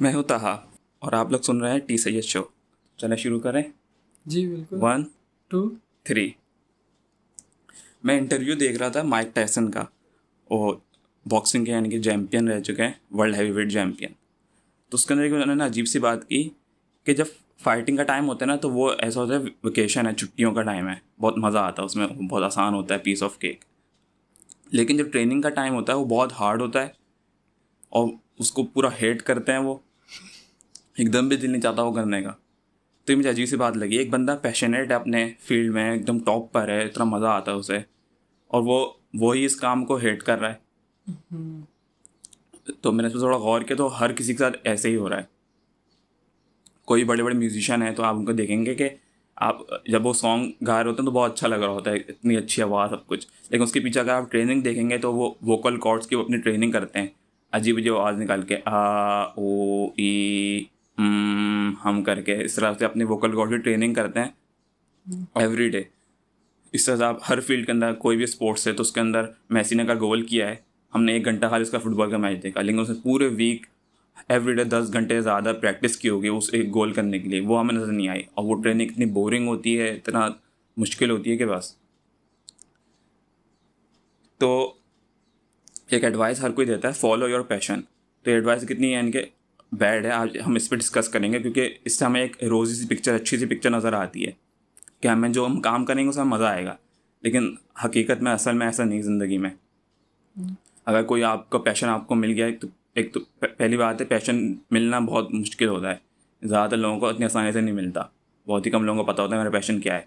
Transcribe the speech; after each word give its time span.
میں 0.00 0.14
ہوں 0.14 0.22
تہا 0.22 0.66
اور 0.98 1.12
آپ 1.12 1.30
لوگ 1.30 1.40
سن 1.40 1.60
رہے 1.60 1.72
ہیں 1.72 1.78
ٹی 1.78 1.96
سید 1.96 2.24
شو۔ 2.24 2.42
چلیں 2.96 3.16
شروع 3.16 3.40
کریں۔ 3.40 3.62
جی 4.26 4.46
بالکل۔ 4.48 4.78
ون 4.80 5.04
ٹو 5.48 5.70
تھری 6.02 6.30
میں 8.04 8.18
انٹرویو 8.18 8.54
دیکھ 8.54 8.78
رہا 8.78 8.88
تھا 8.88 9.02
مائک 9.02 9.34
ٹیسن 9.34 9.70
کا۔ 9.70 9.84
وہ 10.50 10.74
باکسنگ 11.26 11.64
کے 11.64 11.72
یعنی 11.72 11.90
کہ 11.90 12.02
چیمپئن 12.02 12.48
رہ 12.48 12.60
چکے 12.60 12.82
ہیں 12.82 12.92
ورلڈ 13.10 13.34
ہیوی 13.36 13.50
ویٹ 13.50 13.72
چیمپئن۔ 13.72 14.08
تو 14.88 14.94
اس 14.94 15.06
کے 15.06 15.14
اندر 15.14 15.24
انہوں 15.24 15.56
نے 15.56 15.64
عجیب 15.64 15.86
سی 15.86 15.98
بات 15.98 16.28
کی 16.28 16.48
کہ 17.04 17.14
جب 17.14 17.24
فائٹنگ 17.58 17.96
کا 17.96 18.02
ٹائم 18.02 18.28
ہوتا 18.28 18.44
ہے 18.44 18.50
نا 18.50 18.56
تو 18.56 18.70
وہ 18.70 18.92
ایسا 18.98 19.20
ہوتا 19.20 19.34
ہے 19.34 19.38
ویکیشن 19.64 20.06
ہے 20.06 20.14
چھٹیوں 20.14 20.54
کا 20.54 20.62
ٹائم 20.62 20.88
ہے۔ 20.88 20.94
بہت 21.20 21.38
مزہ 21.38 21.58
آتا 21.58 21.82
ہے 21.82 21.84
اس 21.84 21.96
میں 21.96 22.06
بہت 22.06 22.42
آسان 22.42 22.74
ہوتا 22.74 22.94
ہے 22.94 23.00
پیس 23.00 23.22
آف 23.22 23.38
کیک 23.38 23.64
لیکن 24.66 24.96
جب 24.96 25.12
ٹریننگ 25.12 25.40
کا 25.40 25.48
ٹائم 25.48 25.74
ہوتا 25.74 25.92
ہے 25.92 25.98
وہ 25.98 26.04
بہت 26.04 26.32
ہارڈ 26.40 26.60
ہوتا 26.62 26.82
ہے 26.82 26.88
اور 27.88 28.08
اس 28.42 28.52
کو 28.52 28.64
پورا 28.64 28.88
ہیٹ 29.02 29.22
کرتے 29.22 29.52
ہیں 29.52 29.58
وہ، 29.58 29.74
ایک 30.98 31.12
دم 31.12 31.28
بھی 31.28 31.36
دل 31.36 31.50
نہیں 31.50 31.62
چاہتا 31.62 31.82
وہ 31.82 31.92
کرنے 31.92 32.22
کا۔ 32.22 32.30
تو 33.04 33.12
یہ 33.12 33.18
مجھے 33.18 33.30
عجیب 33.30 33.46
سی 33.46 33.56
بات 33.56 33.76
لگی۔ 33.76 33.96
ایک 33.96 34.10
بندہ 34.10 34.36
پیشنیٹ 34.42 34.90
ہے 34.90 34.94
اپنے 34.94 35.32
فیلڈ 35.38 35.72
میں، 35.72 35.92
ایک 35.92 36.06
دم 36.06 36.18
ٹاپ 36.18 36.52
پر 36.52 36.68
ہے، 36.68 36.84
اتنا 36.84 37.04
مزہ 37.04 37.26
آتا 37.26 37.52
ہے 37.52 37.56
اسے۔ 37.56 37.76
اور 38.48 38.62
وہ، 38.66 38.92
وہی 39.14 39.44
اس 39.44 39.56
کام 39.56 39.84
کو 39.84 39.96
ہیٹ 39.96 40.22
کر 40.22 40.40
رہا 40.40 40.52
ہے۔ 40.52 40.72
تو 42.80 42.92
میں 42.92 43.02
نے 43.02 43.06
اس 43.06 43.14
پہ 43.14 43.18
تھوڑا 43.18 43.36
غور 43.36 43.60
کیا 43.60 43.76
تو 43.76 44.00
ہر 44.00 44.12
کسی 44.12 44.32
کے 44.32 44.38
ساتھ 44.38 44.56
ایسے 44.64 44.90
ہی 44.90 44.96
ہو 44.96 45.08
رہا 45.08 45.16
ہے۔ 45.16 45.22
کوئی 46.84 47.04
بڑے 47.04 47.22
بڑے 47.22 47.34
میوزیشین 47.34 47.82
ہیں 47.82 47.90
تو 47.90 48.02
آپ 48.02 48.14
ان 48.14 48.24
کو 48.24 48.32
دیکھیں 48.32 48.66
گے 48.66 48.74
کہ 48.74 48.88
آپ 49.36 49.56
جب 49.86 50.06
وہ 50.06 50.12
سانگ 50.12 50.52
گا 50.66 50.82
رہے 50.82 50.90
ہوتے 50.90 51.02
ہیں 51.02 51.06
تو 51.06 51.12
بہت 51.12 51.32
اچھا 51.32 51.48
لگ 51.48 51.54
رہا 51.54 51.68
ہوتا 51.68 51.90
ہے، 51.90 51.96
اتنی 51.96 52.36
اچھی 52.36 52.62
آواز، 52.62 52.90
سب 52.90 53.06
کچھ۔ 53.06 53.26
لیکن 53.48 53.64
اس 53.64 53.72
کے 53.72 53.80
پیچھے 53.80 54.00
اگر 54.00 54.10
آپ 54.10 54.30
ٹریننگ 54.30 54.60
دیکھیں 54.60 54.90
گے 54.90 54.98
تو 54.98 55.14
وہ 55.14 55.34
ووکل 55.42 55.80
کارڈس 55.80 56.06
کی 56.06 56.14
وہ 56.14 56.24
اپنی 56.24 56.36
ٹریننگ 56.36 56.70
کرتے 56.70 56.98
ہیں۔ 56.98 57.06
عجیب 57.52 57.76
عجیب 57.76 57.96
آواز 57.96 58.18
نکال 58.18 58.42
کے 58.42 58.56
آ، 58.64 59.22
او، 59.22 59.86
ای 59.96 60.60
ہم 61.84 62.02
کر 62.06 62.20
کے 62.20 62.44
اس 62.44 62.54
طرح 62.54 62.72
سے 62.78 62.84
اپنی 62.84 63.04
ووکل 63.04 63.36
کارڈ 63.36 63.50
کی 63.50 63.56
ٹریننگ 63.56 63.94
کرتے 63.94 64.20
ہیں 64.20 64.28
ایوری 65.34 65.68
ڈے 65.68 65.82
اس 66.72 66.84
طرح 66.84 66.96
سے 66.96 67.04
آپ 67.04 67.16
ہر 67.28 67.40
فیلڈ 67.40 67.66
کے 67.66 67.72
اندر 67.72 67.92
کوئی 67.92 68.16
بھی 68.16 68.24
اسپورٹس 68.24 68.68
ہے 68.68 68.72
تو 68.72 68.80
اس 68.80 68.92
کے 68.92 69.00
اندر 69.00 69.22
میسی 69.50 69.74
نے 69.74 69.84
کا 69.84 69.94
گول 69.94 70.26
کیا 70.26 70.48
ہے۔ 70.48 70.54
ہم 70.94 71.02
نے 71.02 71.12
ایک 71.12 71.24
گھنٹہ 71.24 71.46
خالی 71.46 71.62
اس 71.62 71.70
کا 71.70 71.78
فٹ 71.78 71.86
بال 71.86 72.10
کا 72.10 72.16
میچ 72.16 72.42
دیکھا۔ 72.42 72.60
لیکن 72.62 72.80
اس 72.80 72.88
نے 72.88 72.94
پورے 73.02 73.26
ویک 73.26 73.66
ایوری 74.28 74.54
ڈے 74.54 74.64
دس 74.64 74.90
گھنٹے 74.92 75.20
زیادہ 75.20 75.52
پریکٹس 75.60 75.96
کی 75.96 76.08
ہوگی 76.08 76.28
اس 76.28 76.50
ایک 76.52 76.74
گول 76.74 76.92
کرنے 76.92 77.18
کے 77.18 77.28
لیے۔ 77.28 77.40
وہ 77.40 77.60
ہمیں 77.60 77.74
نظر 77.74 77.92
نہیں 77.92 78.08
آئی۔ 78.08 78.22
اور 78.34 78.44
وہ 78.44 78.62
ٹریننگ 78.62 78.90
اتنی 78.90 79.04
بورنگ 79.04 79.48
ہوتی 79.48 79.80
ہے، 79.80 79.88
اتنا 79.88 80.28
مشکل 80.76 81.10
ہوتی 81.10 81.30
ہے 81.30 81.36
کہ 81.36 81.46
بس۔ 81.46 81.76
تو 84.38 84.74
ایک 85.94 86.04
ایڈوائس 86.04 86.42
ہر 86.42 86.50
کوئی 86.50 86.66
دیتا 86.66 86.88
ہے 86.88 86.92
فالو 86.92 87.28
یور 87.28 87.40
پیشن 87.40 87.80
تو 88.22 88.30
یہ 88.30 88.34
ایڈوائس 88.34 88.62
کتنی 88.62 88.92
یعنی 88.92 89.12
کہ 89.12 89.24
بیڈ 89.72 90.04
ہے، 90.04 90.10
آج 90.10 90.38
ہم 90.46 90.54
اس 90.54 90.70
پہ 90.70 90.76
ڈسکس 90.76 91.08
کریں 91.08 91.32
گے، 91.32 91.38
کیونکہ 91.38 91.74
اس 91.84 91.98
سے 91.98 92.04
ہمیں 92.04 92.20
ایک 92.20 92.44
روزی 92.44 92.74
سی 92.74 92.96
پکچر 92.96 93.14
اچھی 93.14 93.38
سی 93.38 93.46
پکچر 93.46 93.70
نظر 93.70 93.92
آتی 93.92 94.26
ہے 94.26 94.30
کہ 95.00 95.08
ہمیں 95.08 95.28
جو 95.28 95.46
ہم 95.46 95.60
کام 95.60 95.84
کریں 95.84 96.04
گے، 96.04 96.08
اس 96.08 96.16
میں 96.16 96.24
مزہ 96.24 96.44
آئے 96.44 96.64
گا۔ 96.64 96.76
لیکن 97.22 97.54
حقیقت 97.84 98.22
میں، 98.22 98.32
اصل 98.32 98.52
میں 98.52 98.66
ایسا 98.66 98.84
نہیں 98.84 99.02
زندگی 99.02 99.38
میں۔ 99.38 99.50
اگر 100.84 101.02
کوئی 101.02 101.24
آپ 101.24 101.50
کا 101.50 101.58
پیشن 101.58 101.88
آپ 101.88 102.06
کو 102.06 102.14
مل 102.14 102.32
گیا 102.32 102.46
ہے 102.46 102.52
تو، 102.52 102.68
ایک 102.94 103.14
تو 103.14 103.20
پہلی 103.56 103.76
بات 103.76 104.00
ہے 104.00 104.06
پیشن 104.06 104.54
ملنا 104.70 104.98
بہت 104.98 105.34
مشکل 105.34 105.68
ہوتا 105.68 105.90
ہے۔ 105.90 105.96
زیادہ 106.42 106.70
تر 106.70 106.76
لوگوں 106.76 107.00
کو 107.00 107.08
اتنی 107.08 107.24
آسانی 107.24 107.52
سے 107.52 107.60
نہیں 107.60 107.74
ملتا۔ 107.74 108.00
بہت 108.46 108.66
ہی 108.66 108.70
کم 108.70 108.84
لوگوں 108.84 109.04
کو 109.04 109.12
پتہ 109.12 109.22
ہوتا 109.22 109.36
ہے، 109.36 109.40
میرا 109.40 109.50
پیشن 109.50 109.80
کیا 109.80 109.94
ہے۔ 109.94 110.02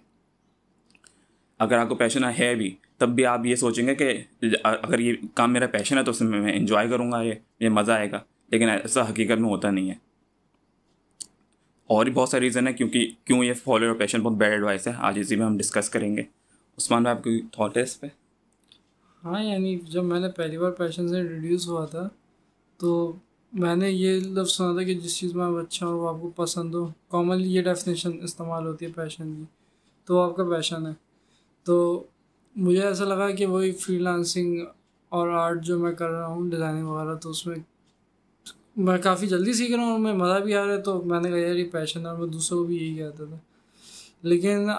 اگر 1.59 1.77
آپ 1.77 1.89
کو 1.89 1.95
پیشن 1.95 2.23
ہے 2.39 2.55
بھی 2.55 2.75
تب 2.97 3.09
بھی 3.09 3.25
آپ 3.25 3.45
یہ 3.45 3.55
سوچیں 3.55 3.87
گے 3.87 3.95
کہ 3.95 4.23
اگر 4.63 4.99
یہ 4.99 5.13
کام 5.33 5.53
میرا 5.53 5.67
پیشن 5.67 5.97
ہے 5.97 6.03
تو 6.03 6.11
اس 6.11 6.21
میں 6.21 6.41
میں 6.41 6.53
انجوائے 6.53 6.89
کروں 6.89 7.11
گا 7.11 7.21
یہ 7.21 7.33
یہ 7.59 7.69
مزہ 7.69 7.91
آئے 7.91 8.11
گا۔ 8.11 8.19
لیکن 8.47 8.69
ایسا 8.69 9.09
حقیقت 9.09 9.39
میں 9.39 9.49
ہوتا 9.49 9.71
نہیں 9.71 9.89
ہے۔ 9.89 9.95
اور 11.87 12.05
بھی 12.05 12.13
بہت 12.13 12.29
سارے 12.29 12.41
ریزن 12.41 12.67
ہے 12.67 12.73
کیونکہ 12.73 13.11
کیوں 13.25 13.43
یہ 13.43 13.53
فالو 13.53 13.87
اور 13.87 13.95
پیشن 13.95 14.21
بہت 14.21 14.33
بیڈ 14.33 14.51
ایڈوائس 14.51 14.87
ہے۔ 14.87 14.93
آج 14.97 15.19
اسی 15.19 15.35
میں 15.35 15.45
ہم 15.45 15.57
ڈسکس 15.57 15.89
کریں 15.89 16.17
گے۔ 16.17 16.21
عثمان 16.77 17.03
میں 17.03 17.11
آپ 17.11 17.23
کی 17.23 17.41
تھاٹ 17.51 17.77
ہے 17.77 17.81
اس 17.81 17.99
پہ؟ 17.99 18.07
ہاں 19.23 19.43
یعنی 19.43 19.79
جب 19.79 20.03
میں 20.03 20.19
نے 20.19 20.27
پہلی 20.31 20.57
بار 20.57 20.71
پیشن 20.71 21.07
سے 21.07 21.19
انٹروڈیوس 21.19 21.67
ہوا 21.67 21.85
تھا، 21.85 22.09
تو 22.77 23.15
میں 23.53 23.75
نے 23.75 23.91
یہ 23.91 24.19
لفظ 24.19 24.51
سنا 24.51 24.73
تھا 24.73 24.83
کہ 24.83 24.93
جس 24.93 25.17
چیز 25.17 25.35
میں 25.35 25.45
آپ 25.45 25.53
اچھا 25.53 25.87
ہوں، 25.87 25.93
وہ 25.93 26.09
آپ 26.09 26.15
کو 26.21 26.29
پسند 26.29 26.75
ہو۔ 26.75 26.87
کامنلی 27.07 27.55
یہ 27.55 27.61
ڈیفینیشن 27.61 28.09
استعمال 28.21 28.65
ہوتی 28.65 28.85
ہے 28.85 28.91
پیشن 28.91 29.35
کی۔ 29.35 29.43
تو 30.05 30.19
آپ 30.19 30.35
کا 30.35 30.43
پیشن 30.43 30.87
ہے۔ 30.87 30.91
تو 31.63 32.03
مجھے 32.55 32.81
ایسا 32.81 33.05
لگا 33.05 33.31
کہ 33.31 33.45
وہی 33.45 33.71
فری 33.71 33.97
لانسنگ 33.99 34.59
اور 35.09 35.29
آرٹ 35.29 35.63
جو 35.63 35.79
میں 35.79 35.93
کر 35.93 36.09
رہا 36.09 36.27
ہوں 36.27 36.49
ڈیزائننگ 36.49 36.87
وغیرہ، 36.87 37.15
تو 37.15 37.29
اس 37.29 37.47
میں 37.47 37.55
میں 38.75 38.97
کافی 38.97 39.27
جلدی 39.27 39.53
سیکھ 39.53 39.71
رہا 39.71 39.83
ہوں 39.83 39.91
اور 39.91 39.99
میں 39.99 40.13
مزہ 40.13 40.39
بھی 40.39 40.53
آ 40.55 40.65
رہا 40.65 40.73
ہے۔ 40.73 40.81
تو 40.81 41.01
میں 41.01 41.21
نے 41.21 41.29
کہا، 41.29 41.37
یار، 41.37 41.55
یہ 41.55 41.69
پیشن 41.71 41.99
ہے 41.99 42.05
اور 42.05 42.17
میں 42.17 42.27
دوسروں 42.27 42.59
کو 42.59 42.65
بھی 42.65 42.75
یہی 42.75 42.95
کہتا 42.95 43.25
تھا. 43.25 43.37
لیکن 44.21 44.69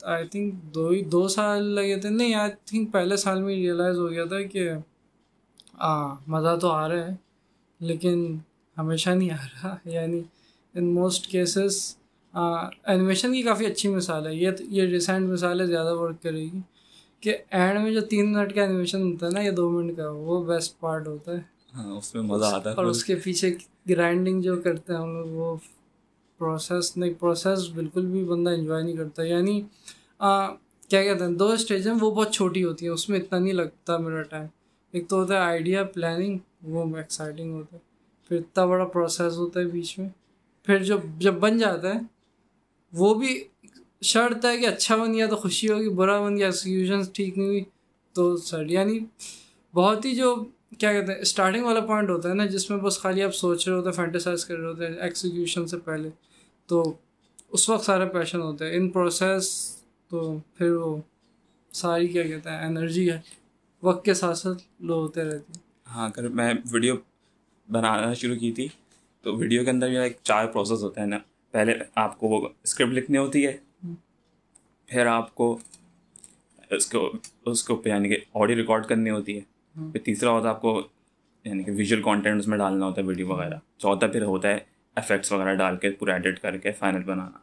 آئی 0.00 0.26
تھنک 0.28 0.54
دو 0.74 0.88
ہی، 0.88 1.02
دو 1.04 1.28
سال 1.28 1.64
لگے 1.64 1.96
تھے۔ 2.00 2.08
نہیں 2.08 2.34
آئی 2.34 2.50
تھنک 2.64 2.92
پہلے 2.92 3.16
سال 3.16 3.42
میں 3.42 3.54
ریئلائز 3.54 3.96
ہو 3.98 4.10
گیا 4.10 4.24
تھا 4.24 4.42
کہ 4.42 4.70
ہاں 5.80 6.14
مزہ 6.26 6.56
تو 6.60 6.68
آ 6.68 6.88
رہا 6.88 7.06
ہے، 7.08 7.14
لیکن 7.80 8.38
ہمیشہ 8.78 9.10
نہیں 9.10 9.30
آ 9.30 9.44
رہا۔ 9.54 9.76
یعنی 9.84 10.22
ان 10.74 10.84
موسٹ 10.94 11.26
کیسز 11.26 11.96
اینیمیشن 12.84 13.32
کی 13.32 13.42
کافی 13.42 13.66
اچھی 13.66 13.88
مثال 13.88 14.26
ہے۔ 14.26 14.34
یہ 14.34 14.50
یہ 14.60 14.82
ریسینٹ 14.82 15.28
مثال 15.28 15.60
ہے، 15.60 15.66
زیادہ 15.66 15.94
ورک 15.94 16.22
کرے 16.22 16.42
گی۔ 16.42 16.60
کہ 17.22 17.36
اینڈ 17.50 17.80
میں 17.80 17.92
جو 17.92 18.00
تین 18.00 18.32
منٹ 18.32 18.54
کا 18.54 18.60
اینیمیشن 18.60 19.02
ہوتا 19.02 19.26
ہے 19.26 19.30
نا 19.30 19.40
یا 19.40 19.52
دو 19.56 19.70
منٹ 19.70 19.96
کا 19.96 20.10
وہ 20.10 20.44
بیسٹ 20.44 20.80
پارٹ 20.80 21.08
ہوتا 21.08 21.32
ہے۔ 21.32 21.40
ہاں 21.74 21.96
اس 21.96 22.14
میں 22.14 22.22
مزہ 22.22 22.44
آتا 22.44 22.70
ہے 22.70 22.74
اور 22.74 22.84
اس 22.84 23.04
کے 23.04 23.14
پیچھے 23.14 23.50
گرائنڈنگ 23.90 24.40
جو 24.40 24.60
کرتے 24.62 24.92
ہیں 24.92 25.00
ہم 25.00 25.12
لوگ 25.12 25.26
وہ 25.28 25.56
پروسیس 26.40 26.96
نہیں 26.96 27.12
پروسیس 27.18 27.68
بالکل 27.68 28.06
بھی 28.06 28.24
بندہ 28.24 28.50
انجوائے 28.50 28.82
نہیں 28.82 28.96
کرتا۔ 28.96 29.22
یعنی 29.22 29.60
کیا 30.88 31.02
کہتے 31.02 31.24
ہیں 31.24 31.32
دو 31.32 31.48
اسٹیج 31.48 31.88
ہیں 31.88 31.94
وہ 32.00 32.10
بہت 32.10 32.32
چھوٹی 32.32 32.64
ہوتی 32.64 32.86
ہیں 32.86 32.92
اس 32.92 33.08
میں 33.08 33.18
اتنا 33.18 33.38
نہیں 33.38 33.52
لگتا 33.52 33.96
میرا 33.96 34.22
ٹائم 34.22 34.46
ایک 34.94 35.08
تو 35.08 35.16
ہوتا 35.16 35.34
ہے 35.34 35.38
آئیڈیا 35.38 35.84
پلاننگ 35.84 36.38
وہ 36.62 36.96
ایکسائٹنگ 36.96 37.52
ہوتا 37.52 37.76
ہے۔ 37.76 37.80
پھر 38.30 38.36
اتنا 38.36 38.64
بڑا 38.66 38.84
پروسیس 38.84 39.36
ہوتا 39.36 39.60
ہے 39.60 39.64
بیچ 39.64 39.98
میں۔ 39.98 40.08
پھر 40.66 40.82
جب 40.82 40.98
جب 41.18 41.34
بن 41.34 41.58
جاتا 41.58 41.94
ہے 41.94 41.98
وہ 42.92 43.14
بھی 43.14 43.44
شرط 44.02 44.44
ہے 44.44 44.56
کہ 44.58 44.66
اچھا 44.66 44.96
بن 44.96 45.14
گیا 45.14 45.26
تو 45.26 45.36
خوشی 45.36 45.68
ہوگی، 45.68 45.88
برا 45.88 46.20
بن 46.20 46.36
گیا 46.36 46.46
ایکسیکیوشن 46.46 47.02
ٹھیک 47.12 47.38
نہیں 47.38 47.48
ہوئی 47.48 47.64
تو 48.12 48.36
سر 48.36 48.70
یعنی 48.70 48.98
بہت 49.74 50.04
ہی 50.04 50.14
جو 50.14 50.34
کیا 50.78 50.92
کہتے 50.92 51.12
ہیں 51.12 51.20
اسٹارٹنگ 51.20 51.64
والا 51.64 51.80
پوائنٹ 51.80 52.10
ہوتا 52.10 52.28
ہے 52.28 52.34
نا، 52.34 52.46
جس 52.46 52.70
میں 52.70 52.78
بس 52.78 52.98
خالی 52.98 53.22
آپ 53.22 53.34
سوچ 53.34 53.68
رہے 53.68 53.76
ہوتے 53.76 53.88
ہیں 53.88 53.96
فینٹیسائز 53.96 54.44
کر 54.44 54.56
رہے 54.56 54.66
ہوتے 54.66 54.86
ہیں 54.86 54.94
ایکسیکیوشن 55.00 55.66
سے 55.66 55.78
پہلے، 55.78 56.08
تو 56.66 56.92
اس 57.52 57.68
وقت 57.68 57.84
سارا 57.84 58.04
پیشن 58.04 58.40
ہوتا 58.40 58.64
ہے۔ 58.64 58.76
ان 58.76 58.88
پروسیس 58.90 59.50
تو 60.10 60.38
پھر 60.54 60.72
وہ 60.72 60.96
ساری 61.72 62.08
کیا 62.08 62.22
کہتے 62.22 62.50
ہیں 62.50 62.66
انرجی 62.66 63.10
ہے، 63.10 63.20
وقت 63.82 64.04
کے 64.04 64.14
ساتھ 64.14 64.38
ساتھ 64.38 64.62
لو 64.80 65.00
ہوتے 65.00 65.24
رہتے 65.24 65.52
ہیں۔ 65.56 65.60
ہاں 65.94 66.08
اگر 66.08 66.28
میں 66.28 66.52
ویڈیو 66.72 66.94
بنانا 67.68 68.12
شروع 68.14 68.36
کی 68.36 68.52
تھی، 68.52 68.68
تو 69.24 69.36
ویڈیو 69.36 69.64
کے 69.64 69.70
اندر 69.70 69.92
جو 69.92 70.00
ایک 70.00 70.16
چار 70.22 70.46
پروسیس 70.46 70.82
ہوتا 70.82 71.00
ہے 71.00 71.06
نا۔ 71.06 71.18
پہلے 71.50 71.72
آپ 71.94 72.18
کو 72.20 72.28
وہ 72.28 72.48
اسکرپٹ 72.62 72.92
لکھنی 72.92 73.18
ہوتی 73.18 73.46
ہے 73.46 73.56
پھر 74.92 75.06
آپ 75.06 75.34
کو 75.34 75.58
اس 76.70 76.86
کو 76.86 77.12
اس 77.46 77.64
کو 77.64 77.82
یعنی 77.84 78.08
کہ 78.08 78.16
آڈیو 78.34 78.56
ریکارڈ 78.56 78.86
کرنی 78.86 79.10
ہوتی 79.10 79.38
ہے۔ 79.38 79.40
پھر 79.92 80.00
تیسرا 80.00 80.30
ہوتا 80.30 80.48
ہے 80.48 80.54
آپ 80.54 80.60
کو 80.60 80.82
یعنی 81.44 81.62
کہ 81.62 81.72
ویژول 81.72 82.02
کانٹینٹ 82.02 82.38
اس 82.38 82.48
میں 82.48 82.58
ڈالنا 82.58 82.86
ہوتا 82.86 83.00
ہے 83.00 83.06
ویڈیو 83.06 83.28
وغیرہ۔ 83.28 83.54
چوتھا 83.78 84.06
پھر 84.06 84.22
ہوتا 84.22 84.48
ہے 84.48 84.58
افیکٹس 84.94 85.32
وغیرہ 85.32 85.54
ڈال 85.54 85.76
کے 85.76 85.90
پورا 85.90 86.12
ایڈٹ 86.12 86.38
کر 86.40 86.56
کے 86.56 86.72
فائنل 86.72 87.02
بنانا۔ 87.02 87.38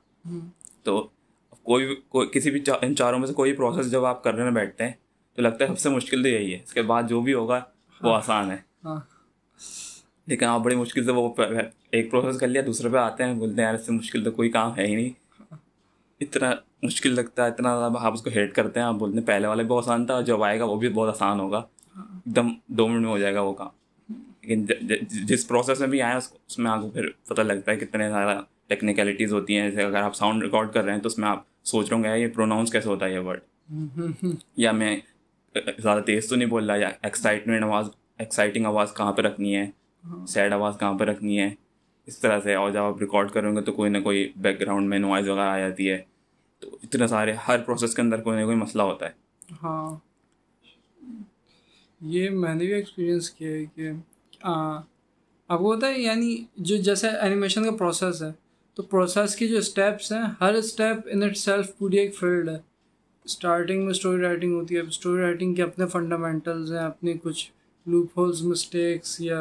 تو 0.84 1.08
کوئی 1.64 1.96
کوئی 2.10 2.28
کسی 2.28 2.52
بھی 2.52 2.62
ان 2.82 2.96
چاروں 2.96 3.20
میں 3.20 3.28
سے 3.28 3.34
کوئی 3.34 3.54
پروسیس 3.54 3.92
جب 3.92 4.06
آپ 4.06 4.24
کرنے 4.24 4.44
میں 4.44 4.52
بیٹھتے 4.52 4.84
ہیں 4.84 4.92
تو 5.36 5.42
لگتا 5.42 5.64
ہے 5.64 5.70
سب 5.70 5.80
سے 5.80 5.90
مشکل 5.90 6.24
تو 6.24 6.30
یہی 6.30 6.54
ہے۔ 6.54 6.60
اس 6.64 6.74
کے 6.74 6.82
بعد 6.82 7.04
جو 7.10 7.22
بھی 7.22 7.34
ہوگا 7.34 7.62
وہ 8.02 8.16
آسان 8.16 8.52
ہے۔ 8.52 8.58
لیکن 10.28 10.46
آپ 10.46 10.60
بڑی 10.60 10.76
مشکل 10.76 11.06
سے 11.06 11.12
وہ 11.12 11.34
ایک 11.92 12.12
پروسیس 12.12 12.40
کر 12.40 12.48
لیا 12.48 12.62
دوسرے 12.66 12.90
پہ 12.90 12.98
آتے 12.98 13.24
ہیں 13.24 13.34
بولتے 13.34 13.62
ہیں 13.62 13.68
یار 13.68 13.74
اس 13.74 13.86
سے 13.86 13.92
مشکل 13.92 14.24
تو 14.24 14.32
کوئی 14.32 14.50
کام 14.50 14.78
ہے 14.78 14.86
ہی 14.88 14.96
نہیں۔ 14.96 15.10
اتنا 16.20 16.52
مشکل 16.84 17.16
لگتا 17.16 17.44
ہے 17.44 17.48
اتنا 17.48 17.80
زیادہ 17.80 17.94
آپ 18.00 18.14
اس 18.14 18.22
کو 18.22 18.30
ہیٹ 18.36 18.54
کرتے 18.54 18.80
ہیں 18.80 18.88
آپ 18.88 18.96
بولتے 18.96 19.20
ہیں 19.20 19.26
پہلے 19.26 19.48
والے 19.48 19.64
بھی 19.64 19.70
بہت 19.70 19.84
آسان 19.84 20.06
تھا 20.06 20.22
جب 20.22 20.44
آئے 20.44 20.60
گا 20.60 20.66
وہ 20.66 20.76
بھی 20.76 20.90
بہت 20.90 21.10
آسان 21.10 21.40
ہوگا۔ 21.40 21.58
ایک 21.58 22.36
دم 22.36 22.54
دو 22.68 22.88
منٹ 22.88 23.02
میں 23.02 23.10
ہو 23.10 23.18
جائے 23.18 23.34
گا 23.36 23.42
وہ 23.42 23.54
کام۔ 23.54 24.14
لیکن 24.42 24.66
جس 25.26 25.48
پروسیس 25.48 25.80
میں 25.80 25.88
بھی 25.88 26.02
آئے 26.02 26.16
اس 26.18 26.60
میں 26.60 26.72
آپ 26.72 26.82
کو 26.82 26.90
پھر 26.90 27.10
پتہ 27.28 27.42
لگتا 27.42 27.72
ہے 27.72 27.78
کتنے 27.78 28.10
زیادہ 28.10 28.40
ٹیکنیکلٹیز 28.68 29.34
ہوتی 29.34 29.58
ہیں۔ 29.58 29.70
جیسے 29.70 29.84
اگر 29.84 30.02
آپ 30.02 30.16
ساؤنڈ 30.16 30.44
ریکارڈ 30.44 30.74
کر 30.74 30.84
رہے 30.84 30.94
ہیں 30.94 31.00
تو 31.00 31.08
اس 31.08 31.18
میں 31.18 31.30
آپ 31.30 31.44
سوچ 31.64 31.90
رہے 31.90 31.98
ہوں 31.98 32.04
گے 32.04 32.18
یہ 32.18 32.28
پروناؤنس 32.28 32.72
کیسے 32.72 32.90
ہوتا 32.90 33.06
ہے 33.06 33.14
یہ 33.14 33.20
ورڈ 33.20 33.40
یا 34.58 34.72
میں 34.72 34.98
زیادہ 35.78 36.00
تیز 36.00 36.30
تو 36.30 36.36
نہیں 36.36 36.50
بول 36.50 36.70
رہا 36.70 36.76
یا 36.76 36.90
ایکسائٹمنٹ 37.02 37.64
آواز 37.64 37.90
ایکسائٹنگ 38.18 38.66
آواز 38.66 38.94
کہاں 38.94 39.14
پہ 39.14 39.22
رکھنی 39.22 39.56
ہے؟ 39.56 39.66
سیڈ 40.28 40.54
آواز 40.54 40.80
کہاں 40.80 40.94
پہ 40.94 41.04
رکھنی 41.04 41.40
ہے؟ 41.40 41.50
اس 42.06 42.20
طرح 42.20 42.40
سے 42.44 42.56
اور 42.56 42.72
جب 42.72 42.82
آپ 42.84 43.02
ریکارڈ 43.02 43.32
کریں 43.32 43.56
گے 43.56 43.62
تو 43.62 43.72
کوئی 43.72 43.92
نہ 43.92 43.98
کوئی 43.98 44.32
بیک 44.36 44.62
گراؤنڈ 44.62 44.90
میں 44.90 45.00
نوائز 45.00 45.30
وغیرہ 45.30 45.50
آ 45.50 45.60
جاتی 45.60 45.92
ہے۔ 45.92 46.02
تو 46.60 46.78
اتنے 46.84 47.08
سارے، 47.08 47.34
ہر 47.48 47.58
پروسیس 47.58 47.96
کے 47.96 48.02
اندر 48.02 48.22
کوئی 48.22 48.40
نہ 48.40 48.46
کوئی 48.46 48.58
مسئلہ 48.58 48.84
ہوتا 48.84 49.06
ہے۔ 49.06 49.12
ہاں۔ 49.64 49.96
یہ 52.02 52.30
میں 52.30 52.54
نے 52.56 52.66
بھی 52.66 52.74
ایکسپیرئنس 52.74 53.30
کیا 53.30 53.52
ہے 53.52 53.66
کہ 53.76 53.92
آپ 54.44 55.60
کو 55.60 55.74
ہے 55.84 56.00
یعنی 56.00 56.36
جو 56.58 56.78
جیسے 56.78 57.08
اینیمیشن 57.10 57.64
کا 57.64 57.72
پروسیس 57.72 58.22
ہے، 58.24 58.32
تو 58.78 58.84
پروسیس 58.84 59.36
کی 59.36 59.48
جو 59.48 59.58
اسٹیپس 59.58 60.12
ہیں، 60.12 60.24
ہر 60.42 60.54
اسٹیپ 60.54 61.08
ان 61.12 61.24
اٹ 61.24 61.38
سیلف 61.38 61.78
پوری 61.78 61.98
ایک 61.98 62.16
فیلڈ 62.16 62.50
ہے۔ 62.50 62.58
اسٹارٹنگ 63.26 63.82
میں 63.82 63.92
اسٹوری 63.92 64.22
رائٹنگ 64.22 64.54
ہوتی 64.54 64.76
ہے 64.76 64.80
اسٹوری 64.80 65.22
رائٹنگ 65.22 65.54
کے 65.56 65.64
اپنے 65.64 65.88
فنڈامنٹلز 65.88 66.72
ہیں، 66.72 66.80
اپنے 66.80 67.14
کچھ 67.14 67.52
لوپ 67.86 68.18
ہولز 68.18 68.42
مسٹیکس 68.42 69.20
یا 69.22 69.40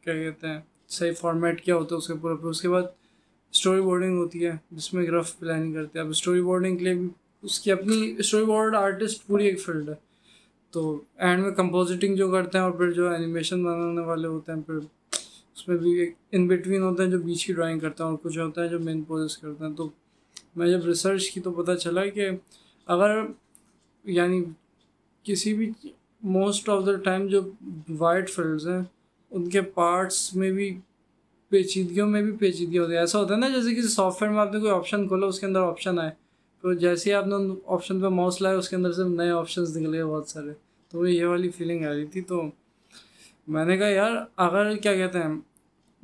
کیا 0.00 0.14
کہتے 0.14 0.48
ہیں، 0.48 0.60
صحیح 0.88 1.12
فارمیٹ 1.20 1.62
کیا 1.64 1.76
ہوتا 1.76 1.94
ہے، 1.94 1.98
اس 1.98 2.06
کے 2.06 2.14
پورے 2.14 2.34
پہ 2.34 2.46
اس 2.46 2.60
کے 2.62 2.68
بعد 2.68 2.82
اسٹوری 3.52 3.80
بورڈنگ 3.80 4.16
ہوتی 4.18 4.46
ہے، 4.46 4.52
جس 4.70 4.92
میں 4.94 5.06
رف 5.06 5.38
پلاننگ 5.38 5.72
کرتے 5.74 5.98
ہیں۔ 5.98 6.04
اب 6.04 6.10
اسٹوری 6.10 6.42
بورڈنگ 6.42 6.76
کے 6.76 6.84
لیے 6.84 6.94
بھی 6.94 7.08
اس 7.42 7.60
کی 7.60 7.72
اپنی 7.72 8.14
اسٹوری 8.18 8.44
بورڈ 8.44 8.74
آرٹسٹ 8.74 9.26
پوری 9.26 9.46
ایک 9.46 9.60
فیلڈ 9.60 9.88
ہے۔ 9.88 9.94
تو 10.70 11.00
اینڈ 11.16 11.42
میں 11.42 11.50
کمپوزٹنگ 11.50 12.16
جو 12.16 12.30
کرتے 12.30 12.58
ہیں 12.58 12.64
اور 12.64 12.72
پھر 12.72 12.90
جو 12.92 13.08
اینیمیشن 13.08 13.64
بنانے 13.64 14.00
والے 14.00 14.28
ہوتے 14.28 14.52
ہیں، 14.52 14.60
پھر 14.60 14.74
اس 14.74 15.68
میں 15.68 15.76
بھی 15.76 15.98
ایک 15.98 16.14
ان 16.32 16.46
بٹوین 16.46 16.82
ہوتے 16.82 17.02
ہیں 17.02 17.10
جو 17.10 17.18
بیچ 17.18 17.46
کی 17.46 17.52
ڈرائنگ 17.52 17.78
کرتے 17.78 18.02
ہیں 18.02 18.10
اور 18.10 18.18
کچھ 18.22 18.38
ہوتا 18.38 18.62
ہے 18.62 18.68
جو 18.68 18.80
مین 18.80 19.02
پوزز 19.02 19.38
کرتے 19.38 19.64
ہیں۔ 19.64 19.74
تو 19.74 19.88
میں 20.56 20.68
جب 20.68 20.86
ریسرچ 20.86 21.30
کی 21.30 21.40
تو 21.40 21.52
پتہ 21.52 21.72
چلا 21.72 22.06
کہ 22.06 22.28
اگر 22.86 23.18
یعنی 24.04 24.44
کسی 25.22 25.54
بھی 25.54 25.70
موسٹ 26.22 26.68
آف 26.68 26.86
دا 26.86 26.94
ٹائم 26.96 27.26
جو 27.26 27.40
وائٹ 27.88 28.30
فیلڈز 28.30 28.68
ہیں، 28.68 28.80
ان 29.30 29.48
کے 29.48 29.60
پارٹس 29.60 30.34
میں 30.36 30.50
بھی 30.50 30.78
پیچیدگیوں 31.50 32.06
میں 32.06 32.22
بھی 32.22 32.32
پیچیدگی 32.32 32.78
ہوتی 32.78 32.92
ہے۔ 32.92 32.98
ایسا 32.98 33.18
ہوتا 33.18 33.34
ہے 33.34 33.38
نا 33.38 33.48
جیسے 33.48 33.74
کسی 33.74 33.88
سافٹ 33.88 34.22
ویئر 34.22 34.32
میں 34.32 34.40
آپ 34.40 34.52
نے 34.54 34.60
کوئی 34.60 34.72
آپشن 34.72 35.08
کھولا 35.08 35.26
اس 35.26 35.40
کے 35.40 35.46
اندر 35.46 35.60
آپشن 35.60 35.98
آئے۔ 35.98 36.10
تو 36.60 36.72
جیسے 36.72 37.10
ہی 37.10 37.14
آپ 37.14 37.26
نے 37.26 37.34
آپشن 37.66 38.00
پہ 38.00 38.06
ماؤس 38.06 38.42
لائے 38.42 38.56
اس 38.56 38.68
کے 38.68 38.76
اندر 38.76 38.92
سے 38.92 39.04
نئے 39.04 39.30
آپشنس 39.30 39.76
نکلے 39.76 40.04
بہت 40.04 40.28
سارے۔ 40.28 40.50
تو 40.88 41.06
یہ 41.06 41.24
والی 41.26 41.50
فیلنگ 41.50 41.84
آ 41.84 41.88
رہی 41.88 42.06
تھی۔ 42.06 42.20
تو 42.20 42.42
میں 43.46 43.64
نے 43.64 43.78
کہا 43.78 43.88
یار 43.88 44.12
اگر 44.36 44.76
کیا 44.76 44.94
کہتے 44.94 45.18
ہیں 45.18 45.40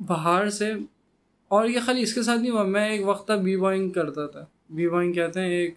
باہر 0.07 0.49
سے 0.49 0.73
اور 1.47 1.65
یہ 1.67 1.79
خالی 1.85 2.01
اس 2.01 2.13
کے 2.13 2.21
ساتھ 2.21 2.39
نہیں 2.39 2.51
ہوا۔ 2.51 2.63
میں 2.63 2.89
ایک 2.89 3.07
وقت 3.07 3.31
بی 3.31 3.57
بوائنگ 3.57 3.89
کرتا 3.89 4.27
تھا۔ 4.27 4.45
بی 4.69 4.89
بوائنگ 4.89 5.13
کہتے 5.13 5.39
ہیں 5.39 5.49
ایک 5.49 5.75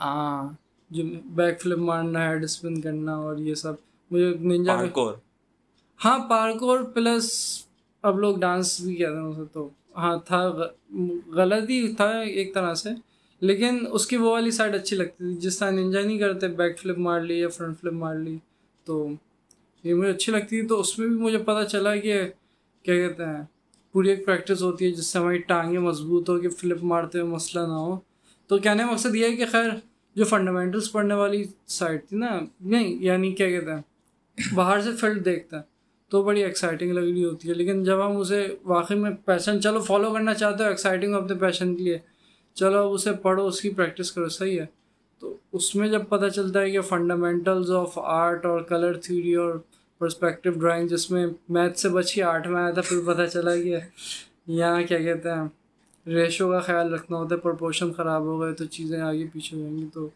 ہاں 0.00 0.48
جو 0.90 1.02
بیک 1.24 1.60
فلپ 1.60 1.78
مارنا 1.78 2.28
ہیڈ 2.28 2.44
اسپن 2.44 2.80
کرنا 2.80 3.16
اور 3.16 3.36
یہ 3.36 3.54
سب۔ 3.54 3.72
مجھے 4.10 4.34
ننجا 4.40 4.82
ہاں 6.04 6.18
پارکور 6.18 6.78
پلس 6.80 7.32
اب 8.06 8.18
لوگ 8.18 8.36
ڈانس 8.38 8.80
بھی 8.80 8.94
کہتے 8.94 9.12
ہیں 9.12 9.22
اسے 9.22 9.42
تو۔ 9.52 9.68
ہاں 9.96 10.16
تھا 10.24 10.52
غلط 11.26 11.70
ہی 11.70 11.94
تھا 11.94 12.18
ایک 12.18 12.54
طرح 12.54 12.74
سے۔ 12.74 12.90
لیکن 13.40 13.84
اس 13.90 14.06
کی 14.06 14.16
وہ 14.16 14.30
والی 14.30 14.50
سائڈ 14.50 14.74
اچھی 14.74 14.96
لگتی 14.96 15.24
تھی۔ 15.24 15.34
جس 15.34 15.58
طرح 15.58 15.70
ننجا 15.70 16.00
نہیں 16.00 16.18
کرتے 16.18 16.48
بیک 16.48 16.78
فلپ 16.78 16.98
مار 16.98 17.20
لی 17.20 17.38
یا 17.38 17.48
فرنٹ 17.48 17.80
فلپ 17.80 17.92
مار 17.92 18.14
لی، 18.14 18.38
تو 18.84 19.08
یہ 19.84 19.94
مجھے 19.94 20.10
اچھی 20.10 20.32
لگتی 20.32 20.60
تھی۔ 20.60 20.68
تو 20.68 20.80
اس 20.80 20.98
میں 20.98 21.08
بھی 21.08 21.16
مجھے 21.16 21.38
پتہ 21.38 21.64
چلا 21.64 21.96
کہ 21.96 22.22
کیا 22.82 22.94
کہتے 22.94 23.24
ہیں، 23.24 23.42
پوری 23.92 24.10
ایک 24.10 24.26
پریکٹس 24.26 24.62
ہوتی 24.62 24.84
ہے 24.84 24.90
جس 24.90 25.06
سے 25.06 25.18
ہماری 25.18 25.38
ٹانگیں 25.38 25.78
مضبوط 25.78 26.30
ہو 26.30 26.38
کہ 26.38 26.48
فلپ 26.48 26.84
مارتے 26.84 27.20
ہوئے 27.20 27.32
مسئلہ 27.32 27.62
نہ 27.62 27.72
ہو۔ 27.72 27.98
تو 28.46 28.58
کہنے 28.58 28.82
کا 28.82 28.90
مقصد 28.90 29.14
یہ 29.14 29.26
ہے 29.26 29.36
کہ 29.36 29.44
خیر، 29.46 29.70
جو 30.14 30.24
فنڈامنٹلس 30.24 30.92
پڑھنے 30.92 31.14
والی 31.14 31.44
سائڈ 31.66 32.00
تھی 32.08 32.16
نا، 32.16 32.40
نہیں 32.60 32.96
یعنی 33.00 33.32
کیا 33.32 33.50
کہتے 33.50 33.70
ہیں، 33.70 33.82
باہر 34.54 34.80
سے 34.80 34.92
فیلڈ 34.92 35.24
دیکھتے 35.24 35.56
ہیں 35.56 35.62
تو 36.08 36.22
بڑی 36.22 36.44
ایکسائٹنگ 36.44 36.92
لگ 36.92 37.00
رہی 37.00 37.24
ہوتی 37.24 37.48
ہے۔ 37.48 37.54
لیکن 37.54 37.84
جب 37.84 38.06
ہم 38.06 38.16
اسے 38.16 38.46
واقعی 38.64 38.98
میں 38.98 39.10
پیشن 39.24 39.60
چلو 39.60 39.80
فالو 39.80 40.12
کرنا 40.12 40.34
چاہتے 40.34 40.64
ہو 40.64 40.68
ایکسائٹنگ 40.68 41.14
اپنے 41.14 41.34
پیشن 41.34 41.76
کے 41.76 41.82
لیے۔ 41.82 41.98
چلو 42.54 42.78
اب 42.78 42.92
اسے 42.92 43.12
پڑھو، 43.12 43.46
اس 43.46 43.60
کی 43.60 43.70
پریکٹس 43.70 44.12
کرو، 44.12 44.28
صحیح 44.28 44.60
ہے۔ 44.60 44.66
تو 45.18 45.36
اس 45.52 45.74
میں 45.74 45.88
جب 45.88 46.02
پتہ 46.08 46.26
چلتا 46.26 46.60
ہے 46.60 46.70
کہ 46.70 46.80
فنڈامنٹلز 46.80 47.70
آف 47.70 47.98
آرٹ 47.98 48.46
اور 48.46 48.60
کلر 48.60 48.94
تھیوری 48.94 49.34
اور 49.34 49.54
پرسپیکٹیو 49.98 50.52
ڈرائنگ 50.52 50.88
جس 50.88 51.10
میں 51.10 51.26
میتھ 51.48 51.78
سے 51.78 51.88
بچی 51.88 52.22
آرٹ 52.22 52.46
میں 52.46 52.62
آیا 52.62 52.70
تھا، 52.70 52.82
پھر 52.82 52.96
پتہ 53.06 53.26
چلا 53.32 53.56
کہ 53.56 53.76
یہاں 54.46 54.82
کیا 54.82 54.98
کہتے 54.98 55.28
ہیں، 55.28 55.48
ریشو 56.06 56.50
کا 56.50 56.60
خیال 56.60 56.94
رکھنا 56.94 57.16
ہوتا 57.18 57.34
ہے 57.34 57.40
پرپورشن 57.40 57.92
خراب 57.92 58.22
ہو 58.22 58.40
گئے 58.40 58.52
تو 58.52 58.64
چیزیں 58.64 59.00
آگے 59.00 59.26
پیچھے 59.32 59.56
ہو 59.56 59.62
جائیں 59.62 59.78
گی۔ 59.78 59.86
تو 59.94 60.08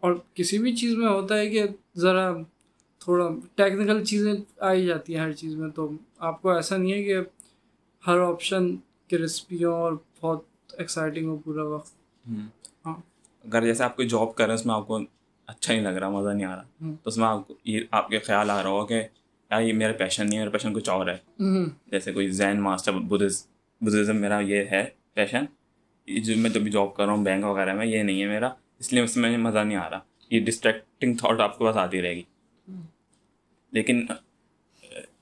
اور 0.00 0.14
کسی 0.34 0.58
بھی 0.58 0.76
چیز 0.76 0.94
میں 0.94 1.08
ہوتا 1.08 1.38
ہے 1.38 1.50
کہ 1.50 1.62
ذرا 1.96 2.32
تھوڑا 3.04 3.28
ٹیکنیکل 3.54 4.04
چیزیں 4.04 4.32
آئی 4.58 4.86
جاتی 4.86 5.14
ہیں 5.14 5.20
ہر 5.20 5.32
چیز 5.32 5.54
میں 5.54 5.70
تو 5.70 5.90
آپ 6.18 6.42
کو 6.42 6.50
ایسا 6.50 6.76
نہیں 6.76 6.92
ہے 6.92 7.02
کہ 7.02 7.16
ہر 8.06 8.18
آپشن 8.18 8.76
کی 9.08 9.18
ریسپیوں 9.18 9.72
اور 9.72 9.92
بہت 10.20 10.42
ایکسائٹنگ 10.78 11.26
ہو 11.26 11.36
پورا 11.36 11.62
وقت؟ 11.62 11.92
ہاں۔ 12.86 12.94
اگر 13.44 13.64
جیسے 13.64 13.84
آپ 13.84 13.96
کوئی 13.96 14.08
جاب 14.08 14.34
کر 14.34 14.44
رہے 14.44 14.54
ہیں 14.54 14.60
اس 14.60 14.66
میں 14.66 14.74
آپ 14.74 14.86
کو 14.86 14.98
اچھا 15.46 15.74
نہیں 15.74 15.82
لگ 15.84 15.88
رہا 15.88 16.08
مزہ 16.08 16.28
نہیں 16.28 16.46
آ 16.46 16.56
رہا۔ 16.56 16.62
تو 16.80 17.08
اس 17.08 17.16
میں 17.16 17.26
آپ 17.26 17.48
کو 17.48 17.54
یہ 17.64 17.80
آپ 17.90 18.08
کے 18.08 18.18
خیال 18.18 18.50
آ 18.50 18.62
رہا 18.62 18.70
ہو 18.70 18.86
کہ 18.86 19.02
یار 19.50 19.62
یہ 19.62 19.72
میرا 19.72 19.92
پیشن 19.92 20.26
نہیں 20.26 20.38
ہے 20.38 20.44
میرا 20.44 20.52
پیشن 20.52 20.74
کچھ 20.74 20.90
اور 20.90 21.06
ہے۔ 21.06 21.16
جیسے 21.86 22.12
کوئی 22.12 22.28
زین 22.28 22.60
ماسٹر 22.60 22.92
بدھزم 23.80 24.16
میرا 24.16 24.40
یہ 24.40 24.64
ہے 24.72 24.84
پیشن 25.14 25.44
جو 26.06 26.34
میں 26.36 26.50
بھی 26.50 26.70
جاب 26.70 26.96
کر 26.96 27.04
رہا 27.04 27.12
ہوں 27.12 27.24
بینک 27.24 27.44
وغیرہ 27.44 27.74
میں 27.74 27.86
یہ 27.86 28.02
نہیں 28.02 28.22
ہے 28.22 28.26
میرا۔ 28.26 28.48
اس 28.78 28.92
لیے 28.92 29.02
اس 29.02 29.16
میں 29.16 29.38
مزہ 29.38 29.58
نہیں 29.58 29.78
آ 29.78 29.90
رہا۔ 29.90 29.98
یہ 30.30 30.40
ڈسٹریکٹنگ 30.44 31.14
تھاٹ 31.14 31.40
آپ 31.40 31.58
کے 31.58 31.64
پاس 31.64 31.76
آتی 31.76 32.02
رہے 32.02 32.14
گی۔ 32.14 32.22
لیکن 33.74 34.06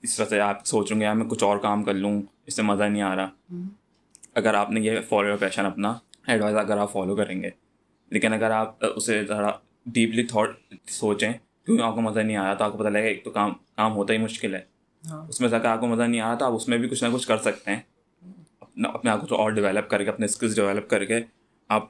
اس 0.03 0.17
طرح 0.17 0.25
سے 0.25 0.41
آپ 0.41 0.67
سوچ 0.67 0.93
رہے 0.93 0.99
ہیں 0.99 1.05
یار 1.05 1.15
میں 1.15 1.27
کچھ 1.27 1.45
اور 1.45 1.59
کام 1.59 1.83
کر 1.83 1.95
لوں 1.95 2.23
اس 2.47 2.57
سے 2.57 2.63
مزہ 2.63 2.85
نہیں 2.85 3.03
آ 3.03 3.17
رہا۔ 3.17 3.29
اگر 4.35 4.55
آپ 4.55 4.71
نے 4.71 4.81
یہ 4.81 5.01
فالو 5.09 5.37
پیشن 5.37 5.67
اپنا 5.67 5.99
ایڈوائز 6.27 6.57
اگر 6.57 6.79
آپ 6.79 6.93
فالو 6.93 7.17
کریں 7.17 7.43
گے۔ 7.43 7.51
لیکن 8.11 8.33
اگر 8.33 8.51
آپ 8.51 8.77
اسے 8.97 9.25
ذرا 9.25 9.51
ڈیپلی 9.87 10.23
تھاٹ 10.23 10.51
سوچیں 10.87 11.33
کیونکہ 11.67 11.83
آپ 11.83 11.95
کو 11.95 12.01
مزہ 12.01 12.21
نہیں 12.21 12.37
آ 12.37 12.45
رہا؟ 12.45 12.55
تو 12.55 12.65
آپ 12.65 12.73
کو 12.73 12.79
پتہ 12.79 12.89
لگے 12.89 13.09
ایک 13.09 13.25
تو 13.25 13.31
کام 13.31 13.53
کام 13.77 13.93
ہوتا 13.93 14.13
ہی 14.13 14.19
مشکل 14.19 14.55
ہے۔ 14.55 14.61
ہاں۔ 15.11 15.29
اس 15.29 15.41
میں 15.41 15.49
سے 15.49 15.57
اگر 15.57 15.67
آپ 15.67 15.81
کو 15.81 15.87
مزہ 15.87 16.03
نہیں 16.03 16.21
آ 16.21 16.29
رہا 16.29 16.35
تو 16.35 16.45
آپ 16.45 16.53
اس 16.53 16.69
میں 16.69 16.79
بھی 16.79 16.89
کچھ 16.89 17.05
نہ 17.05 17.09
کچھ 17.15 17.29
کر 17.29 17.39
سکتے 17.39 17.71
ہیں۔ 17.71 17.81
اپنا 18.61 18.89
اپنے 18.89 19.11
آپ 19.11 19.29
کو 19.29 19.37
اور 19.37 19.51
ڈیولپ 19.51 19.91
کر 19.91 20.05
کے 20.05 20.11
اپنے 20.11 20.27
اسکلس 20.27 20.57
ڈیولپ 20.57 20.91
کر 20.91 21.05
کے 21.05 21.21
آپ 21.69 21.89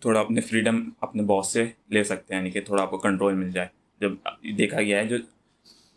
تھوڑا 0.00 0.20
اپنے 0.20 0.40
فریڈم 0.40 0.90
اپنے 1.00 1.22
باس 1.22 1.52
سے 1.52 1.66
لے 1.90 2.04
سکتے 2.04 2.34
ہیں 2.34 2.40
یعنی 2.40 2.50
کہ 2.50 2.60
تھوڑا 2.60 2.82
آپ 2.82 2.90
کو 2.90 2.98
کنٹرول 2.98 3.34
مل 3.34 3.50
جائے۔ 3.50 3.68
جب 4.00 4.12
دیکھا 4.58 4.82
گیا 4.82 4.98
ہے 4.98 5.06
جو 5.06 5.16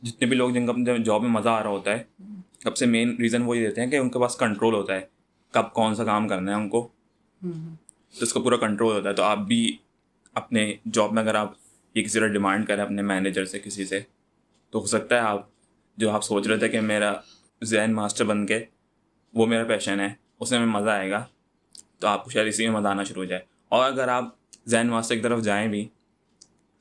جتنے 0.02 0.28
بھی 0.28 0.38
لوگ 0.38 0.50
جن 0.50 0.66
کا 0.66 0.72
اپنے 0.72 0.98
جاب 0.98 1.22
میں 1.22 1.30
مزہ 1.30 1.50
آ 1.50 1.64
رہا 1.64 1.70
ہوتا 1.70 1.92
ہے 1.92 2.04
سب 2.64 2.78
سے 2.78 2.86
مین 2.86 3.16
ریزن 3.20 3.42
وہ 3.42 3.58
یہ 3.58 3.68
دیتے 3.68 3.82
ہیں 3.82 3.92
کہ 3.92 3.96
ان 3.96 4.10
کے 4.10 4.20
پاس 4.20 4.36
کنٹرول 4.36 4.74
ہوتا 4.74 4.96
ہے 4.96 5.02
کب 5.52 5.74
کون 5.74 5.96
سا 5.96 6.04
کام 6.04 6.28
کرنا 6.28 6.52
ہے 6.52 6.56
ان 6.56 6.70
کو۔ 6.70 6.88
تو 7.40 8.22
اس 8.22 8.34
کا 8.34 8.40
پورا 8.40 8.58
کنٹرول 8.58 8.96
ہوتا 8.96 9.10
ہے۔ 9.10 9.14
تو 9.14 9.24
آپ 9.24 9.38
بھی 9.38 9.78
اپنے 10.34 10.74
جاب 10.94 11.12
میں 11.14 11.24
اگر 11.24 11.36
آپ 11.36 11.54
یہ 11.94 12.04
کسی 12.04 12.20
طرح 12.20 12.28
ڈیمانڈ 12.28 12.68
کریں 12.68 12.84
اپنے 12.84 13.02
مینیجر 13.02 13.46
سے 13.46 13.60
کسی 13.60 13.86
سے 13.86 14.00
تو 14.70 14.80
ہو 14.80 14.86
سکتا 14.86 15.16
ہے 15.16 15.20
آپ 15.20 15.48
جو 15.98 16.12
آپ 16.12 16.24
سوچ 16.24 16.48
رہے 16.48 16.58
تھے 16.58 16.70
کہ 16.70 16.82
میرا 16.82 17.14
ذہن 17.64 17.94
ماسٹر 17.94 18.26
بن 18.26 18.46
کے 18.46 18.64
وہ 19.34 19.46
میرا 19.46 19.64
پیشن 19.64 20.00
ہے 20.00 20.08
اس 20.40 20.52
میں 20.52 20.66
مزہ 20.66 20.90
آئے 20.90 21.12
گا 21.12 21.26
تو 22.00 22.08
آپ 22.08 22.24
کو 22.24 22.30
شاید 22.30 22.48
اسی 22.48 22.68
میں 22.68 22.76
مزہ 22.76 22.88
آنا 22.88 23.04
شروع 23.04 23.24
ہو 23.24 23.30
جائے۔ 23.30 23.42
اور 23.70 23.92
اگر 23.92 24.08
آپ 24.08 24.24
ذہن 24.68 24.88
ماسٹر 24.88 25.16
کی 25.16 25.22
طرف 25.22 25.42
جائیں 25.42 25.68
بھی 25.68 25.88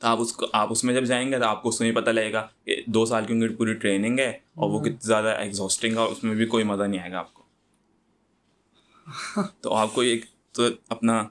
آپ 0.00 0.20
اس 0.20 0.32
کو 0.32 0.46
آپ 0.52 0.68
اس 0.70 0.84
میں 0.84 0.94
جب 0.94 1.04
جائیں 1.04 1.32
گے 1.32 1.38
تو 1.38 1.44
آپ 1.44 1.62
کو 1.62 1.68
اس 1.68 1.80
میں 1.80 1.92
پتہ 1.92 2.10
لگے 2.10 2.32
گا 2.32 2.48
کہ 2.64 2.82
دو 2.86 3.04
سال 3.04 3.26
کی 3.26 3.32
ان 3.32 3.48
کی 3.48 3.54
پوری 3.54 3.74
ٹریننگ 3.74 4.18
ہے 4.18 4.28
اور 4.28 4.70
وہ 4.70 4.80
کتنی 4.80 4.96
زیادہ 5.00 5.28
ایگزاسٹنگ 5.28 5.92
ہے 5.92 5.98
اور 5.98 6.12
اس 6.12 6.24
میں 6.24 6.34
بھی 6.34 6.46
کوئی 6.46 6.64
مزہ 6.64 6.82
نہیں 6.82 7.00
آئے 7.00 7.12
گا 7.12 7.18
آپ 7.18 7.34
کو۔ 7.34 7.42
تو 9.60 9.74
آپ 9.74 9.94
کو 9.94 10.00
ایک 10.00 10.24
تو 10.52 10.62
اپنا 10.88 11.24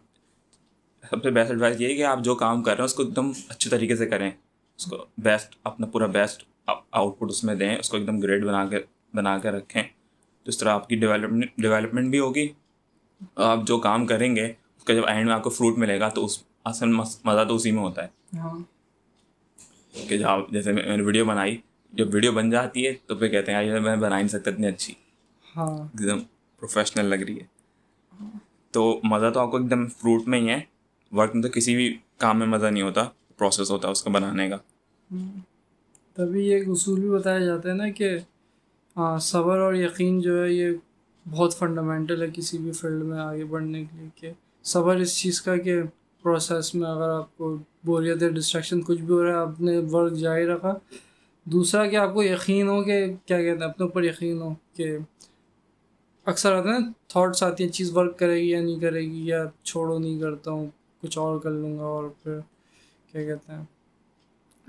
سب 1.09 1.23
سے 1.23 1.31
بیسٹ 1.31 1.51
ایڈوائس 1.51 1.81
یہ 1.81 1.87
ہے 1.87 1.95
کہ 1.95 2.03
آپ 2.03 2.19
جو 2.19 2.35
کام 2.35 2.63
کر 2.63 2.71
رہے 2.71 2.77
ہیں 2.77 2.85
اس 2.85 2.93
کو 2.93 3.03
ایک 3.03 3.15
دم 3.15 3.31
اچھے 3.49 3.69
طریقے 3.69 3.95
سے 3.95 4.05
کریں۔ 4.05 4.31
اس 4.77 4.85
کو 4.85 5.05
بیسٹ 5.17 5.55
اپنا 5.63 5.87
پورا 5.87 6.05
بیسٹ 6.05 6.43
آؤٹ 6.91 7.19
پٹ 7.19 7.27
اس 7.29 7.43
میں 7.43 7.55
دیں 7.55 7.77
اس 7.77 7.89
کو 7.89 7.97
ایک 7.97 8.07
دم 8.07 8.19
گریڈ 8.19 8.45
بنا 8.45 8.65
کے 8.65 8.79
بنا 9.13 9.37
کے 9.37 9.49
رکھیں۔ 9.49 9.83
تو 10.43 10.49
اس 10.49 10.57
طرح 10.57 10.69
آپ 10.69 10.89
کی 10.89 10.95
ڈیولپمنٹ 10.95 11.45
ڈیولپمنٹ 11.57 12.11
بھی 12.11 12.19
ہوگی۔ 12.19 12.47
آپ 13.35 13.59
جو 13.67 13.77
کام 13.77 14.05
کریں 14.05 14.35
گے 14.35 14.45
اس 14.77 14.83
کا 14.83 14.93
جب 14.93 15.05
اینڈ 15.07 15.25
میں 15.25 15.33
آپ 15.33 15.43
کو 15.43 15.49
فروٹ 15.49 15.77
ملے 15.77 15.99
گا 15.99 16.09
تو 16.09 16.25
اس 16.25 16.43
اصل 16.63 16.87
مزہ 16.89 17.43
تو 17.47 17.55
اسی 17.55 17.71
میں 17.71 17.83
ہوتا 17.83 18.03
ہے۔ 18.03 18.37
ہاں۔ 18.37 18.59
کہ 20.09 20.23
آپ 20.23 20.51
جیسے 20.51 20.71
میں 20.71 20.97
نے 20.97 21.03
ویڈیو 21.03 21.25
بنائی 21.25 21.57
جب 21.93 22.09
ویڈیو 22.13 22.31
بن 22.31 22.49
جاتی 22.49 22.87
ہے 22.87 22.93
تو 23.05 23.15
پھر 23.15 23.27
کہتے 23.27 23.53
ہیں 23.53 23.63
یار 23.63 23.79
میں 23.79 23.95
بنا 23.95 24.15
ہی 24.15 24.21
نہیں 24.21 24.27
سکتا 24.27 24.51
اتنی 24.51 24.67
اچھی۔ 24.67 24.93
ہاں۔ 25.55 25.77
ایک 25.77 26.09
دم 26.09 26.19
پروفیشنل 26.59 27.05
لگ 27.05 27.15
رہی 27.15 27.39
ہے۔ 27.39 27.59
تو 28.71 28.99
مزہ 29.03 29.29
تو 29.33 29.39
آپ 29.39 29.51
کو 29.51 29.57
ایک 29.57 29.69
دم 29.69 29.87
فروٹ 29.87 30.27
میں 30.27 30.39
ہی 30.39 30.49
ہے۔ 30.49 30.59
ورک 31.11 31.35
میں 31.35 31.43
تو 31.43 31.49
کسی 31.49 31.75
بھی 31.75 31.97
کام 32.17 32.39
میں 32.39 32.47
مزہ 32.47 32.67
نہیں 32.67 32.83
ہوتا 32.83 33.03
پروسیس 33.37 33.71
ہوتا 33.71 33.87
ہے 33.87 33.91
اس 33.91 34.03
کو 34.03 34.09
بنانے 34.09 34.49
کا۔ 34.49 34.57
تبھی 36.13 36.53
ایک 36.53 36.69
اصول 36.69 36.99
بھی 36.99 37.09
بتایا 37.09 37.39
جاتا 37.39 37.69
ہے 37.69 37.73
نا 37.73 37.89
کہ 37.89 38.17
صبر 39.19 39.57
اور 39.57 39.73
یقین 39.73 40.21
جو 40.21 40.43
ہے 40.43 40.53
یہ 40.53 40.69
بہت 41.29 41.57
فنڈامنٹل 41.57 42.21
ہے 42.21 42.27
کسی 42.33 42.57
بھی 42.57 42.71
فیلڈ 42.71 43.03
میں 43.03 43.19
آگے 43.19 43.45
بڑھنے 43.45 43.83
کے 43.83 43.97
لیے 43.97 44.09
کہ 44.15 44.31
صبر 44.63 44.95
اس 44.95 45.17
چیز 45.17 45.41
کا 45.41 45.57
کہ 45.57 45.81
پروسیس 46.23 46.73
میں 46.75 46.89
اگر 46.89 47.09
آپ 47.09 47.37
کو 47.37 47.55
بوریت 47.85 48.21
یا 48.23 48.29
ڈسٹریکشن 48.29 48.81
کچھ 48.81 49.01
بھی 49.01 49.13
ہو 49.13 49.23
رہا 49.23 49.31
ہے، 49.31 49.37
آپ 49.37 49.61
نے 49.61 49.77
ورک 49.91 50.13
جاری 50.13 50.45
رکھا۔ 50.45 50.73
دوسرا 51.45 51.85
کہ 51.87 51.95
آپ 51.95 52.13
کو 52.13 52.23
یقین 52.23 52.67
ہو 52.69 52.81
کہ 52.83 53.05
کیا 53.25 53.37
کہتے 53.37 53.63
ہیں، 53.63 53.69
اپنے 53.71 53.85
اوپر 53.85 54.03
یقین 54.03 54.41
ہو 54.41 54.53
کہ 54.73 54.97
اکثر 56.27 56.53
آتے 56.53 56.69
ہیں 56.69 56.79
تھاٹس 57.07 57.43
آتی 57.43 57.63
ہیں، 57.63 57.71
چیز 57.71 57.97
ورک 57.97 58.17
کرے 58.19 58.35
گی 58.35 58.49
یا 58.49 58.61
نہیں 58.61 58.79
کرے 58.79 59.01
گی، 59.01 59.25
یا 59.27 59.43
چھوڑو 59.63 59.97
نہیں، 59.99 60.19
کرتا 60.19 60.51
ہوں، 60.51 60.67
کچھ 61.01 61.17
اور 61.17 61.39
کر 61.39 61.51
لوں 61.51 61.77
گا 61.77 61.83
اور 61.83 62.09
پھر 62.23 62.39
کیا 63.11 63.23
کہتے 63.23 63.53
ہیں 63.53 63.63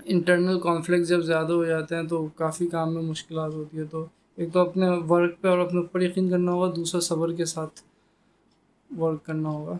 انٹرنل 0.05 0.59
کانفلکٹ 0.59 1.07
جب 1.07 1.21
زیادہ 1.21 1.53
ہو 1.53 1.65
جاتے 1.65 1.95
ہیں 1.95 2.03
تو 2.03 2.25
کافی 2.35 2.67
کام 2.67 2.93
میں 2.93 3.01
مشکلات 3.01 3.53
ہوتی 3.53 3.77
ہے 3.77 3.83
تو 3.83 4.05
ایک 4.35 4.53
تو 4.53 4.59
اپنے 4.59 4.89
ورک 5.09 5.41
پہ 5.41 5.47
اور 5.47 5.57
اپنے 5.57 5.79
اوپر 5.79 6.01
یقین 6.01 6.29
کرنا 6.29 6.51
ہوگا، 6.51 6.73
دوسرا 6.75 7.01
صبر 7.01 7.33
کے 7.33 7.45
ساتھ 7.45 7.81
ورک 8.99 9.25
کرنا 9.25 9.49
ہوگا۔ 9.49 9.77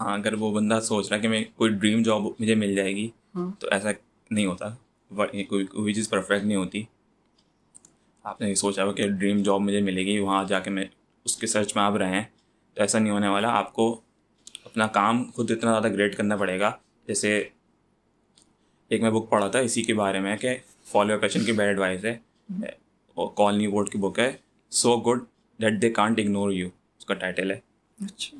ہاں 0.00 0.14
اگر 0.18 0.34
وہ 0.34 0.54
بندہ 0.54 0.80
سوچ 0.82 1.08
رہا 1.08 1.16
ہے 1.16 1.22
کہ 1.22 1.28
میں 1.28 1.44
کوئی 1.56 1.70
ڈریم 1.70 2.02
جاب 2.02 2.20
مجھے 2.40 2.54
مل 2.54 2.74
جائے 2.74 2.96
گی 2.96 3.08
ہاں۔ 3.34 3.60
تو 3.60 3.68
ایسا 3.70 3.88
نہیں 4.30 4.46
ہوتا۔ 4.46 4.68
کوئی 5.48 5.94
چیز 5.94 6.08
پرفیکٹ 6.10 6.44
نہیں 6.44 6.56
ہوتی۔ 6.56 6.82
آپ 8.22 8.40
نے 8.40 8.48
یہ 8.48 8.54
سوچا 8.54 8.84
ہوا 8.84 8.92
کہ 8.92 9.08
ڈریم 9.08 9.42
جاب 9.42 9.60
مجھے 9.60 9.80
ملے 9.80 10.04
گی 10.06 10.18
وہاں 10.18 10.44
جا 10.44 10.60
کے 10.60 10.70
میں 10.70 10.84
اس 11.24 11.36
کے 11.36 11.46
سرچ 11.46 11.76
میں 11.76 11.84
آپ 11.84 11.96
رہیں 11.96 12.22
تو 12.74 12.80
ایسا 12.82 12.98
نہیں 12.98 13.12
ہونے 13.12 13.28
والا۔ 13.28 13.48
آپ 13.48 13.72
کو 13.72 14.00
اپنا 14.64 14.86
کام 14.86 15.30
خود 15.30 15.50
اتنا 15.50 15.70
زیادہ 15.70 15.88
گریٹ 15.94 16.16
کرنا 16.16 16.36
پڑے 16.36 16.60
گا۔ 16.60 16.72
جیسے 17.06 17.48
ایک 18.88 19.02
میں 19.02 19.10
بک 19.10 19.30
پڑھا 19.30 19.48
تھا 19.48 19.58
اسی 19.58 19.82
کے 19.82 19.94
بارے 19.94 20.20
میں 20.20 20.36
کہ 20.36 20.56
فالو 20.84 21.18
پیشن 21.18 21.44
کی 21.44 21.52
بیڈ 21.52 21.68
ایڈوائز 21.68 22.04
ہے۔ 22.04 22.18
کالنی 23.36 23.66
ووڈ 23.66 23.88
کی 23.90 23.98
بک 23.98 24.18
ہے۔ 24.18 24.32
So 24.70 24.96
good 24.96 25.20
that 25.62 25.82
they 25.82 25.90
can't 25.90 26.18
ignore 26.18 26.50
you 26.52 26.68
اس 26.98 27.04
کا 27.04 27.14
ٹائٹل 27.14 27.50
ہے. 27.50 27.58
اچھا۔ 27.98 28.36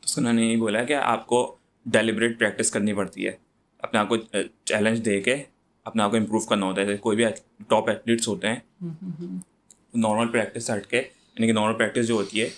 تو 0.00 0.20
انہوں 0.20 0.32
نے 0.32 0.46
یہی 0.46 0.56
بولا 0.56 0.82
کہ 0.84 0.94
آپ 0.94 1.26
کو 1.26 1.56
ڈیلیبریٹ 1.86 2.38
پریکٹس 2.38 2.70
کرنی 2.70 2.92
پڑتی 2.92 3.26
ہے. 3.26 3.32
اپنے 3.78 4.00
آپ 4.00 4.08
کو 4.08 4.16
چیلنج 4.16 5.04
دے 5.04 5.20
کے 5.20 5.42
اپنے 5.86 6.02
آپ 6.02 6.10
کو 6.10 6.16
امپروو 6.16 6.40
کرنا 6.40 6.66
ہوتا 6.66 6.80
ہے. 6.80 6.86
جیسے 6.86 6.98
کوئی 6.98 7.16
بھی 7.16 7.24
ٹاپ 7.68 7.88
ایتھلیٹس 7.88 8.28
ہوتے 8.28 8.48
ہیں 8.48 8.58
نارمل 9.94 10.28
پریکٹس 10.28 10.66
سے 10.66 10.72
ہٹ 10.72 10.86
کے 10.86 10.96
یعنی 10.96 11.46
کہ 11.46 11.52
نارمل 11.52 11.78
پریکٹس 11.78 12.06
جو 12.08 12.14
ہوتی 12.14 12.40
ہے 12.40 12.48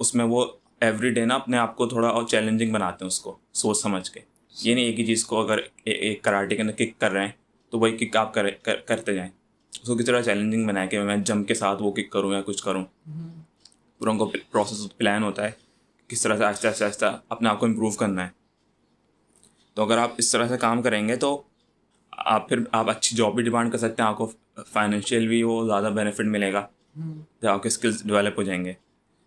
اس 0.00 0.14
میں 0.14 0.24
وہ 0.24 0.44
ایوری 0.80 1.10
ڈے 1.10 1.24
نا 1.24 1.34
اپنے 1.34 1.56
آپ 1.58 1.76
کو 1.76 1.86
تھوڑا 1.86 2.08
اور 2.08 2.26
چیلنجنگ 2.28 2.72
بناتے 2.72 3.04
ہیں 3.04 3.06
اس 3.06 3.20
کو 3.20 3.36
سوچ 3.52 3.76
سمجھ 3.78 4.10
کے. 4.10 4.20
یہ 4.54 4.74
نہیں 4.74 4.84
ایک 4.84 4.98
ہی 5.00 5.06
چیز 5.06 5.24
کو 5.24 5.40
اگر 5.40 5.58
ایک 5.84 6.22
کراٹے 6.24 6.56
کے 6.56 6.62
اندر 6.62 6.74
کک 6.74 7.00
کر 7.00 7.12
رہے 7.12 7.24
ہیں 7.24 7.32
تو 7.72 7.78
وہی 7.78 7.96
کک 7.96 8.16
آپ 8.16 8.34
کرتے 8.34 9.14
جائیں. 9.14 9.30
اس 9.72 9.86
کو 9.86 9.96
کس 9.96 10.06
طرح 10.06 10.22
چیلنجنگ 10.22 10.66
بنائے 10.66 10.88
کہ 10.88 11.00
میں 11.00 11.16
جم 11.16 11.44
کے 11.44 11.54
ساتھ 11.54 11.82
وہ 11.82 11.90
کک 11.92 12.10
کروں 12.10 12.32
یا 12.32 12.40
کچھ 12.46 12.62
کروں. 12.62 12.84
پورا 13.98 14.10
ان 14.10 14.18
کو 14.18 14.26
پروسیس 14.26 14.96
پلان 14.96 15.22
ہوتا 15.22 15.44
ہے 15.44 15.50
کس 16.08 16.22
طرح 16.22 16.36
سے 16.36 16.44
آہستہ 16.44 16.66
آہستہ 16.66 16.84
آہستہ 16.84 17.20
اپنے 17.28 17.48
آپ 17.48 17.60
کو 17.60 17.66
امپروو 17.66 17.90
کرنا 17.90 18.24
ہے۔ 18.24 18.30
تو 19.74 19.84
اگر 19.84 19.98
آپ 19.98 20.10
اس 20.18 20.32
طرح 20.32 20.48
سے 20.48 20.58
کام 20.58 20.82
کریں 20.82 21.08
گے 21.08 21.16
تو 21.16 21.42
آپ 22.10 22.48
پھر 22.48 22.58
آپ 22.72 22.90
اچھی 22.90 23.16
جاب 23.16 23.34
بھی 23.34 23.42
ڈیمانڈ 23.42 23.72
کر 23.72 23.78
سکتے 23.78 24.02
ہیں 24.02 24.08
آپ 24.08 24.16
کو 24.16 24.30
فائنینشیل 24.72 25.28
بھی 25.28 25.42
وہ 25.42 25.66
زیادہ 25.66 25.92
بینیفٹ 25.94 26.20
ملے 26.20 26.52
گا۔ 26.52 26.66
جب 27.42 27.48
آپ 27.48 27.62
کے 27.62 27.66
اسکلس 27.66 28.04
ڈیولپ 28.04 28.38
ہو 28.38 28.42
جائیں 28.42 28.64
گے۔ 28.64 28.72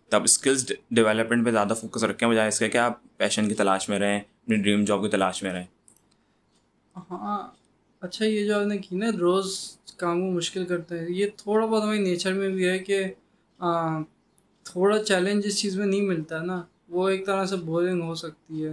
تو 0.08 0.16
آپ 0.16 0.22
اسکلس 0.22 0.72
ڈیولپمنٹ 0.90 1.46
پہ 1.46 1.50
زیادہ 1.50 1.72
فوکس 1.80 2.04
رکھیں 2.04 2.28
بجائے 2.28 2.48
اس 2.48 2.58
کے 2.58 2.68
کہ 2.68 2.78
آپ 2.78 3.16
پیشن 3.16 3.48
کی 3.48 3.54
تلاش 3.54 3.88
میں 3.88 3.98
رہیں 3.98 4.18
اپنی 4.18 4.56
ڈریم 4.56 4.84
جاب 4.84 5.02
کی 5.02 5.08
تلاش 5.08 5.42
میں 5.42 5.52
رہیں۔ 5.52 5.66
ہاں 6.96 7.48
اچھا 8.00 8.24
یہ 8.24 8.46
جو 8.46 8.60
آپ 8.60 8.66
نے 8.66 8.78
کی 8.78 8.96
نا 8.96 9.06
روز 9.20 9.76
کام 9.96 10.20
کو 10.20 10.26
مشکل 10.26 10.64
کرتے 10.64 10.98
ہیں 10.98 11.06
یہ 11.08 11.26
تھوڑا 11.36 11.66
بہت 11.66 11.82
ہماری 11.82 11.98
نیچر 11.98 12.32
میں 12.32 12.48
بھی 12.48 12.68
ہے 12.68 12.78
کہ 12.78 13.04
تھوڑا 14.64 15.02
چیلنج 15.04 15.42
اس 15.46 15.58
چیز 15.60 15.76
میں 15.78 15.86
نہیں 15.86 16.00
ملتا 16.00 16.40
ہے 16.40 16.46
نا۔ 16.46 16.62
وہ 16.88 17.08
ایک 17.08 17.26
طرح 17.26 17.44
سے 17.46 17.56
بورنگ 17.56 18.02
ہو 18.02 18.14
سکتی 18.14 18.66
ہے 18.66 18.72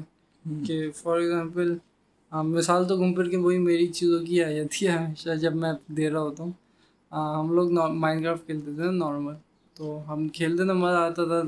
کہ 0.68 0.92
فار 0.96 1.18
ایگزامپل 1.20 1.78
مثال 2.56 2.88
تو 2.88 2.96
گھوم 2.98 3.14
پھر 3.14 3.30
کے 3.30 3.38
وہی 3.38 3.58
میری 3.58 3.88
چیزوں 3.88 4.20
کی 4.26 4.44
آ 4.44 4.50
جاتی 4.52 4.88
ہے 4.88 4.92
ہمیشہ 4.92 5.36
جب 5.42 5.56
میں 5.56 5.72
دے 5.98 6.10
رہا 6.10 6.20
ہوتا 6.20 6.44
ہوں۔ 6.44 6.52
ہم 7.40 7.52
لوگ 7.56 7.72
مائنڈ 8.04 8.24
کرافٹ 8.24 8.46
کھیلتے 8.46 8.72
تھے 8.76 8.84
نا 8.84 8.92
نارمل 8.92 9.34
تو 9.74 10.02
ہم 10.08 10.28
کھیلتے 10.28 10.64
نا 10.64 10.74
مزہ 10.74 10.98
آتا 10.98 11.26
تھا۔ 11.26 11.42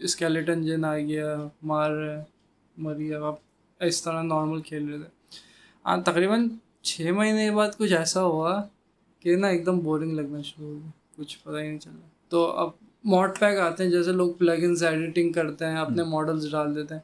اسکیلیٹن 0.00 0.66
جن 0.66 0.84
آ 0.84 0.96
گیا 0.98 1.36
مار 1.62 1.90
مری 2.76 3.14
اب 3.14 3.34
اس 3.80 4.02
طرح 4.02 4.22
نارمل 4.22 4.60
کھیل 4.60 4.88
رہے 4.88 4.98
تھے۔ 4.98 5.08
ہاں 5.86 5.96
تقریباً 5.96 6.48
چھ 6.82 7.00
مہینے 7.16 7.48
کے 7.48 7.54
بعد 7.56 7.70
کچھ 7.78 7.92
ایسا 7.92 8.22
ہوا 8.22 8.62
کہ 9.20 9.36
نا 9.36 9.46
ایک 9.46 9.66
دم 9.66 9.78
بورنگ 9.78 10.12
لگنا 10.12 10.42
شروع 10.42 10.66
ہو 10.68 10.74
گیا۔ 10.74 10.90
کچھ 11.16 11.38
پتہ 11.42 11.56
ہی 11.56 11.68
نہیں 11.68 11.78
چلا۔ 11.78 12.06
تو 12.28 12.46
اب 12.46 12.70
موڈ 13.06 13.38
پیک 13.38 13.58
آتے 13.58 13.84
ہیں 13.84 13.90
جیسے 13.90 14.12
لوگ 14.12 14.32
پلگنس 14.32 14.82
ایڈیٹنگ 14.82 15.32
کرتے 15.32 15.64
ہیں 15.64 15.76
اپنے 15.76 16.02
ماڈلس 16.02 16.50
ڈال 16.50 16.74
دیتے 16.76 16.94
ہیں۔ 16.94 17.00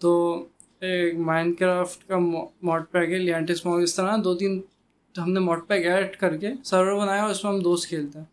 تو 0.00 0.44
ایک 0.80 1.18
مائنڈ 1.18 1.58
کرافٹ 1.58 2.08
کا 2.08 2.18
موڈ 2.62 2.82
پیک 2.90 3.10
ہے 3.10 3.18
لینٹس 3.18 3.66
ماڈ 3.66 3.82
اس 3.82 3.94
طرح۔ 3.94 4.16
دو 4.24 4.34
تین 4.34 4.60
ہم 5.18 5.32
نے 5.32 5.40
موڈ 5.40 5.60
پیک 5.66 5.86
ایڈ 5.86 6.16
کر 6.16 6.36
کے 6.36 6.48
سرور 6.64 7.00
بنایا 7.00 7.22
اور 7.22 7.30
اس 7.30 7.44
میں 7.44 7.52
ہم 7.52 7.58
دوست 7.58 7.88
کھیلتے 7.88 8.18
ہیں۔ 8.18 8.26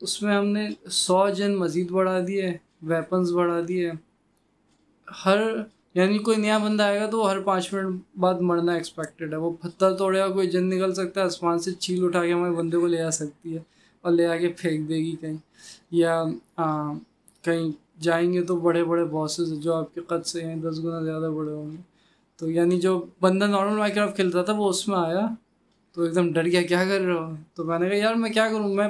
اس 0.00 0.22
میں 0.22 0.34
ہم 0.36 0.46
نے 0.46 0.68
سو 0.90 1.28
جن 1.28 1.56
مزید 1.56 1.90
بڑھا 1.90 2.18
دیے 2.26 2.52
ویپنس 2.82 3.30
بڑھا 3.30 3.60
دیے۔ 3.68 3.90
ہر 5.24 5.38
یعنی 5.94 6.18
کوئی 6.18 6.36
نیا 6.36 6.58
بندہ 6.58 6.82
آئے 6.82 7.00
گا 7.00 7.10
تو 7.10 7.18
وہ 7.18 7.30
ہر 7.30 7.40
پانچ 7.40 7.72
منٹ 7.74 8.00
بعد 8.16 8.34
مرنا 8.40 8.72
ایکسپیکٹیڈ 8.72 9.32
ہے۔ 9.32 9.38
وہ 9.38 9.50
پتھر 9.50 9.92
توڑے 9.92 10.20
گا 10.20 10.28
کوئی 10.28 10.50
جن 10.50 10.70
نکل 10.70 10.94
سکتا 10.94 11.20
ہے 11.20 11.26
آسمان 11.26 11.58
سے 11.58 11.72
چیل 11.72 12.04
اٹھا 12.04 12.24
کے 12.26 12.32
ہمارے 12.32 12.52
بندے 12.52 12.76
کو 12.76 12.86
لے 12.86 13.02
آ 13.02 13.10
سکتی 13.10 13.56
ہے۔ 13.56 13.77
اور 14.08 14.16
لے 14.16 14.26
آ 14.26 14.36
کے 14.36 14.48
پھینک 14.48 14.88
دے 14.88 14.94
گی 14.94 15.16
کہیں۔ 15.20 15.36
یا 15.90 16.24
کہیں 17.42 17.72
جائیں 18.00 18.32
گے 18.32 18.42
تو 18.42 18.56
بڑے 18.56 18.84
بڑے 18.84 19.04
باسز 19.04 19.52
جو 19.60 19.74
آپ 19.74 19.94
کے 19.94 20.00
قد 20.00 20.26
سے 20.26 20.44
ہیں، 20.44 20.56
دس 20.56 20.84
گنا 20.84 21.00
زیادہ 21.00 21.30
بڑے 21.36 21.52
ہوں 21.52 21.70
گے۔ 21.70 21.76
تو 22.36 22.50
یعنی 22.50 22.80
جو 22.80 23.04
بندہ 23.20 23.44
نارمل 23.44 23.76
مائک 23.76 23.94
کرافٹ 23.94 24.14
کھیلتا 24.14 24.42
تھا 24.42 24.52
وہ 24.52 24.68
اس 24.68 24.88
میں 24.88 24.98
آیا۔ 24.98 25.26
تو 25.92 26.02
ایک 26.02 26.14
دم 26.14 26.32
ڈر 26.32 26.44
گیا، 26.44 26.62
کیا 26.62 26.84
کر 26.84 27.00
رہے 27.00 27.12
ہو؟ 27.12 27.34
تو 27.54 27.64
میں 27.64 27.78
نے 27.78 27.88
کہا، 27.88 27.96
یار 27.96 28.14
میں 28.14 28.30
کیا 28.30 28.48
کروں؟ 28.48 28.74
میں، 28.74 28.88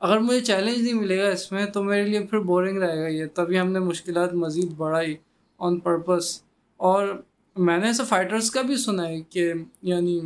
اگر 0.00 0.18
مجھے 0.18 0.40
چیلنج 0.40 0.82
نہیں 0.82 0.94
ملے 0.94 1.22
گا 1.22 1.28
اس 1.28 1.52
میں 1.52 1.66
تو 1.66 1.82
میرے 1.82 2.04
لیے 2.04 2.20
پھر 2.20 2.38
بورنگ 2.38 2.78
رہے 2.78 3.02
گا 3.02 3.08
یہ۔ 3.08 3.26
تبھی 3.34 3.60
ہم 3.60 3.72
نے 3.72 3.78
مشکلات 3.78 4.34
مزید 4.34 4.72
بڑھائی 4.76 5.16
آن 5.58 5.80
پرپز 5.80 6.42
اور 6.76 7.22
میں 7.56 7.78
نے 7.78 7.86
ایسے 7.86 8.02
فائٹرس 8.08 8.50
کا 8.50 8.62
بھی 8.62 8.76
سنا 8.76 9.08
ہے 9.08 9.20
کہ 9.20 9.52
یعنی 9.82 10.20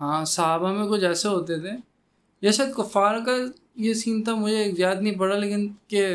ہاں 0.00 0.24
صحابہ 0.24 0.72
میں 0.72 0.86
کچھ 0.86 1.04
ایسے 1.04 1.28
ہوتے 1.28 1.58
تھے 1.58 1.70
یہ 2.44 2.50
شاید 2.50 2.74
کفار 2.74 3.14
کا 3.26 3.32
یہ 3.76 3.94
سین 3.94 4.22
تھا 4.24 4.34
مجھے 4.34 4.72
یاد 4.78 4.96
نہیں 5.00 5.14
پڑا 5.14 5.38
لیکن 5.38 5.68
کہ 5.86 6.06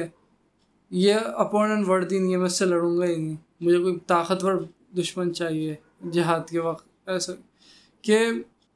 یہ 0.89 1.13
اپوننٹ 1.13 1.87
ورڈی 1.87 2.19
نہیں 2.19 2.31
ہے 2.31 2.37
میں 2.37 2.45
اس 2.45 2.59
سے 2.59 2.65
لڑوں 2.65 2.97
گا 2.97 3.05
ہی 3.05 3.15
نہیں۔ 3.15 3.35
مجھے 3.61 3.77
کوئی 3.77 3.97
طاقتور 4.07 4.53
دشمن 4.97 5.33
چاہیے 5.33 5.75
جہاد 6.11 6.49
کے 6.49 6.59
وقت۔ 6.59 7.09
ایسا 7.09 7.33
کہ 8.01 8.19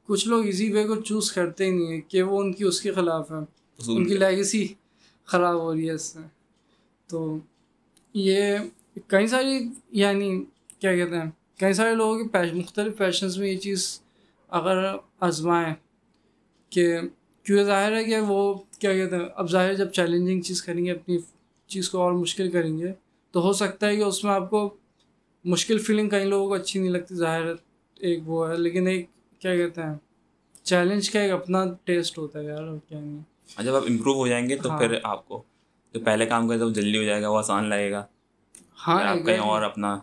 کچھ 0.06 0.28
لوگ 0.28 0.46
اسی 0.46 0.72
وے 0.72 0.84
کو 0.84 0.94
چوز 1.00 1.32
کرتے 1.32 1.64
ہی 1.64 1.70
نہیں 1.70 1.86
ہیں 1.86 2.00
کہ 2.08 2.22
وہ 2.22 2.40
ان 2.40 2.52
کی 2.52 2.64
اس 2.64 2.80
کے 2.80 2.92
خلاف 2.92 3.32
ہے 3.32 3.36
ان 3.86 4.04
کی 4.04 4.16
لیگسی 4.16 4.66
خراب 5.24 5.60
ہو 5.60 5.74
رہی 5.74 5.86
ہے 5.86 5.92
اس 5.92 6.02
سے۔ 6.02 6.18
تو 7.06 7.38
یہ 8.14 8.58
کئی 9.06 9.26
ساری 9.26 9.68
یعنی 9.90 10.44
کیا 10.78 10.96
کہتے 10.96 11.16
ہیں 11.16 11.30
کئی 11.58 11.72
سارے 11.72 11.94
لوگوں 11.94 12.18
کے 12.18 12.28
پیش 12.28 12.52
مختلف 12.52 12.96
پیشنس 12.96 13.38
میں 13.38 13.48
یہ 13.48 13.56
چیز 13.56 14.00
اگر 14.48 14.96
آزمائیں 15.20 15.74
کہ 16.70 16.96
کیوں 17.44 17.64
ظاہر 17.64 17.96
ہے 17.96 18.04
کہ 18.04 18.20
وہ 18.20 18.54
کیا 18.78 18.92
کہتے 18.92 19.16
ہیں 19.16 19.24
اب 19.34 19.50
ظاہر 19.50 19.74
جب 19.74 19.90
چیلنجنگ 19.92 20.40
چیز 20.40 20.62
کریں 20.62 20.84
گے 20.84 20.90
اپنی 20.90 21.18
چیز 21.66 21.88
کو 21.90 21.98
اور 22.02 22.12
مشکل 22.12 22.50
کریں 22.50 22.78
گے 22.78 22.92
تو 23.30 23.42
ہو 23.42 23.52
سکتا 23.52 23.86
ہے 23.86 23.96
کہ 23.96 24.02
اس 24.02 24.24
میں 24.24 24.32
آپ 24.32 24.50
کو 24.50 24.74
مشکل 25.44 25.78
فیلنگ 25.78 26.08
کئی 26.08 26.24
لوگوں 26.24 26.48
کو 26.48 26.54
اچھی 26.54 26.80
نہیں 26.80 26.90
لگتی 26.90 27.14
ظاہر 27.14 27.42
ایک 27.94 28.20
وہ 28.26 28.50
ہے۔ 28.50 28.56
لیکن 28.56 28.86
ایک 28.86 29.06
کیا 29.38 29.56
کہتے 29.56 29.82
ہیں 29.82 29.94
چیلنج 30.62 31.10
کا 31.10 31.20
ایک 31.20 31.32
اپنا 31.32 31.64
ٹیسٹ 31.84 32.18
ہوتا 32.18 32.38
ہے 32.38 32.44
یار 32.44 32.62
اور 32.62 32.78
کیا 32.88 33.00
نہیں۔ 33.00 33.18
ہاں، 33.58 33.64
جب 33.64 33.74
آپ 33.74 33.82
امپروو 33.88 34.14
ہو 34.14 34.28
جائیں 34.28 34.48
گے 34.48 34.56
تو 34.56 34.68
پھر 34.78 34.98
آپ 35.02 35.28
کو 35.28 35.42
جو 35.94 36.00
پہلے 36.00 36.26
کام 36.26 36.48
کرے 36.48 36.58
تو 36.58 36.70
جلدی 36.70 36.98
ہو 36.98 37.02
جائے 37.02 37.22
گا 37.22 37.28
وہ 37.28 37.38
آسان 37.38 37.64
لگے 37.64 37.90
گا۔ 37.90 38.04
ہاں 38.86 39.04
آپ 39.04 39.26
کہیں 39.26 39.38
اور 39.38 39.62
اپنا 39.62 40.00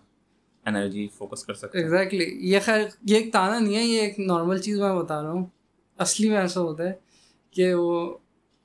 انرجی 0.66 1.08
فوکس 1.18 1.44
کر 1.44 1.54
سکتے 1.54 1.78
ایگزیکٹلی 1.78 2.26
یہ 2.40 2.60
خیر 2.66 2.82
یہ 3.06 3.16
ایک 3.16 3.34
تانا 3.34 3.60
نہیں 3.60 3.76
ہے 3.76 3.84
یہ 3.84 4.00
ایک 4.02 4.20
نارمل 4.20 4.58
چیز 4.58 4.80
میں 4.80 4.94
بتا 4.94 5.22
رہا 5.22 5.32
ہوں۔ 5.32 5.46
اصلی 5.98 6.30
میں 6.30 6.38
ایسا 6.38 6.62
ہوتا 6.62 6.84
ہے۔ 6.84 7.11
کہ 7.52 7.74
وہ 7.74 8.18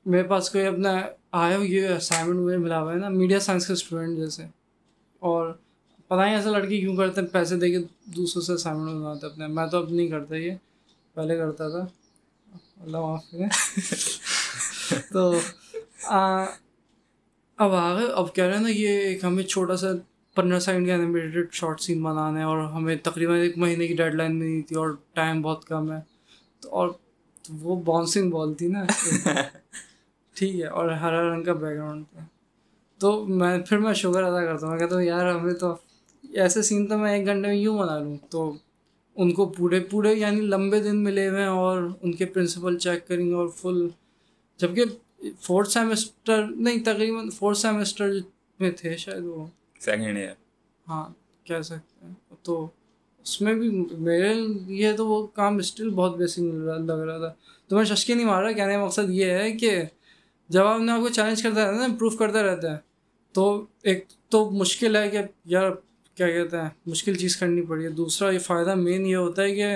میرے 0.07 0.23
پاس 0.23 0.51
کوئی 0.51 0.67
اپنا 0.67 1.01
آیا 1.33 1.59
یہ 1.63 1.89
اسائنمنٹ 1.89 2.39
مجھے 2.39 2.57
ملا 2.57 2.83
ہوا 2.83 2.93
ہے 2.93 2.99
نا 2.99 3.09
میڈیا 3.09 3.41
سائنس 3.41 3.67
کے 3.67 3.73
اسٹوڈنٹ 3.73 4.17
جیسے۔ 4.17 4.45
اور 5.19 5.53
پتہ 6.07 6.21
نہیں 6.21 6.37
ایسا 6.37 6.51
لڑکی 6.51 6.81
کیوں 6.81 6.97
کرتے 6.97 7.21
ہیں، 7.21 7.29
پیسے 7.29 7.57
دے 7.57 7.71
کے 7.71 7.79
دوسروں 8.05 8.43
سے 8.43 8.53
اسائنمنٹ 8.53 8.91
بنواتے 8.91 9.27
اپنے۔ 9.27 9.47
میں 9.47 9.67
تو 9.67 9.79
اب 9.79 9.91
نہیں 9.91 10.09
کرتا، 10.09 10.37
یہ 10.37 10.53
پہلے 11.15 11.37
کرتا 11.37 11.69
تھا۔ 11.69 11.87
اللہ 12.83 12.97
معاف 12.97 13.25
کرے۔ 13.31 13.45
تو 15.13 15.35
اب 17.57 17.75
آگے 17.75 18.13
اب 18.13 18.35
کہہ 18.35 18.45
رہے 18.45 18.55
ہیں 18.55 18.63
نا، 18.63 18.69
یہ 18.69 18.89
ایک 18.89 19.25
ہمیں 19.25 19.43
چھوٹا 19.43 19.77
سا 19.77 19.87
پندرہ 20.35 20.59
سیکنڈ 20.59 20.87
کے 20.87 20.93
انیمیٹیڈ 20.93 21.53
شارٹ 21.53 21.81
سین 21.81 22.03
بنانا 22.03 22.39
ہے 22.39 22.45
اور 22.45 22.59
ہمیں 22.59 22.97
تقریباً 23.03 23.39
ایک 23.39 23.59
مہینے 23.59 23.87
کی 23.87 23.95
ڈیڈ 23.97 24.15
لائن 24.15 24.37
نہیں 24.37 24.63
تھی 24.63 24.77
اور 24.77 24.97
ٹائم 25.13 25.43
بہت 25.43 25.65
کم 25.65 25.93
ہے۔ 25.93 25.99
تو 26.61 26.71
اور 26.71 26.89
وہ 27.51 27.83
باؤنسنگ 27.83 28.31
بال 28.31 28.55
تھی 28.55 28.69
نا 28.69 28.85
ٹھیک 30.35 30.61
ہے 30.61 30.67
اور 30.67 30.89
ہرا 30.91 31.35
رنگ 31.35 31.45
کا 31.45 31.53
بیک 31.53 31.77
گراؤنڈ 31.77 32.05
تھا۔ 32.13 32.25
تو 32.99 33.27
میں 33.27 33.59
پھر 33.59 33.79
میں 33.79 33.95
شوگر 33.95 34.23
ادا 34.23 34.45
کرتا 34.45 34.67
ہوں۔ 34.67 34.73
میں 34.73 34.81
کہتا 34.81 34.95
ہوں 34.97 35.03
یار 35.03 35.35
ہمیں 35.35 35.55
تو 35.55 35.75
ایسے 36.35 36.63
سین 36.63 36.87
تو 36.87 36.99
میں 36.99 37.19
ایک 37.19 37.27
گھنٹے 37.27 37.49
میں 37.49 37.57
یوں 37.57 37.79
بنا 37.79 37.99
لوں۔ 37.99 38.17
تو 38.31 38.53
ان 39.17 39.33
کو 39.33 39.47
پورے 39.47 39.81
پورے 39.81 40.15
یعنی 40.15 40.41
لمبے 40.41 40.81
دن 40.81 41.05
ملے 41.05 41.29
ہوئے 41.29 41.41
ہیں 41.41 41.49
اور 41.49 41.89
ان 42.03 42.13
کے 42.13 42.25
پرنسپل 42.25 42.79
چیک 42.79 43.09
کریں 43.09 43.27
گے 43.27 43.35
اور 43.35 43.49
فل 43.49 43.89
جبکہ 44.57 44.85
فورتھ 45.41 45.71
سیمسٹر 45.71 46.47
نہیں 46.47 46.85
تقریباً 46.85 47.31
فورتھ 47.31 47.59
سیمسٹر 47.59 48.11
میں 48.61 48.71
تھے 48.71 48.97
شاید 48.97 49.25
وہ۔ 49.25 49.47
سیکنڈ 49.81 50.17
ایئر 50.17 50.33
ہاں 50.89 51.05
کہہ 51.45 51.61
سکتے 51.61 52.07
ہیں۔ 52.07 52.15
تو 52.43 52.67
اس 53.27 53.41
میں 53.43 53.55
بھی 53.55 53.85
میرے 53.99 54.35
لیے 54.67 54.93
تو 54.93 55.07
وہ 55.09 55.27
کام 55.27 55.57
اسٹل 55.57 55.91
بہت 55.91 56.17
بیسک 56.17 56.39
لگ 56.39 56.93
رہا 56.93 57.19
تھا۔ 57.19 57.33
تو 57.69 57.77
میں 57.77 57.85
ششکی 57.85 58.15
نہیں 58.15 58.27
مار 58.27 58.43
رہا 58.43 58.53
کہنے 58.53 58.73
کا 58.73 58.85
مقصد 58.85 59.11
یہ 59.11 59.25
ہے 59.25 59.53
کہ 59.53 59.83
جب 60.49 60.67
آپ 60.67 60.81
نے 60.81 60.93
آپ 60.93 61.01
کو 61.01 61.09
چیلنج 61.09 61.43
کرتا 61.43 61.61
رہتا 61.61 61.73
ہے 61.73 61.79
نا 61.79 61.85
امپروو 61.85 62.17
کرتا 62.17 62.43
رہتا 62.43 62.73
ہے 62.73 62.79
تو 63.33 63.65
ایک 63.83 64.05
تو 64.29 64.51
مشکل 64.51 64.97
ہے 64.97 65.11
کہ 65.11 65.19
یار 65.45 65.71
کیا 66.15 66.31
کہتے 66.31 66.57
ہیں 66.57 66.69
مشکل 66.87 67.15
چیز 67.15 67.37
کرنی 67.37 67.63
پڑی 67.63 67.85
ہے۔ 67.85 67.91
دوسرا 67.91 68.31
یہ 68.31 68.39
فائدہ 68.39 68.75
مین 68.75 69.07
یہ 69.07 69.17
ہوتا 69.17 69.43
ہے 69.43 69.55
کہ 69.55 69.67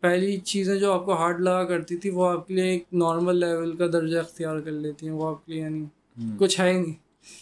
پہلی 0.00 0.36
چیزیں 0.36 0.76
جو 0.76 0.92
آپ 0.92 1.04
کو 1.04 1.12
ہارڈ 1.12 1.40
لگا 1.40 1.64
کرتی 1.64 1.96
تھی 1.96 2.10
وہ 2.10 2.28
آپ 2.28 2.46
کے 2.48 2.54
لیے 2.54 2.64
ایک 2.64 2.84
نارمل 2.92 3.36
لیول 3.36 3.76
کا 3.76 3.86
درجہ 3.86 4.18
اختیار 4.18 4.58
کر 4.60 4.70
لیتی 4.70 5.06
ہیں 5.06 5.14
وہ 5.14 5.28
آپ 5.28 5.46
کے 5.46 5.52
لیے 5.52 5.62
یعنی 5.62 5.84
کچھ 6.38 6.60
ہے 6.60 6.72
ہی 6.72 6.78
نہیں۔ 6.78 6.94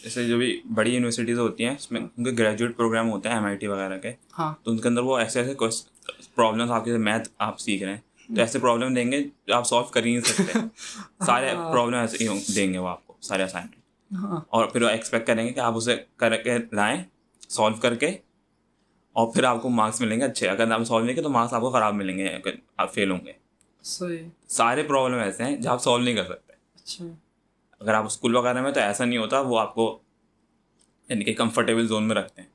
جیسے 0.04 0.28
جو 0.28 0.38
بھی 0.38 0.60
بڑی 0.74 0.94
یونیورسٹیز 0.94 1.38
ہوتی 1.38 1.64
ہیں 1.64 1.74
اس 1.74 1.92
میں 1.92 2.00
ان 2.16 2.24
کے 2.24 2.30
گریجویٹ 2.38 2.76
پروگرام 2.76 3.10
ہوتے 3.10 3.28
ہیں 3.28 3.36
ایم 3.36 3.44
آئی 3.44 3.56
ٹی 3.56 3.66
وغیرہ 3.66 3.98
کے۔ 3.98 4.12
ہاں۔ 4.38 4.54
تو 4.62 4.70
ان 4.70 4.78
کے 4.78 4.88
اندر 4.88 5.00
وہ 5.00 5.18
ایسے 5.18 5.40
ایسے 5.40 5.54
پرابلمس 6.34 6.70
آپ 6.70 6.84
کے 6.84 6.96
میتھ 6.96 7.28
آپ 7.38 7.60
سیکھ 7.60 7.82
رہے 7.82 7.94
ہیں۔ 7.94 8.34
تو 8.36 8.40
ایسے 8.40 8.58
پرابلم 8.58 8.94
دیں 8.94 9.12
گے 9.12 9.24
جو 9.46 9.54
آپ 9.54 9.66
سالو 9.66 9.84
کر 9.84 10.04
ہی 10.04 10.10
نہیں 10.10 10.20
سکتے۔ 10.20 10.58
سارے 11.26 11.54
پرابلم 11.72 11.94
ایسے 11.94 12.24
ہی 12.24 12.52
دیں 12.54 12.72
گے 12.72 12.78
وہ 12.78 12.88
آپ 12.88 13.06
کو 13.06 13.14
سارے 13.20 13.42
اسائنمنٹ 13.42 13.76
ہاں۔ 14.12 14.40
اور 14.48 14.66
پھر 14.66 14.82
وہ 14.82 14.88
ایکسپیکٹ 14.88 15.26
کریں 15.26 15.46
گے 15.46 15.52
کہ 15.52 15.60
آپ 15.60 15.76
اسے 15.76 15.96
کر 16.16 16.36
کے 16.36 16.58
لائیں 16.72 17.02
سالو 17.48 17.74
کر 17.74 17.94
کے 17.94 18.06
اور 19.12 19.32
پھر 19.32 19.44
آپ 19.44 19.62
کو 19.62 19.68
مارکس 19.68 20.00
ملیں 20.00 20.20
گے 20.20 20.24
اچھے۔ 20.24 20.48
اگر 20.48 20.70
آپ 20.72 20.84
سالو 20.84 21.04
نہیں 21.04 21.14
کیا 21.14 21.22
تو 21.22 21.30
مارکس 21.30 21.52
آپ 21.54 21.60
کو 21.60 21.70
خراب 21.70 21.94
ملیں 21.94 22.18
گے 22.18 22.26
اگر 22.28 22.50
آپ 22.76 22.94
فیل 22.94 23.10
ہوں 23.10 23.26
گے۔ 23.26 23.32
صحیح۔ 23.82 24.28
سارے 24.48 24.82
پرابلم 24.82 25.18
ایسے 25.18 25.44
ہیں 25.44 25.56
جو 25.56 25.70
آپ 25.70 25.82
سالو 25.82 26.04
نہیں 26.04 26.14
کر 26.14 26.24
سکتے۔ 26.24 26.52
اچھا۔ 26.52 27.04
اگر 27.78 27.94
آپ 27.94 28.04
اسکول 28.04 28.36
وغیرہ 28.36 28.62
میں 28.62 28.72
تو 28.72 28.80
ایسا 28.80 29.04
نہیں 29.04 29.18
ہوتا، 29.18 29.40
وہ 29.40 29.58
آپ 29.58 29.74
کو 29.74 29.98
یعنی 31.08 31.24
کہ 31.24 31.34
کمفرٹیبل 31.34 31.86
زون 31.86 32.08
میں 32.08 32.16
رکھتے 32.16 32.42
ہیں۔ 32.42 32.48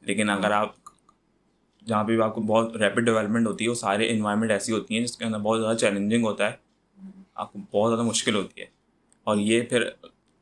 لیکن 0.00 0.30
اگر 0.30 0.50
آپ 0.50 0.74
جہاں 1.86 2.04
پہ 2.04 2.16
بھی 2.16 2.22
آپ 2.22 2.34
کو 2.34 2.40
بہت 2.40 2.76
ریپڈ 2.76 3.04
ڈیولپمنٹ 3.04 3.46
ہوتی 3.46 3.64
ہے، 3.64 3.70
وہ 3.70 3.74
سارے 3.74 4.10
انوائرمنٹ 4.10 4.50
ایسی 4.50 4.72
ہوتی 4.72 4.98
ہیں 4.98 5.04
جس 5.04 5.16
کے 5.16 5.24
اندر 5.24 5.38
بہت 5.38 5.60
زیادہ 5.60 5.76
چیلنجنگ 5.76 6.24
ہوتا 6.24 6.50
ہے۔ 6.50 6.70
آپ 7.34 7.52
کو 7.52 7.58
بہت 7.70 7.90
زیادہ 7.90 8.02
مشکل 8.02 8.34
ہوتی 8.34 8.60
ہے۔ 8.60 8.66
اور 9.24 9.36
یہ 9.36 9.60
پھر 9.60 9.90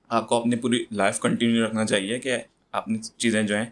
آپ 0.09 0.29
کو 0.29 0.41
اپنی 0.41 0.57
پوری 0.57 0.85
لائف 0.91 1.21
کنٹینیو 1.21 1.67
رکھنا 1.67 1.87
چاہیے 1.87 2.19
کہ 2.19 2.37
اپنی 2.73 2.99
چیزیں 3.17 3.43
جو 3.43 3.57
ہیں 3.57 3.67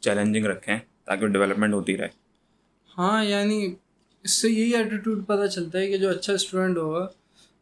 چیلنجنگ 0.00 0.44
رکھیں 0.44 0.78
تاکہ 1.04 1.26
ڈیولپمنٹ 1.26 1.74
ہوتی 1.74 1.96
رہے۔ 1.96 2.08
ہاں 2.98 3.24
یعنی 3.24 3.74
اس 4.22 4.30
سے 4.30 4.48
یہی 4.48 4.74
ایٹیٹیوڈ 4.74 5.26
پتہ 5.26 5.46
چلتا 5.46 5.78
ہے 5.78 5.86
کہ 5.86 5.98
جو 5.98 6.10
اچھا 6.10 6.32
اسٹوڈنٹ 6.32 6.76
ہوگا، 6.76 7.08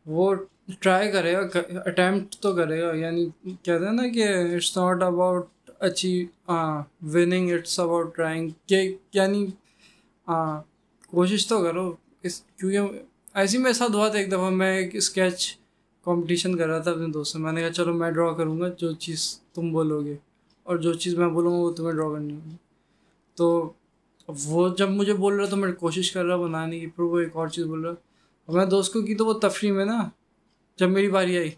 وہ 0.07 0.35
ٹرائی 0.81 1.13
کرے 1.13 1.33
گا 1.33 1.41
اٹیمپٹ 1.85 2.37
تو 2.37 2.55
کرے 2.55 2.83
گا 2.83 2.93
یعنی 2.95 3.29
کہتے 3.45 3.85
ہیں 3.85 3.93
نا 3.93 4.09
کہ 4.09 4.29
اٹس 4.55 4.77
ناٹ 4.79 5.03
اباؤٹ 5.03 5.47
اچیو 5.79 6.27
ہاں 6.49 6.83
وننگ 7.15 7.53
اٹس 7.53 7.81
اباؤٹ 7.81 8.17
ٹرائنگ 8.17 8.51
کہ 8.67 8.97
یعنی 9.13 9.47
ہاں 10.29 10.63
کوشش 11.07 11.47
تو 11.47 11.63
کرو، 11.63 11.93
اس، 12.23 12.43
کیونکہ 12.57 12.99
ایسے 13.35 13.59
ہی 13.59 13.63
میرے 13.63 13.73
ساتھ 13.73 13.93
ہوا 13.93 14.09
تھا 14.09 14.19
ایک 14.19 14.33
دفعہ 14.33 14.51
میں 14.51 14.77
ایک 14.77 14.95
اسکیچ 14.95 15.59
کمپٹیشن 16.05 16.57
کر 16.57 16.69
رہا 16.69 16.79
تھا 16.79 16.91
اپنے 16.91 17.07
دوست 17.07 17.33
سے، 17.33 17.39
میں 17.39 17.53
نے 17.53 17.61
کہا 17.61 17.73
چلو 17.73 17.95
میں 17.95 18.11
ڈرا 18.11 18.33
کروں 18.33 18.61
گا، 18.61 18.69
جو 18.69 18.93
چیز 18.93 19.41
تم 19.55 19.73
بولو 19.73 20.01
گے، 20.01 20.17
اور 20.63 20.77
جو 20.77 20.95
چیز 20.95 21.15
میں 21.15 21.29
بولوں 21.29 21.53
گا 21.53 21.59
وہ 21.59 21.73
تمہیں 21.73 21.93
ڈرا 21.93 22.09
کرنی 22.13 22.35
ہوگی۔ 22.35 22.57
تو 23.35 23.73
وہ 24.29 24.69
جب 24.69 24.91
مجھے 24.91 25.15
بول 25.15 25.37
رہا 25.37 25.47
تو 25.47 25.57
میں 25.57 25.73
کوشش 25.73 26.13
کر 26.13 26.25
رہا 26.25 26.37
بنانے 26.37 26.81
کی، 26.81 26.87
پھر 26.87 27.05
وہ 27.05 27.19
ایک 27.19 27.37
اور 27.37 27.49
چیز 27.49 27.65
بول 27.65 27.81
رہا۔ 27.81 27.93
اور 28.47 28.57
میں 28.57 28.67
دوست 28.67 28.93
کو 28.93 29.03
کی 29.03 29.15
تو 29.15 29.27
وہ 29.27 29.33
تفریح 29.33 29.73
میں 29.73 29.85
نا 29.85 30.09
جب 30.79 30.91
میری 30.91 31.09
باری 31.09 31.39
آئی 31.39 31.51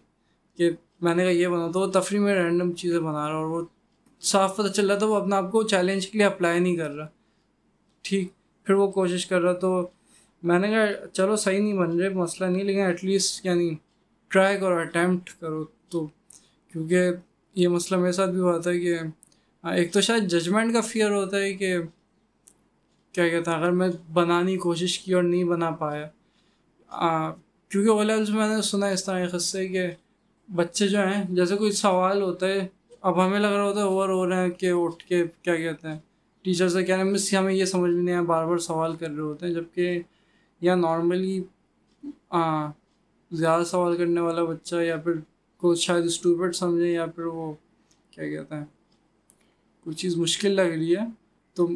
کہ 0.58 0.70
میں 1.00 1.14
نے 1.14 1.22
کہا 1.22 1.32
یہ 1.32 1.48
بنا 1.48 1.70
تو 1.70 1.80
وہ 1.80 1.86
تفریح 1.86 2.20
میں 2.20 2.34
رینڈم 2.34 2.72
چیزیں 2.72 2.98
بنا 3.00 3.28
رہا 3.28 3.36
اور 3.36 3.46
وہ 3.46 3.62
صاف 4.20 4.56
پتہ 4.56 4.68
چل 4.68 4.90
رہا 4.90 4.98
تھا، 4.98 5.06
وہ 5.06 5.16
اپنے 5.16 5.36
آپ 5.36 5.50
کو 5.52 5.62
چیلنج 5.62 6.06
کے 6.06 6.18
لیے 6.18 6.26
اپلائی 6.26 6.60
نہیں 6.60 6.76
کر 6.76 6.90
رہا۔ 6.90 7.06
ٹھیک، 8.02 8.30
پھر 8.66 8.74
وہ 8.74 8.90
کوشش 8.90 9.26
کر 9.26 9.40
رہا، 9.40 9.52
تو 9.52 9.88
میں 10.42 10.58
نے 10.58 10.68
کہا 10.68 11.06
چلو 11.12 11.36
صحیح 11.36 11.60
نہیں 11.60 11.78
بن 11.78 11.98
رہے، 12.00 12.08
مسئلہ 12.08 12.48
نہیں، 12.50 12.64
لیکن 12.64 12.80
ایٹ 12.80 13.04
لیسٹ 13.04 13.46
یعنی 13.46 13.74
ٹرائی 14.28 14.58
کرو 14.58 14.78
اٹیمپٹ 14.78 15.30
کرو 15.40 15.64
تو۔ 15.88 16.06
کیونکہ 16.72 17.10
یہ 17.54 17.68
مسئلہ 17.68 18.00
میرے 18.00 18.12
ساتھ 18.12 18.30
بھی 18.30 18.40
ہوا 18.40 18.58
تھا 18.58 18.72
کہ 18.72 18.98
ہاں، 19.64 19.74
ایک 19.74 19.92
تو 19.92 20.00
شاید 20.00 20.22
ججمنٹ 20.22 20.72
کا 20.72 20.80
فیئر 20.80 21.10
ہوتا 21.10 21.36
ہے 21.36 21.52
کہ 21.54 21.76
کیا 23.12 23.28
کہتا 23.28 23.52
اگر 23.52 23.70
میں 23.70 23.88
بنانے 24.12 24.52
کی 24.52 24.58
کوشش 24.58 24.98
کی 24.98 25.14
اور 25.14 25.22
نہیں 25.22 25.44
بنا 25.44 25.70
پایا 25.70 26.06
کیونکہ 27.70 27.90
اولا 27.90 28.16
میں 28.16 28.34
میں 28.34 28.48
نے 28.48 28.60
سنا 28.62 28.86
اس 28.86 29.04
طرح 29.04 29.28
قصے 29.28 29.66
کہ 29.68 29.86
بچے 30.48 30.88
جو 30.88 30.98
ہیں، 30.98 31.24
جیسے 31.28 31.56
کوئی 31.56 31.72
سوال 31.72 32.22
ہوتا 32.22 32.46
ہے، 32.46 32.66
اب 33.00 33.26
ہمیں 33.26 33.38
لگ 33.40 33.46
رہا 33.46 33.62
ہوتا 33.62 33.80
ہے 33.80 33.84
اوور 33.84 34.08
ہو 34.08 34.28
رہے 34.28 34.42
ہیں 34.42 34.50
کہ 34.50 34.70
اٹھ 34.74 35.04
کے 35.04 35.22
کیا 35.42 35.56
کہتے 35.56 35.88
ہیں؟ 35.88 35.98
ٹیچر 36.44 36.68
سے 36.68 36.82
کہہ 36.84 36.94
رہے 36.94 37.04
ہیں 37.04 37.10
مس 37.12 37.32
ہمیں 37.34 37.52
یہ 37.54 37.64
سمجھ 37.64 37.90
میں 37.90 38.02
نہیں 38.02 38.14
آیا، 38.14 38.22
بار 38.22 38.46
بار 38.46 38.58
سوال 38.58 38.96
کر 38.96 39.10
رہے 39.10 39.20
ہوتے 39.20 39.46
ہیں 39.46 39.52
جبکہ 39.54 40.00
یا 40.60 40.74
نارملی 40.74 41.40
زیادہ 43.30 43.64
سوال 43.64 43.96
کرنے 43.96 44.20
والا 44.20 44.44
بچہ 44.44 44.76
یا 44.76 44.96
پھر 44.96 45.12
کوئی 45.62 45.76
شاید 45.76 46.04
اسٹوپٹ 46.04 46.54
سمجھے 46.56 46.92
یا 46.92 47.06
پھر 47.06 47.24
وہ 47.24 47.52
کیا 48.10 48.28
کہتے 48.28 48.54
ہیں؟ 48.54 48.64
کوئی 49.86 49.96
چیز 49.96 50.16
مشکل 50.16 50.50
لگ 50.50 50.72
رہی 50.74 50.96
ہے، 50.96 51.04
تو 51.56 51.68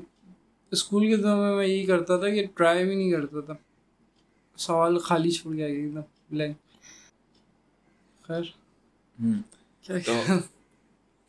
اسکول 0.73 1.09
کے 1.09 1.17
دنوں 1.17 1.37
میں 1.37 1.55
میں 1.57 1.67
یہی 1.67 1.85
کرتا 1.87 2.17
تھا 2.17 2.29
کہ 2.29 2.45
ٹرائی 2.55 2.85
بھی 2.85 2.95
نہیں 2.95 3.11
کرتا 3.11 3.41
تھا۔ 3.41 3.55
سوال 4.59 4.99
خالی 4.99 5.31
چھوڑ 5.31 5.55
گیا 5.57 5.67
ایک 5.67 5.95
دم 5.95 6.01
بلینک 6.31 6.57
خیر۔ 8.23 8.43
تو 10.07 10.13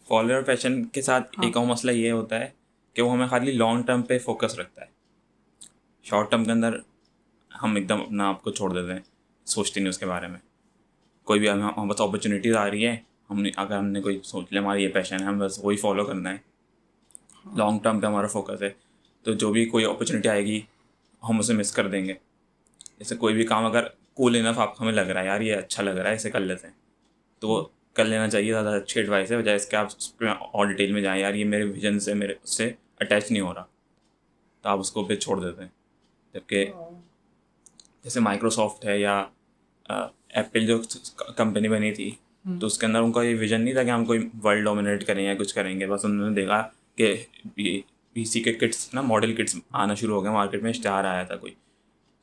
فالوور 0.08 0.42
پیشن 0.42 0.86
کے 0.86 1.02
ساتھ 1.02 1.40
ایک 1.42 1.58
اور 1.58 1.66
مسئلہ 1.66 1.92
یہ 1.92 2.12
ہوتا 2.12 2.40
ہے 2.40 2.50
کہ 2.94 3.02
وہ 3.02 3.12
ہمیں 3.14 3.28
خالی 3.28 3.52
لانگ 3.52 3.84
ٹرم 3.84 4.02
پہ 4.02 4.18
فوکس 4.20 4.60
رکھتا 4.60 4.82
ہے۔ 4.82 4.88
شارٹ 6.04 6.32
ٹرم 6.32 6.46
کے 6.46 6.52
اندر 6.52 6.78
ہم 7.64 7.76
ایک 7.76 7.90
دم 7.90 8.02
اپنا 8.02 8.28
آپ 8.30 8.44
کو 8.44 8.52
چھوڑ 8.52 8.74
دیتے 8.74 8.94
ہیں 8.94 9.00
سوچتے 9.46 9.80
نہیں 9.80 9.90
اس 9.90 9.98
کے 9.98 10.06
بارے 10.06 10.28
میں۔ 10.28 10.40
کوئی 11.24 11.40
بھی 11.40 11.50
ہم 11.50 11.88
بس 11.88 12.02
اپرچونیٹیز 12.02 12.56
آ 12.56 12.70
رہی 12.70 12.88
ہے 12.88 12.96
ہم 13.30 13.42
نے 13.42 13.50
اگر 13.56 13.78
ہم 13.78 13.86
نے 13.86 14.02
کوئی 14.02 14.20
سوچ 14.24 14.46
لیا 14.52 14.62
ہمارا 14.62 14.80
یہ 14.80 14.88
پیشن 14.88 15.20
ہے 15.20 15.26
ہم 15.26 15.38
بس 15.40 15.60
وہی 15.64 15.78
فالو 15.78 16.06
کرنا 16.06 16.30
ہے۔ 16.30 16.38
لانگ 17.58 17.80
ٹرم 17.80 18.00
پہ 18.00 18.06
ہمارا 18.08 18.28
فوکس 18.28 18.62
ہے۔ 18.62 18.70
تو 19.24 19.34
جو 19.34 19.52
بھی 19.52 19.66
کوئی 19.66 19.86
اپرچونیٹی 19.86 20.30
آئے 20.30 20.46
گی 20.46 20.62
ہم 21.30 21.40
اسے 21.40 21.54
مس 21.54 21.72
کر 21.72 21.88
دیں 21.88 22.06
گے۔ 22.06 22.14
جیسے 22.98 23.16
کوئی 23.16 23.34
بھی 23.34 23.46
کام 23.46 23.66
اگر 23.66 23.84
کول 24.14 24.36
انف 24.36 24.60
آپ 24.60 24.76
کو 24.76 24.84
ہمیں 24.84 24.94
لگ 24.94 25.02
رہا 25.02 25.22
ہے 25.22 25.26
یار 25.26 25.42
یہ 25.42 25.56
اچھا 25.56 25.84
لگ 25.84 25.90
رہا 25.90 26.10
ہے 26.10 26.16
اسے 26.16 26.32
کر 26.32 26.40
لیتے 26.40 26.68
ہیں۔ 26.68 26.74
تو 27.40 27.48
وہ 27.50 27.66
کر 27.94 28.06
لینا 28.06 28.30
چاہیے 28.30 28.52
زیادہ 28.52 28.70
اچھی 28.70 29.02
ایڈوائس 29.02 29.32
ہے 29.32 29.38
بجائے 29.38 29.56
اس 29.56 29.66
کے 29.66 29.78
آپ 29.78 29.86
اس 29.98 30.18
پہ 30.18 30.26
اور 30.26 30.66
ڈیٹیل 30.66 30.92
میں 30.92 31.02
جائیں 31.02 31.22
یار 31.22 31.34
یہ 31.34 31.46
میرے 31.46 31.64
ویژن 31.64 32.00
سے 32.00 32.14
میرے 32.14 32.34
اس 32.44 32.58
سے 32.58 32.72
اٹیچ 33.00 33.32
نہیں 33.32 33.42
ہو 33.42 33.54
رہا۔ 33.54 33.66
تو 34.62 34.70
آپ 34.70 34.80
اس 34.80 34.92
کو 34.92 35.04
پھر 35.04 35.16
چھوڑ 35.16 35.42
دیتے 35.44 35.62
ہیں۔ 35.62 35.70
جبکہ 36.34 36.66
جیسے 38.04 38.20
مائکروسافٹ 38.20 38.86
ہے 38.86 39.00
یا 39.00 39.26
ایپل 40.30 40.66
جو 40.68 40.82
کمپنی 41.38 41.68
بنی 41.68 41.92
تھی 41.94 42.12
تو 42.60 42.68
اس 42.68 42.78
کے 42.78 42.86
اندر 42.86 43.00
ان 43.00 43.12
کا 43.12 43.24
یہ 43.24 43.36
ویژن 43.40 43.62
نہیں 43.62 43.74
تھا 43.74 43.84
کہ 43.84 43.90
ہم 43.90 44.06
کوئی 44.06 44.30
ورلڈ 44.44 44.64
ڈومینیٹ 44.64 45.06
کریں 45.06 45.26
یا 45.26 45.34
کچھ 45.36 45.56
کریں 45.56 45.80
گے۔ 45.80 45.88
بس 45.88 46.06
انہوں 46.06 46.30
نے 46.30 46.36
دیکھا 46.36 46.62
کہ 46.96 47.16
پی 48.14 48.26
سی 48.26 48.44
کے 48.44 48.54
کٹس 48.54 48.94
نا 48.94 49.02
ماڈل 49.02 49.34
کٹس 49.36 49.56
آنا 49.72 49.94
شروع 49.94 50.16
ہو 50.16 50.24
گئے 50.24 50.32
مارکیٹ 50.32 50.62
میں 50.62 50.70
اشتہار 50.70 51.04
آیا 51.04 51.24
تھا 51.24 51.36
کوئی۔ 51.36 51.54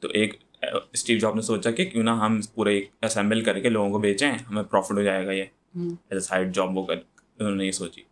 تو 0.00 0.08
ایک 0.08 0.34
اسٹیو 0.62 1.18
جاب 1.18 1.34
نے 1.34 1.42
سوچا 1.42 1.70
کہ 1.70 1.84
کیوں 1.84 2.04
نہ 2.04 2.10
ہم 2.10 2.40
پورے 2.54 2.80
اسمبل 3.02 3.44
کر 3.44 3.60
کے 3.60 3.68
لوگوں 3.68 3.90
کو 3.90 3.98
بیچیں 3.98 4.32
ہمیں 4.32 4.62
پروفٹ 4.62 4.92
ہو 4.92 5.02
جائے 5.02 5.26
گا 5.26 5.32
یہ۔ 5.32 5.44
ایز 5.74 6.12
اے 6.12 6.20
سائڈ 6.20 6.54
جاب 6.54 6.76
وہ 6.78 6.86
کر 6.86 6.94
انہوں 7.38 7.54
نے 7.54 7.66
یہ 7.66 7.70
سوچی۔ 7.70 8.02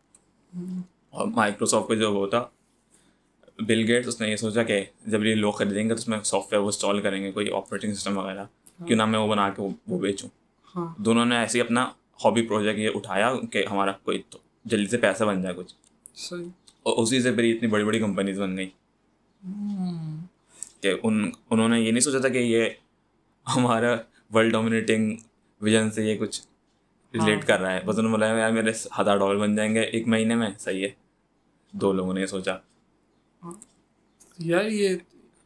اور 1.10 1.26
مائکروسافٹ 1.26 1.88
کا 1.88 1.94
جو 1.94 2.14
وہ 2.14 2.26
تھا 2.26 2.46
بل 3.60 3.84
گیٹس 3.88 4.08
اس 4.08 4.20
نے 4.20 4.30
یہ 4.30 4.36
سوچا 4.36 4.62
کہ 4.62 4.84
جب 5.06 5.24
یہ 5.24 5.34
لوگ 5.34 5.52
خریدیں 5.52 5.84
گے 5.84 5.88
تو 5.88 5.94
اس 5.94 6.08
میں 6.08 6.18
سافٹ 6.24 6.52
ویئر 6.52 6.62
وہ 6.62 6.66
انسٹال 6.66 7.00
کریں 7.00 7.22
گے 7.22 7.32
کوئی 7.32 7.52
آپریٹنگ 7.52 7.94
سسٹم 7.94 8.18
وغیرہ۔ 8.18 8.44
کیوں 8.86 8.98
نہ 8.98 9.04
میں 9.04 9.18
وہ 9.18 9.28
بنا 9.28 9.50
کے 9.50 9.62
وہ 9.88 9.98
بیچوں۔ 9.98 10.28
دونوں 10.98 11.24
نے 11.24 11.36
ایسے 11.36 11.58
ہی 11.58 11.64
اپنا 11.64 11.88
ہابی 12.24 12.42
پروجیکٹ 12.42 12.78
یہ 12.78 12.90
اٹھایا 12.94 13.32
کہ 13.52 13.64
ہمارا 13.70 13.92
کوئی 13.92 14.22
تو 14.30 14.38
جلدی 14.64 14.86
سے 14.86 14.96
پیسہ 14.98 15.24
بن 15.24 15.42
جائے 15.42 15.54
کچھ۔ 15.54 15.74
اور 16.82 17.02
اسی 17.02 17.22
سے 17.22 17.32
پھر 17.32 17.44
اتنی 17.44 17.68
بڑی 17.68 17.84
بڑی 17.84 17.98
کمپنیز 17.98 18.40
بن 18.40 18.56
گئی 18.56 18.68
کہ 20.80 20.94
ان 21.02 21.30
انہوں 21.50 21.68
نے 21.68 21.80
یہ 21.80 21.90
نہیں 21.90 22.00
سوچا 22.00 22.18
تھا 22.18 22.28
کہ 22.28 22.38
یہ 22.38 22.68
ہمارا 23.56 23.96
ورلڈ 24.32 24.52
ڈومینیٹنگ 24.52 25.16
ویژن 25.60 25.90
سے 25.90 26.04
یہ 26.04 26.16
کچھ 26.18 26.42
ریلیٹ 27.14 27.46
کر 27.46 27.60
رہا 27.60 27.72
ہے۔ 27.72 27.80
بس 27.86 27.98
انہوں 27.98 28.10
نے 28.10 28.10
بولا 28.10 28.26
یار 28.26 28.52
میرے 28.52 28.70
ہزار 28.70 29.18
ڈالر 29.18 29.36
بن 29.36 29.56
جائیں 29.56 29.74
گے 29.74 29.80
ایک 29.80 30.08
مہینے 30.08 30.34
میں 30.34 30.50
صحیح 30.58 30.82
ہے۔ 30.82 30.88
دو 31.72 31.92
لوگوں 31.92 32.14
نے 32.14 32.20
یہ 32.20 32.26
سوچا۔ 32.26 32.56
یار 34.38 34.64
یہ 34.64 34.96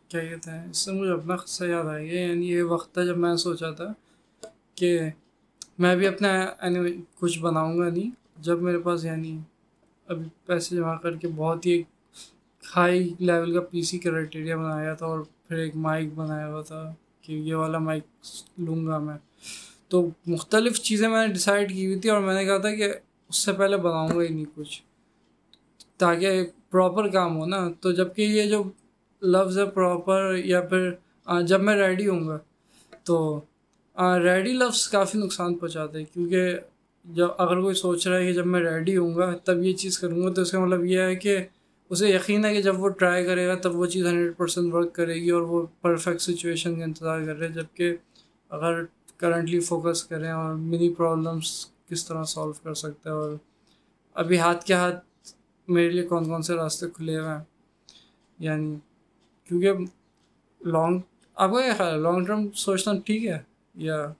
کیا 0.09 0.25
کہتے 0.25 0.51
ہیں 0.51 0.71
اس 0.71 0.77
سے 0.77 0.93
مجھے 0.93 1.13
اپنا 1.13 1.37
قصہ 1.37 1.65
یاد 1.65 1.85
آ 1.85 1.99
گیا۔ 1.99 2.27
یعنی 2.27 2.51
یہ 2.51 2.63
وقت 2.63 2.95
تھا 2.95 3.05
جب 3.05 3.19
میں 3.19 3.37
سوچا 3.37 3.71
تھا 3.71 3.93
کہ 4.75 5.01
میں 5.79 5.97
بھی 5.97 6.07
اپنا 6.07 6.29
یعنی 6.63 7.03
کچھ 7.19 7.39
بناؤں 7.39 7.79
گا 7.79 7.89
نہیں۔ 7.89 8.11
جب 8.39 8.63
میرے 8.63 8.79
پاس 8.79 9.05
یعنی 9.05 9.39
ابھی 10.07 10.29
پیسے 10.47 10.77
جمع 10.77 10.97
کر 10.97 11.17
کے 11.17 11.29
بہت 11.29 11.67
ہی 11.67 11.83
ہائی 12.77 13.15
لیول 13.19 13.55
کا 13.55 13.61
پی 13.61 13.83
سی 13.83 13.99
کرائٹیریا 13.99 14.57
بنایا 14.57 14.95
تھا 14.95 15.07
اور 15.07 15.21
پھر 15.49 15.57
ایک 15.57 15.77
مائک 15.77 16.15
بنایا 16.15 16.49
ہوا 16.49 16.63
تھا 16.63 16.95
کہ 17.21 17.33
یہ 17.33 17.55
والا 17.55 17.79
مائک 17.79 18.03
لوں 18.59 18.87
گا 18.87 18.99
میں۔ 18.99 19.19
تو 19.89 20.09
مختلف 20.27 20.81
چیزیں 20.81 21.09
میں 21.09 21.27
نے 21.27 21.33
ڈیسائڈ 21.33 21.73
کی 21.73 21.87
ہوئی 21.87 21.99
تھی 21.99 22.11
اور 22.11 22.21
میں 22.21 22.35
نے 22.35 22.45
کہا 22.45 22.59
تھا 22.59 22.75
کہ 22.75 22.93
اس 23.29 23.37
سے 23.37 23.53
پہلے 23.53 23.77
بناؤں 23.77 24.09
گا 24.09 24.23
ہی 24.23 24.29
نہیں 24.29 24.45
کچھ۔ 24.55 24.83
تاکہ 25.97 26.47
پراپر 26.71 27.09
کام 27.09 27.37
ہو 27.37 27.47
نا۔ 27.47 27.69
تو 27.81 27.93
جبکہ 27.93 28.23
یہ 28.23 28.43
جو 28.43 28.63
لفظ 29.23 29.59
ہے 29.59 29.67
پراپر 29.67 30.35
یا 30.45 30.61
پھر 30.61 30.91
جب 31.43 31.61
میں 31.63 31.77
ریڈی 31.77 32.09
ہوں 32.09 32.29
گا، 32.29 32.39
تو 33.05 33.41
ریڈی 34.23 34.53
لفظ 34.53 34.89
کافی 34.89 35.19
نقصان 35.19 35.55
پہنچاتے 35.55 35.99
ہیں۔ 35.99 36.15
کیونکہ 36.15 36.55
جب 37.05 37.29
اگر 37.39 37.61
کوئی 37.61 37.75
سوچ 37.75 38.07
رہا 38.07 38.17
ہے 38.17 38.27
کہ 38.27 38.33
جب 38.33 38.47
میں 38.47 38.61
ریڈی 38.61 38.97
ہوں 38.97 39.17
گا، 39.17 39.37
تب 39.45 39.63
یہ 39.63 39.73
چیز 39.73 39.99
کروں 39.99 40.23
گا۔ 40.23 40.33
تو 40.33 40.43
اس 40.43 40.51
کا 40.53 40.59
مطلب 40.61 40.85
یہ 40.85 41.01
ہے 41.01 41.17
کہ 41.17 41.39
اسے 41.93 42.09
یقین 42.09 42.45
ہے 42.45 42.55
کہ 42.55 42.63
جب 42.63 42.81
وہ 42.81 42.89
ٹرائی 42.89 43.25
کرے 43.25 43.47
گا 43.47 43.55
تب 43.55 43.77
وہ 43.77 43.87
چیز 43.87 44.07
ہنڈریڈ 44.07 44.37
پرسینٹ 44.37 44.75
ورک 44.75 44.95
کرے 44.95 45.15
گی 45.15 45.31
اور 45.31 45.43
وہ 45.43 45.67
پرفیکٹ 45.81 46.21
سچویشن 46.21 46.79
کا 46.79 46.85
انتظار 46.85 47.25
کر 47.25 47.39
رہے 47.39 47.47
ہیں۔ 47.47 47.55
جبکہ 47.55 47.97
اگر 48.49 48.85
کرنٹلی 49.17 49.61
فوکس 49.61 50.05
کریں 50.05 50.31
اور 50.31 50.55
منی 50.55 50.95
پرابلمس 50.95 51.67
کس 51.89 52.07
طرح 52.07 52.25
سولو 52.25 52.53
کر 52.63 52.75
سکتے 52.75 53.09
ہیں 53.09 53.17
اور 53.17 53.33
ابھی 54.15 54.39
ہاتھ 54.39 54.65
کے 54.65 54.75
ہاتھ 54.75 55.05
میرے 55.69 55.91
لیے 55.91 56.03
کون 56.03 56.25
کون 56.25 56.43
سے 56.43 56.55
راستے 56.55 56.87
کھلے 56.95 57.19
ہوئے 57.19 57.31
ہیں؟ 57.31 57.45
یعنی 58.39 58.77
کیونکہ 59.45 59.73
لانگ 60.69 61.01
آپ 61.35 61.51
کا 61.51 61.61
کیا 61.61 61.75
خیال 61.75 61.95
ہے؟ 61.95 62.01
لانگ 62.01 62.25
ٹرم 62.25 62.51
سوچنا 62.55 62.95
ٹھیک 63.07 63.27
ہے 63.27 63.39
یا 63.75 64.13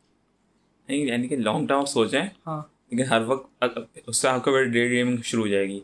نہیں 0.89 0.99
یعنی 0.99 1.29
کہ 1.29 1.37
لانگ 1.37 1.67
ٹرم 1.67 1.85
سوچیں۔ 1.85 2.23
ہاں۔ 2.47 2.63
لیکن 2.91 3.03
ہر 3.03 3.23
وقت 3.27 3.65
اس 4.07 4.17
سے 4.17 4.29
آپ 4.29 4.45
کا 4.45 4.63
ڈے 4.63 4.91
گیمنگ 4.91 5.17
شروع 5.23 5.43
ہو 5.43 5.49
جائے 5.49 5.69
گی۔ 5.69 5.81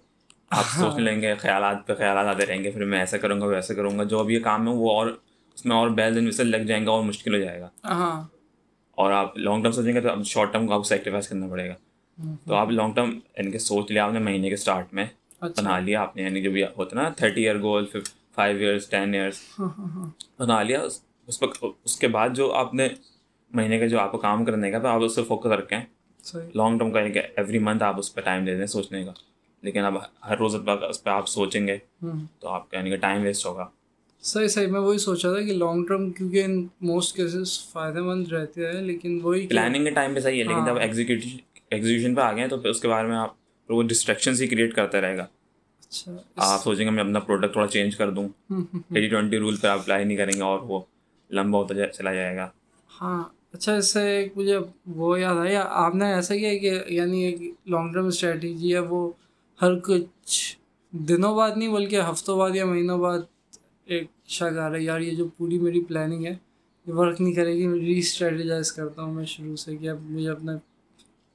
آپ۔ 0.51 0.65
سوچنے 0.65 1.03
لیں 1.03 1.23
گے 1.23 1.35
خیالات 1.35 1.87
پہ 1.87 1.95
خیالات 1.95 2.27
آتے 2.27 2.47
رہیں 2.47 2.65
گے 2.65 2.71
پھر 2.71 2.85
میں 2.85 2.99
ایسا 2.99 3.19
کروں 3.19 3.41
گا 3.41 3.47
ویسا 3.47 3.75
کروں 3.75 3.99
گا 3.99 4.05
جو 4.05 4.19
ابھی 4.19 4.35
یہ 4.35 4.41
کام 4.41 4.69
ہے 4.69 4.73
وہ 4.73 4.91
اور 4.91 5.07
اس 5.55 5.67
میں 5.67 5.77
اور 5.77 5.89
بیل 5.89 6.15
دن 6.15 6.47
لگ 6.47 6.57
جائیں 6.57 6.87
گا 6.87 6.91
اور 6.91 7.03
مشکل 7.05 7.35
ہو 7.35 7.41
جائے 7.41 7.61
گا۔ 7.61 7.69
ہاں۔ 7.85 8.27
اور 8.91 9.13
آپ 9.13 9.39
لانگ 9.39 9.63
ٹرم 9.63 9.73
سوچیں 9.73 9.95
گے 9.95 10.01
تو 10.01 10.11
اب 10.11 10.25
شارٹ 10.25 10.53
ٹرم 10.53 10.67
کو 10.67 10.73
آپ 10.73 10.79
کو 10.79 10.85
سیکریفائز 10.85 11.29
کرنا 11.29 11.47
پڑے 11.49 11.69
گا۔ 11.69 11.75
تو 12.47 12.55
آپ 12.55 12.71
لانگ 12.71 12.93
ٹرم 12.93 13.19
یعنی 13.39 13.51
کہ 13.51 13.59
سوچ 13.59 13.91
لیا 13.91 14.05
آپ 14.05 14.13
نے 14.13 14.19
مہینے 14.19 14.49
کے 14.49 14.55
اسٹارٹ 14.55 14.95
میں 14.95 15.07
اچھا۔ 15.41 15.63
بنا 15.63 15.79
لیا 15.79 16.03
آپ 16.03 16.17
نے 16.17 16.23
یعنی 16.23 16.43
جو 16.43 16.51
بھی 16.51 16.65
ہوتا 16.65 17.03
نا 17.03 17.09
thirty 17.09 17.43
year 17.43 17.59
goal 17.61 17.87
five 18.35 18.59
years 18.59 18.89
ten 18.89 19.15
years 19.15 19.61
بنا 20.39 20.63
لیا 20.63 20.81
اس 21.27 21.41
پر 21.41 21.47
اس 21.85 21.97
کے 21.97 22.09
بعد 22.09 22.29
جو 22.35 22.53
آپ 22.53 22.75
نے 22.75 22.89
مہینے 23.55 23.79
کا 23.79 23.87
جو 23.87 24.01
آپ 24.01 24.13
کو 24.13 24.19
کام 24.19 24.45
کرنے 24.45 24.71
کا 24.71 24.79
تو 24.79 24.89
آپ 24.89 25.03
اس 25.03 25.15
سے 25.15 25.23
فوکس 25.23 25.47
رکھیں۔ 25.47 25.81
لانگ 26.55 26.79
ٹرم 26.79 26.91
کا 26.93 27.01
یعنی 27.01 27.13
کہ 27.13 27.19
ایوری 27.37 27.59
منتھ 27.59 27.83
آپ 27.83 27.99
اس 27.99 28.15
پہ 28.15 28.21
ٹائم 28.21 28.45
دے 28.45 28.57
دیں 28.57 28.67
سوچنے 28.67 29.05
کا۔ 29.05 29.13
لیکن 29.63 29.85
اب 29.85 29.97
ہر 30.29 30.37
روز 30.39 30.55
اس 30.89 31.03
پہ 31.05 31.11
آپ 31.11 31.29
سوچیں 31.29 31.67
گے 31.67 31.77
تو 32.41 32.49
آپ 32.49 32.71
کا 32.71 32.77
یعنی 32.77 32.91
کہ 32.91 32.97
ٹائم 32.97 33.23
ویسٹ 33.23 33.47
ہوگا۔ 33.47 33.67
صحیح 34.23 34.49
صحیح 34.49 34.67
میں 34.67 34.81
وہی 34.81 34.99
سوچا 34.99 35.33
تھا 35.33 35.41
کہ 35.41 35.53
لانگ 35.53 35.85
ٹرم 35.87 36.11
کیونکہ 36.11 36.45
ان 36.45 36.67
موسٹ 36.81 37.17
کیسز 37.17 37.59
فائدہ 37.73 38.03
مند 38.03 38.33
رہتے 38.33 38.67
ہیں 38.67 38.81
لیکن 38.83 39.19
وہی 39.23 39.47
پلاننگ 39.47 39.85
کے 39.85 39.91
ٹائم 39.91 40.15
پہ 40.15 40.21
صحیح 40.21 40.39
ہے 40.39 40.45
لیکن 40.45 40.65
جب 40.65 40.73
ہاں۔ 40.73 40.81
ایگزیکیوشن 40.81 41.37
ایگزیکیوشن 41.71 42.15
پہ 42.15 42.21
آ 42.21 42.33
گئے 42.33 42.41
ہیں 42.41 42.49
تو 42.49 42.61
اس 42.65 42.81
کے 42.81 42.89
بارے 42.89 43.09
میں 43.09 43.17
آپ 43.17 43.35
وہ 43.69 43.83
ڈسٹریکشنس 43.83 44.41
ہی 44.41 44.47
کریٹ 44.47 44.75
کرتا 44.75 45.01
رہے 45.01 45.17
گا۔ 45.17 45.27
اچھا 45.81 46.13
آپ 46.37 46.63
سوچیں 46.63 46.85
گے 46.85 46.91
میں 46.91 47.03
اپنا 47.03 47.19
پروڈکٹ 47.19 47.53
تھوڑا 47.53 47.67
چینج 47.67 47.97
کر 47.97 48.11
دوں۔ 48.11 48.29
ایٹی 48.51 49.09
ٹوینٹی 49.09 49.39
رول 49.39 49.57
پہ 49.57 49.67
اپلائی 49.69 50.05
نہیں 50.05 50.17
کریں 50.17 50.33
گے 50.37 50.43
اور 50.43 50.61
وہ 50.61 50.81
لمبا 51.31 51.59
ہوتا 51.59 51.87
چلا 51.89 52.15
جائے 52.15 52.37
گا۔ 52.37 52.49
ہاں 52.91 53.23
اچھا 53.53 53.75
اس 53.75 53.93
سے 53.93 54.01
ایک 54.09 54.37
مجھے 54.37 54.59
وہ 54.97 55.19
یاد 55.21 55.37
آیا 55.37 55.65
آپ 55.85 55.95
نے 55.95 56.13
ایسا 56.15 56.37
کیا 56.37 56.57
کہ 56.59 56.73
یعنی 56.95 57.25
ایک 57.25 57.41
لانگ 57.67 57.93
ٹرم 57.93 58.07
اسٹریٹجی 58.07 58.75
ہے 58.75 58.79
وہ 58.79 59.11
ہر 59.63 59.79
کچھ 59.79 60.57
دنوں 60.91 61.37
بعد 61.37 61.51
نہیں 61.57 61.69
بلکہ 61.69 62.01
ہفتوں 62.11 62.39
بعد 62.39 62.51
یا 62.55 62.65
مہینوں 62.65 62.99
بعد 62.99 63.19
ایک 63.85 64.07
شک 64.27 64.59
آ 64.59 64.69
رہا 64.69 64.77
ہے 64.77 64.83
یار 64.83 65.01
یہ 65.01 65.15
جو 65.15 65.29
پوری 65.37 65.59
میری 65.59 65.85
پلاننگ 65.85 66.27
ہے 66.27 66.35
یہ 66.87 66.93
ورک 66.93 67.21
نہیں 67.21 67.35
کرے 67.35 67.55
گی 67.55 67.67
میں 67.67 67.79
ری 67.79 67.99
اسٹریٹجائز 67.99 68.73
کرتا 68.73 69.03
ہوں 69.03 69.15
میں 69.15 69.25
شروع 69.25 69.57
سے 69.57 69.77
کہ 69.77 69.91
اب 69.91 69.97
مجھے 70.01 70.31
اپنا 70.31 70.53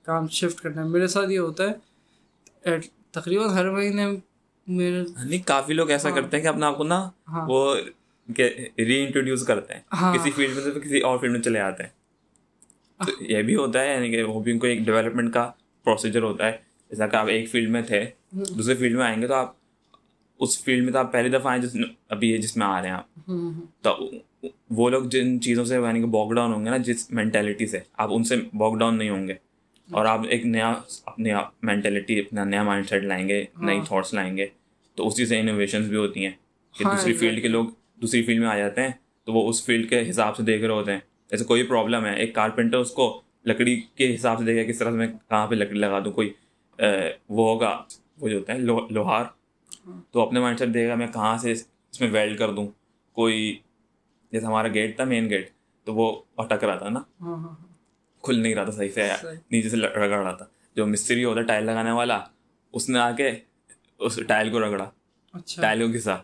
کام 0.04 0.28
شفٹ 0.28 0.62
کرنا 0.62 0.84
ہے۔ 0.84 0.88
میرے 0.88 1.08
ساتھ 1.08 1.32
یہ 1.32 1.40
ہوتا 1.40 1.64
ہے 1.64 1.74
ایٹ- 2.62 2.90
تقریباً 3.12 3.50
ہر 3.50 3.70
مہینے 3.72 4.06
میرے 4.68 5.04
نہیں 5.26 5.48
کافی 5.48 5.74
لوگ 5.74 5.90
ایسا 5.90 6.10
ہاں۔ 6.10 6.16
کرتے 6.16 6.38
ہیں 6.38 6.44
کہ 6.44 6.48
اپنا 6.48 6.68
آپ 6.68 6.78
کو 6.78 6.84
نا 6.84 7.10
ہاں۔ 7.28 7.46
وہ 7.50 7.76
ری 8.78 9.06
انٹروڈیوس 9.06 9.44
کرتے 9.44 9.74
ہیں۔ 9.74 9.82
ہاں۔ 9.94 10.18
کسی 10.18 10.32
فیلڈ 10.32 10.56
میں 10.56 10.64
سے 10.64 10.80
کسی 10.80 11.00
اور 11.00 11.18
فیلڈ 11.18 11.32
میں 11.32 11.42
چلے 11.42 11.60
آتے 11.60 11.84
ہیں۔ 11.84 11.90
تو 13.06 13.24
یہ 13.24 13.42
بھی 13.42 13.56
ہوتا 13.56 13.82
ہے 13.82 13.94
یعنی 13.94 14.12
کہ 14.12 14.24
وہ 14.24 14.40
بھی 14.40 14.52
ان 14.52 14.60
کو 14.60 14.68
ایک 14.68 14.80
ڈیولپمنٹ 14.80 15.34
کا 15.34 15.52
پروسیجر 15.84 16.22
ہوتا 16.24 16.46
ہے۔ 16.46 16.73
جیسا 16.94 17.08
کہ 17.08 17.16
آپ 17.16 17.28
ایک 17.28 17.50
فیلڈ 17.50 17.70
میں 17.70 17.82
تھے 17.82 18.06
دوسرے 18.32 18.76
فیلڈ 18.76 18.98
میں 18.98 19.06
آئیں 19.06 19.22
گے 19.22 19.28
تو 19.28 19.34
آپ 19.34 19.54
اس 20.40 20.64
فیلڈ 20.64 20.84
میں 20.84 20.94
تو 20.94 21.00
آپ 21.00 21.12
پہلی 21.12 21.30
دفعہ 21.30 21.52
آئیں 21.52 21.62
جس 21.62 21.78
ابھی 22.10 22.30
یہ 22.32 22.38
جس 22.38 22.58
میں 22.58 22.68
آ 22.68 22.82
رہے 22.82 22.90
ہیں 22.90 22.96
آپ۔ 22.96 23.32
تو 23.82 24.12
وہ 24.70 24.90
لوگ 24.90 25.04
جن 25.04 25.42
چیزوں 25.42 25.66
سے 25.66 25.76
یعنی 25.76 26.00
کہ 26.00 26.06
باک 26.06 26.32
ڈاؤن 26.32 26.54
ہوں 26.54 26.66
گے 26.66 26.70
نا 26.70 26.78
جس 26.78 27.12
مینٹیلٹی 27.12 27.68
سے 27.68 27.80
آپ 27.94 28.10
ان 28.14 28.24
سے 28.24 28.36
باک 28.54 28.80
ڈاؤن 28.80 28.98
نہیں 28.98 29.10
ہوں 29.10 29.28
گے۔ 29.28 29.34
اور 29.92 30.06
آپ 30.06 30.22
ایک 30.30 30.46
نیا 30.46 30.74
اپنی 31.06 31.30
مینٹیلٹی 31.62 32.20
اپنا 32.20 32.44
نیا 32.44 32.64
مائنڈ 32.64 32.90
سیٹ 32.90 33.04
لائیں 33.04 33.30
گے 33.30 33.46
نئی 33.62 33.78
ہاں۔ 33.78 33.86
تھاٹس 33.86 34.14
لائیں 34.14 34.38
گے۔ 34.38 34.46
تو 34.96 35.08
اسی 35.08 35.26
سے 35.26 35.40
انوویشنز 35.40 35.88
بھی 35.88 35.98
ہوتی 35.98 36.24
ہیں۔ 36.26 36.32
کہ 36.78 36.84
ہاں، 36.84 36.94
دوسری 36.94 37.14
فیلڈ 37.14 37.42
کے 37.42 37.48
لوگ 37.48 37.66
دوسری 37.96 38.24
فیلڈ 38.24 38.40
میں 38.40 38.48
آ 38.48 38.58
جاتے 38.58 38.82
ہیں 38.82 38.90
تو 39.26 39.34
وہ 39.34 39.50
اس 39.50 39.66
فیلڈ 39.66 39.90
کے 39.90 40.10
حساب 40.10 40.38
سے 40.38 40.44
دیکھ 40.44 40.64
رہے 40.64 40.74
ہوتے 40.74 40.92
ہیں۔ 40.92 41.00
جیسے 41.32 41.44
کوئی 41.44 41.64
پرابلم 41.64 42.06
ہے 42.06 42.16
ایک 42.16 42.36
کارپینٹر 42.36 42.78
اس 42.78 42.92
کو 42.92 43.22
لکڑی 43.46 43.82
کے 43.96 44.16
حساب 44.16 44.40
سے 44.40 44.46
دیکھے 44.46 44.74
کس 44.74 44.80
طرح 44.80 44.92
سے 44.92 44.98
میں 44.98 45.08
کہاں 45.08 45.48
پہ 45.48 45.56
لکڑی 45.56 45.80
لگا 45.80 46.00
دوں 46.00 46.12
کوئی 46.12 46.34
وہ 47.30 47.50
ہوگا 47.50 47.84
وہ 48.20 48.30
جو 48.30 48.38
ہوتا 48.38 48.54
ہے 48.54 48.58
لو 48.58 48.88
لوہار۔ 48.90 49.26
ہاں۔ 49.88 50.02
تو 50.12 50.20
اپنے 50.22 50.40
مائنڈ 50.40 50.60
سیٹ 50.60 50.68
دیکھے 50.68 50.88
گا 50.88 50.96
میں 50.96 51.08
کہاں 51.08 51.38
سے 51.38 51.52
اس 51.52 52.02
میں 52.02 52.12
ویلڈ 52.12 52.40
کر 52.40 52.52
دوں؟ 52.54 52.68
کوئی 53.12 53.60
جیسے 54.32 54.46
ہمارا 54.46 54.68
گیٹ 54.68 54.96
تھا 54.96 55.04
مین 55.04 55.30
گیٹ 55.30 55.50
تو 55.84 55.96
وہ 55.96 56.22
اٹک 56.38 56.64
رہا 56.64 56.76
تھا 56.76 56.90
نا؟ 56.90 57.00
ہاں 57.22 57.36
ہاں 57.36 57.56
کھل 58.22 58.40
نہیں 58.40 58.56
رہا 58.56 58.64
تھا 58.64 58.72
صحیح 58.72 58.90
سے۔ 58.90 59.10
نیچے 59.52 59.70
سے 59.70 59.78
رگڑ 59.78 60.24
رہا 60.24 60.32
تھا۔ 60.32 60.46
جو 60.76 60.88
مستری 60.88 61.24
ہوتا 61.24 61.40
ہے 61.40 61.46
ٹائل 61.46 61.66
لگانے 61.66 61.92
والا 61.92 62.20
اس 62.74 62.90
نے 62.90 63.00
آ 63.00 63.12
کے 63.12 63.32
اس 64.00 64.20
ٹائل 64.28 64.52
کو 64.52 64.60
رگڑا۔ 64.60 64.90
اچھا۔ 65.34 65.62
ٹائل 65.62 65.88
کو 65.88 65.94
گھسا۔ 65.94 66.18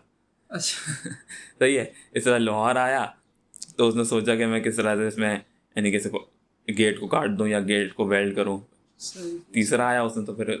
اچھا۔ 0.48 1.08
صحیح 1.58 1.78
ہے۔ 1.78 1.84
اس 2.12 2.24
طرح 2.24 2.38
لوہار 2.38 2.76
آیا۔ 2.76 3.06
تو 3.76 3.88
اس 3.88 3.96
نے 3.96 4.04
سوچا 4.04 4.36
کہ 4.36 4.46
میں 4.46 4.60
کس 4.60 4.76
طرح 4.76 4.96
سے 4.96 5.06
اس 5.06 5.18
میں 5.18 5.38
یعنی 5.76 5.92
کسی 5.92 6.08
کو 6.08 6.26
گیٹ 6.78 7.00
کو 7.00 7.06
کاٹ 7.06 7.30
دوں 7.30 7.48
یا 7.48 7.60
گیٹ 7.60 7.94
کو 7.94 8.06
ویلڈ 8.06 8.36
کروں۔ 8.36 8.58
تیسرا 9.52 9.86
آیا 9.86 10.02
اس 10.02 10.16
نے 10.16 10.24
تو 10.24 10.34
پھر 10.34 10.56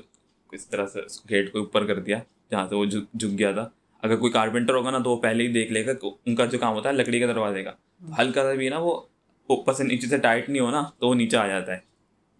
کس 0.52 0.66
طرح 0.66 0.86
سے 0.86 1.00
گیٹ 1.30 1.52
کو 1.52 1.58
اوپر 1.58 1.86
کر 1.86 1.98
دیا 1.98 2.18
جہاں 2.50 2.68
سے 2.68 2.74
وہ 2.74 2.84
جھک 2.84 3.38
گیا 3.38 3.52
تھا۔ 3.52 3.68
اگر 4.02 4.16
کوئی 4.16 4.32
کارپینٹر 4.32 4.74
ہوگا 4.74 4.90
نا 4.90 4.98
تو 4.98 5.10
وہ 5.10 5.16
پہلے 5.16 5.44
ہی 5.44 5.52
دیکھ 5.52 5.72
لے 5.72 5.86
گا 5.86 5.92
ان 6.26 6.34
کا 6.34 6.44
جو 6.44 6.58
کام 6.58 6.74
ہوتا 6.74 6.88
ہے 6.88 6.94
لکڑی 6.94 7.18
کے 7.18 7.26
دروازے 7.26 7.62
کا۔ 7.62 7.70
ہلکا 8.18 8.42
سا 8.42 8.52
بھی 8.52 8.68
نا 8.68 8.78
وہ 8.78 9.00
اوپر 9.46 9.72
سے 9.72 9.84
نیچے 9.84 10.06
سے 10.06 10.18
ٹائٹ 10.18 10.48
نہیں 10.48 10.62
ہو 10.62 10.70
نا 10.70 10.82
تو 10.98 11.08
وہ 11.08 11.14
نیچے 11.14 11.36
آ 11.36 11.46
جاتا 11.46 11.72
ہے۔ 11.72 11.78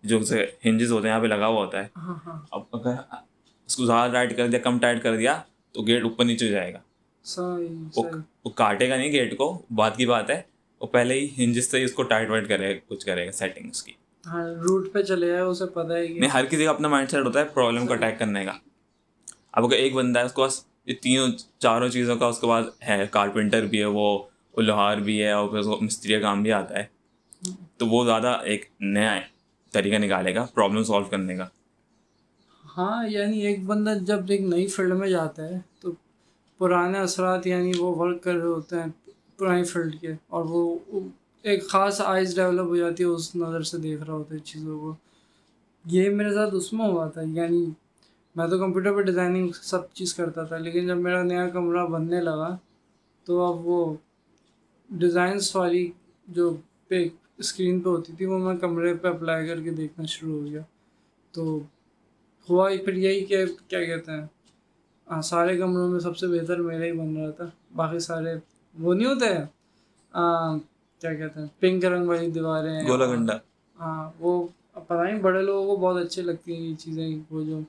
جو 0.03 0.19
اسے 0.19 0.47
ہنجز 0.65 0.93
ہوتے 0.93 1.09
ہیں 1.09 1.15
یہاں 1.15 1.23
پہ 1.23 1.27
لگا 1.27 1.47
ہوا 1.47 1.65
ہوتا 1.65 1.83
ہے۔ 1.83 1.89
ہاں 1.97 2.15
ہاں۔ 2.27 2.41
اب 2.51 2.63
اگر 2.73 2.95
اس 3.67 3.77
کو 3.77 3.85
زیادہ 3.85 4.13
ٹائٹ 4.13 4.37
کر 4.37 4.49
دیا 4.49 4.61
کم 4.61 4.79
ٹائٹ 4.79 5.03
کر 5.03 5.17
دیا 5.17 5.43
تو 5.73 5.83
گیٹ 5.83 6.03
اوپر 6.03 6.25
نیچے 6.25 6.47
ہو 6.47 6.51
جائے 6.51 6.73
گا۔ 6.73 6.79
وہ 8.45 8.51
کاٹے 8.51 8.89
گا 8.89 8.97
نہیں 8.97 9.13
گیٹ 9.13 9.37
کو 9.37 9.63
بات 9.71 9.97
کی 9.97 10.07
بات 10.07 10.31
ہے۔ 10.31 10.43
وہ 10.81 10.87
پہلے 10.87 11.15
ہی 11.15 11.29
ہنجز 11.39 11.71
سے 11.71 11.79
ہی 11.79 11.85
اس 11.85 11.93
کو 11.93 12.03
ٹائٹ 12.03 12.31
وائٹ 12.31 12.49
کرے 12.49 12.75
گا 12.75 12.81
کچھ 12.89 13.07
کرے 13.07 13.27
گا 13.27 13.33
سیٹنگ 13.33 13.71
اس 13.71 13.83
کی۔ 13.83 13.93
ہاں 14.25 14.45
روٹ 14.63 14.93
پہ 14.93 15.03
چلے 15.03 15.27
جائے 15.27 15.41
اسے 15.41 15.67
پتہ 15.67 15.93
ہے 15.93 16.07
نہیں 16.09 16.31
ہر 16.31 16.45
کسی 16.45 16.65
کا 16.65 16.71
اپنا 16.71 16.89
مائنڈ 16.89 17.11
سیٹ 17.11 17.27
ہوتا 17.27 17.41
ہے 17.41 17.45
پرابلم 17.45 17.87
کو 17.87 17.93
اٹیک 17.93 18.19
کرنے 18.19 18.45
کا۔ 18.45 18.53
اب 19.53 19.65
اگر 19.65 19.77
ایک 19.77 19.95
بندہ 19.95 20.19
ہے 20.19 20.25
اس 20.25 20.33
کے 20.33 20.43
پاس 20.43 20.65
یہ 20.87 20.95
تینوں 21.03 21.29
چاروں 21.59 21.89
چیزوں 21.89 22.17
کا 22.17 22.27
اس 22.27 22.39
کے 22.41 22.47
پاس 22.47 22.67
ہے 22.89 23.07
کارپینٹر 23.11 23.67
بھی 23.67 23.81
ہے 23.81 23.85
وہ 23.85 24.07
لوہار 24.57 24.97
بھی 24.97 25.23
ہے 25.23 25.31
اور 25.31 25.49
پھر 25.49 25.59
اس 25.59 25.67
کو 25.67 25.79
مستری 25.81 26.13
کا 26.13 26.21
کام 26.21 26.43
بھی 26.43 26.53
آتا 26.53 26.79
ہے۔ 26.79 26.85
تو 27.77 27.87
وہ 27.87 28.05
زیادہ 28.05 28.39
ایک 28.45 28.65
نیا 28.81 29.19
طریقہ 29.75 29.97
نکالے 29.97 30.35
گا 30.35 30.45
پرابلم 30.55 30.83
سالو 30.83 31.05
کرنے 31.05 31.37
کا۔ 31.37 31.47
ہاں 32.65 33.09
یعنی 33.09 33.41
ایک 33.47 33.65
بندہ 33.65 33.95
جب 34.01 34.21
ایک 34.29 34.41
نئی 34.41 34.67
فیلڈ 34.67 34.93
میں 34.93 35.09
جاتا 35.09 35.45
ہے 35.45 35.59
تو 35.81 35.93
پرانے 36.61 36.99
اثرات 36.99 37.47
یعنی 37.47 37.73
وہ 37.79 37.95
ورک 37.97 38.23
کر 38.23 38.35
رہے 38.35 38.47
ہوتے 38.47 38.77
ہیں 38.77 38.87
پرانی 39.37 39.65
فیلڈ 39.65 40.01
کے 40.01 40.13
اور 40.29 40.45
وہ 40.45 40.79
ایک 41.45 41.69
خاص 41.69 42.01
آئز 42.01 42.35
ڈیولپ 42.37 42.67
ہو 42.69 42.77
جاتی 42.77 43.03
ہے، 43.03 43.09
اس 43.09 43.35
نظر 43.37 43.63
سے 43.63 43.79
دیکھ 43.79 44.03
رہا 44.03 44.13
ہوتا 44.13 44.35
ہے 44.35 44.39
چیزوں 44.45 44.79
کو۔ 44.81 44.95
یہ 45.85 46.09
میرے 46.11 46.33
ساتھ 46.35 46.55
اس 46.55 46.73
میں 46.73 46.87
ہوا 46.89 47.07
تھا 47.09 47.21
یعنی 47.27 47.65
میں 48.37 48.47
تو 48.49 48.59
کمپیوٹر 48.59 48.93
پہ 48.97 49.03
ڈیزائننگ 49.03 49.51
سب 49.63 49.93
چیز 49.95 50.15
کرتا 50.15 50.45
تھا، 50.45 50.57
لیکن 50.59 50.87
جب 50.87 50.97
میرا 50.99 51.23
نیا 51.23 51.49
کمرہ 51.49 51.87
بننے 51.87 52.21
لگا 52.21 52.57
تو 53.27 53.41
اب 53.45 53.67
وہ 53.67 53.95
ڈیزائنس 54.91 55.55
والی 55.57 55.91
جو 56.29 56.55
پہ 56.89 57.05
اسکرین 57.39 57.81
پہ 57.81 57.89
ہوتی 57.89 58.13
تھی، 58.17 58.27
وہ 58.27 58.39
میں 58.39 58.57
کمرے 58.57 58.95
پہ 58.95 59.09
اپلائی 59.09 59.47
کر 59.49 59.61
کے 59.63 59.71
دیکھنا 59.71 60.07
شروع 60.09 60.41
ہو 60.41 60.47
گیا۔ 60.47 60.63
تو 61.35 61.59
ہوا 62.49 62.69
پھر 62.85 62.95
یہی 62.97 63.25
کہ 63.25 63.45
کیا 63.69 63.85
کہتے 63.85 64.13
ہیں 64.13 65.21
سارے 65.23 65.57
کمروں 65.59 65.89
میں 65.91 66.01
سب 66.01 66.17
سے 66.17 66.27
بہتر 66.29 66.61
میرا 66.61 66.85
ہی 66.85 66.93
بن 66.93 67.17
رہا 67.17 67.31
تھا، 67.31 67.45
باقی 67.77 67.99
سارے 67.99 68.35
وہ 68.75 68.95
نہیں 68.95 69.09
ہوتے۔ 69.09 69.27
ہیں 69.27 70.59
کیا 71.03 71.15
کہتے 71.15 71.41
ہیں 71.41 71.47
پنک 71.61 71.85
رنگ 71.87 72.09
والی 72.09 72.31
دیواریں 72.31 72.73
ہیں 72.73 72.89
گولا 72.89 73.07
گنڈا 73.07 73.37
ہاں 73.79 74.01
وہ 74.19 74.33
پتہ 74.75 74.95
نہیں 74.95 75.21
بڑے 75.23 75.43
لوگوں 75.43 75.67
کو 75.67 75.77
بہت 75.79 75.97
اچھے 75.99 76.23
لگتی 76.23 76.55
ہیں 76.55 76.63
یہ 76.63 76.75
چیزیں 76.77 77.07
وہ 77.31 77.45
جو 77.45 77.61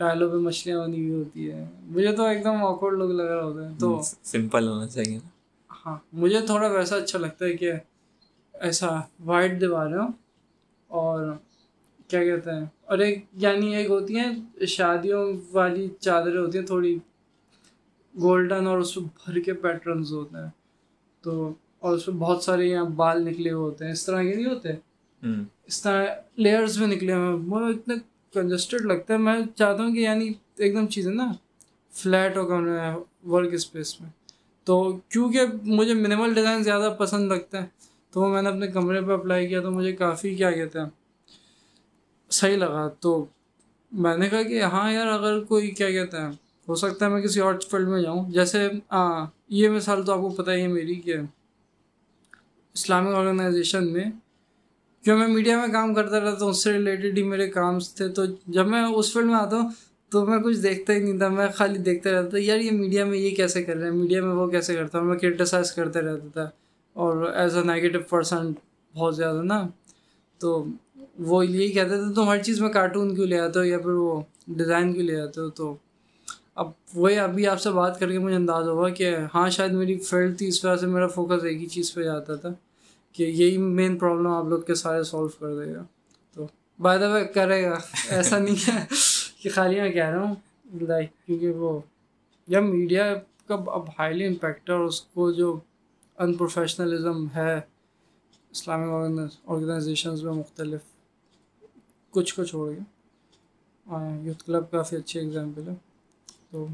ٹائلوں 0.00 0.30
پہ 0.30 0.36
مچھلیاں 0.38 0.80
بنی 0.80 1.00
ہوئی 1.00 1.14
ہوتی 1.14 1.50
ہے 1.50 1.64
مجھے 1.86 2.12
تو 2.12 2.24
ایک 2.24 2.44
دم 2.44 2.64
آکورڈ 2.64 2.98
لوگ 2.98 3.10
لگ 3.12 3.22
رہا 3.24 3.42
ہوتا 3.42 3.62
ہے 3.62 3.74
تو 3.78 3.88
سمپل 4.24 4.68
ہونا 4.68 4.86
چاہیے 4.88 5.18
ہاں 5.70 5.96
مجھے 6.14 6.40
تھوڑا 6.46 6.68
ویسا 6.68 6.96
اچھا 6.96 7.18
لگتا 7.18 7.44
ہے 7.44 7.52
کہ 7.54 7.72
ایسا 8.54 8.88
وائٹ 9.24 9.60
دیواریں 9.60 9.98
اور 10.90 11.20
کیا 12.10 12.22
کہتے 12.24 12.50
ہیں 12.50 12.64
اور 12.84 12.98
ایک 12.98 13.14
یعنی 13.38 13.74
ایک 13.76 13.90
ہوتی 13.90 14.18
ہیں 14.18 14.32
شادیوں 14.68 15.22
والی 15.52 15.88
چادریں 15.98 16.38
ہوتی 16.38 16.58
ہیں 16.58 16.66
تھوڑی 16.66 16.96
گولڈن 18.14 18.66
اور 18.66 18.78
اس 18.78 18.94
پہ 18.94 19.00
بھر 19.16 19.38
کے 19.40 19.52
پیٹرنز 19.56 20.12
ہوتے 20.12 20.36
ہیں۔ 20.36 20.48
تو 21.24 21.32
اور 21.86 21.96
اس 21.96 22.04
پہ 22.06 22.12
بہت 22.18 22.42
سارے 22.42 22.66
یہاں 22.66 22.84
بال 22.96 23.24
نکلے 23.24 23.50
ہوئے 23.50 23.64
ہوتے 23.64 23.84
ہیں 23.84 23.92
اس 23.92 24.04
طرح 24.06 24.22
کے 24.22 24.34
نہیں 24.34 24.46
ہوتے۔ 24.46 24.72
اس 25.66 25.82
طرح 25.82 26.06
لیئرس 26.36 26.76
میں 26.78 26.86
نکلے 26.88 27.12
ہوئے 27.14 27.36
مجھے 27.36 27.78
اتنے 27.78 27.94
کنجسٹڈ 28.34 28.80
لگتا 28.80 29.14
ہے۔ 29.14 29.18
میں 29.18 29.40
چاہتا 29.54 29.82
ہوں 29.82 29.94
کہ 29.94 30.00
یعنی 30.00 30.32
ایک 30.58 30.74
دم 30.74 30.86
چیزیں 30.86 31.12
نا 31.14 31.32
فلیٹ 31.94 32.36
ہو 32.36 32.46
کر 32.48 32.62
ورک 33.28 33.54
اسپیس 33.54 34.00
میں۔ 34.00 34.10
تو 34.66 34.74
کیونکہ 35.08 35.40
مجھے 35.62 35.94
منیمل 35.94 36.34
ڈیزائن 36.34 36.62
زیادہ 36.62 36.94
پسند 36.98 37.32
لگتا 37.32 37.62
ہے 37.62 37.66
تو 38.12 38.20
وہ 38.20 38.28
میں 38.28 38.42
نے 38.42 38.48
اپنے 38.48 38.66
کمرے 38.66 39.00
پہ 39.00 39.12
اپلائی 39.12 39.48
کیا 39.48 39.60
تو 39.60 39.70
مجھے 39.70 39.92
کافی 39.92 40.34
کیا 40.34 40.50
کہتے 40.50 40.78
ہیں 40.78 40.86
صحیح 42.30 42.56
لگا۔ 42.56 42.88
تو 43.00 43.24
میں 43.92 44.16
نے 44.16 44.28
کہا 44.28 44.42
کہ 44.42 44.62
ہاں 44.62 44.92
یار 44.92 45.06
اگر 45.06 45.40
کوئی 45.44 45.70
کیا 45.70 45.90
کہتے 45.90 46.16
ہیں 46.16 46.30
ہو 46.68 46.74
سکتا 46.74 47.06
ہے 47.06 47.10
میں 47.10 47.22
کسی 47.22 47.40
اور 47.40 47.54
فیلڈ 47.70 47.88
میں 47.88 48.02
جاؤں۔ 48.02 48.24
جیسے 48.30 48.66
ہاں 48.92 49.26
یہ 49.48 49.68
مثال 49.68 50.04
تو 50.04 50.12
آپ 50.12 50.18
کو 50.18 50.28
پتہ 50.28 50.50
ہی 50.50 50.62
ہے 50.62 50.66
میری 50.66 50.94
کہ 50.94 51.16
اسلامک 52.76 53.14
آرگنائزیشن 53.14 53.92
میں 53.92 54.04
جو 55.04 55.16
میں 55.16 55.28
میڈیا 55.28 55.60
میں 55.60 55.68
کام 55.68 55.94
کرتا 55.94 56.20
رہتا 56.20 56.44
ہوں، 56.44 56.50
اس 56.50 56.64
سے 56.64 56.72
ریلیٹڈ 56.72 57.18
ہی 57.18 57.22
میرے 57.22 57.48
کام 57.48 57.78
تھے۔ 57.78 58.08
تو 58.08 58.22
جب 58.46 58.66
میں 58.66 58.82
اس 58.82 59.12
فیلڈ 59.12 59.26
میں 59.26 59.34
آتا 59.34 59.56
ہوں، 59.56 59.70
تو 60.10 60.26
میں 60.26 60.38
کچھ 60.38 60.58
دیکھتا 60.58 60.92
ہی 60.92 60.98
نہیں 60.98 61.18
تھا۔ 61.18 61.28
میں 61.28 61.46
خالی 61.54 61.78
دیکھتا 61.78 62.10
رہتا 62.12 62.28
تھا، 62.28 62.38
یار 62.40 62.58
یہ 62.58 62.70
میڈیا 62.70 63.04
میں 63.04 63.18
یہ 63.18 63.30
کیسے 63.30 63.62
کر 63.62 63.76
رہے 63.76 63.84
ہیں 63.84 63.96
میڈیا 63.96 64.22
میں 64.22 64.34
وہ 64.34 64.46
کیسے 64.46 64.74
کرتا 64.74 64.98
ہوں؟ 64.98 65.06
میں 65.06 65.16
کرٹیسائز 65.16 65.72
کرتے 65.72 66.00
رہتا 66.00 66.28
تھا۔ 66.32 66.50
اور 66.92 67.32
ایز 67.34 67.56
اے 67.56 67.64
نگیٹو 67.64 67.98
پرسن 68.00 68.52
بہت 68.94 69.16
زیادہ 69.16 69.42
نا۔ 69.42 69.66
تو 70.38 70.64
وہ 71.18 71.46
یہی 71.46 71.72
کہتے 71.72 71.88
تھے 71.88 72.14
تم 72.14 72.28
ہر 72.28 72.42
چیز 72.42 72.60
میں 72.60 72.68
کارٹون 72.68 73.14
کیوں 73.14 73.26
لے 73.26 73.38
آتے 73.38 73.58
ہو 73.58 73.64
یا 73.64 73.78
پھر 73.78 73.90
وہ 73.90 74.20
ڈیزائن 74.48 74.92
کیوں 74.92 75.04
لے 75.04 75.20
آتے 75.20 75.40
ہو؟ 75.40 75.50
تو 75.50 75.76
اب 76.54 76.70
وہی 76.94 77.16
ابھی 77.16 77.46
آپ 77.46 77.60
سے 77.60 77.70
بات 77.70 78.00
کر 78.00 78.12
کے 78.12 78.18
مجھے 78.18 78.36
انداز 78.36 78.68
ہوگا 78.68 78.88
کہ 78.88 79.16
ہاں 79.34 79.50
شاید 79.50 79.72
میری 79.72 79.98
فیلڈ 79.98 80.38
تھی، 80.38 80.48
اس 80.48 80.64
وجہ 80.64 80.76
سے 80.76 80.86
میرا 80.86 81.06
فوکس 81.06 81.44
ایک 81.44 81.62
ہی 81.62 81.66
چیز 81.66 81.94
پہ 81.94 82.02
جاتا 82.02 82.34
تھا۔ 82.34 82.48
کہ 83.16 83.22
یہی 83.22 83.58
مین 83.58 83.98
پرابلم 83.98 84.26
آپ 84.26 84.44
لوگ 84.44 84.62
کے 84.62 84.74
سارے 84.74 85.02
سولو 85.02 85.28
کر 85.28 85.64
دے 85.64 85.74
گا۔ 85.74 85.84
تو 86.34 86.46
بائی 86.78 86.98
دا 86.98 87.12
وے 87.12 87.24
کرے 87.24 87.64
گا۔ 87.64 87.78
ایسا 88.08 88.38
نہیں 88.38 88.70
ہے 88.70 88.86
کہ 89.42 89.50
خالی 89.50 89.80
میں 89.80 89.90
کہہ 89.90 90.06
رہا 90.06 90.22
ہوں۔ 90.22 90.34
لائک 90.80 91.26
کیونکہ 91.26 91.50
وہ 91.50 91.80
جب 92.46 92.62
میڈیا 92.62 93.14
کا 93.46 93.54
اب 93.54 93.88
ہائیلی 93.88 94.26
امپیکٹ 94.26 94.70
ہے 94.70 94.74
اور 94.74 94.84
اس 94.84 95.00
کو 95.00 95.32
جو 95.32 95.58
ان 96.18 96.34
پروفیشنلزم 96.34 97.26
ہے 97.36 97.60
اسلامک 98.50 99.18
آرگنائزیشنز 99.46 100.22
میں 100.22 100.32
مختلف 100.32 100.80
کچھ 102.10 102.34
کو 102.34 102.44
چھوڑ 102.44 102.70
گیا۔ 102.70 102.82
یوتھ 104.22 104.44
کلب 104.44 104.70
کافی 104.70 104.96
اچھی 104.96 105.20
ایگزامپل 105.20 105.68
ہے۔ 105.68 105.74
تو 106.50 106.66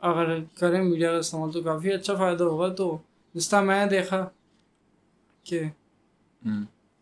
اگر 0.00 0.38
کریں 0.58 0.82
میڈیا 0.82 1.10
کا 1.10 1.16
استعمال 1.16 1.50
تو 1.50 1.62
کافی 1.62 1.92
اچھا 1.92 2.14
فائدہ 2.14 2.44
ہوگا۔ 2.44 2.74
تو 2.74 2.98
جس 3.34 3.48
طرح 3.48 3.60
میں 3.60 3.84
نے 3.84 3.90
دیکھا 3.90 4.28
کہ 5.44 5.62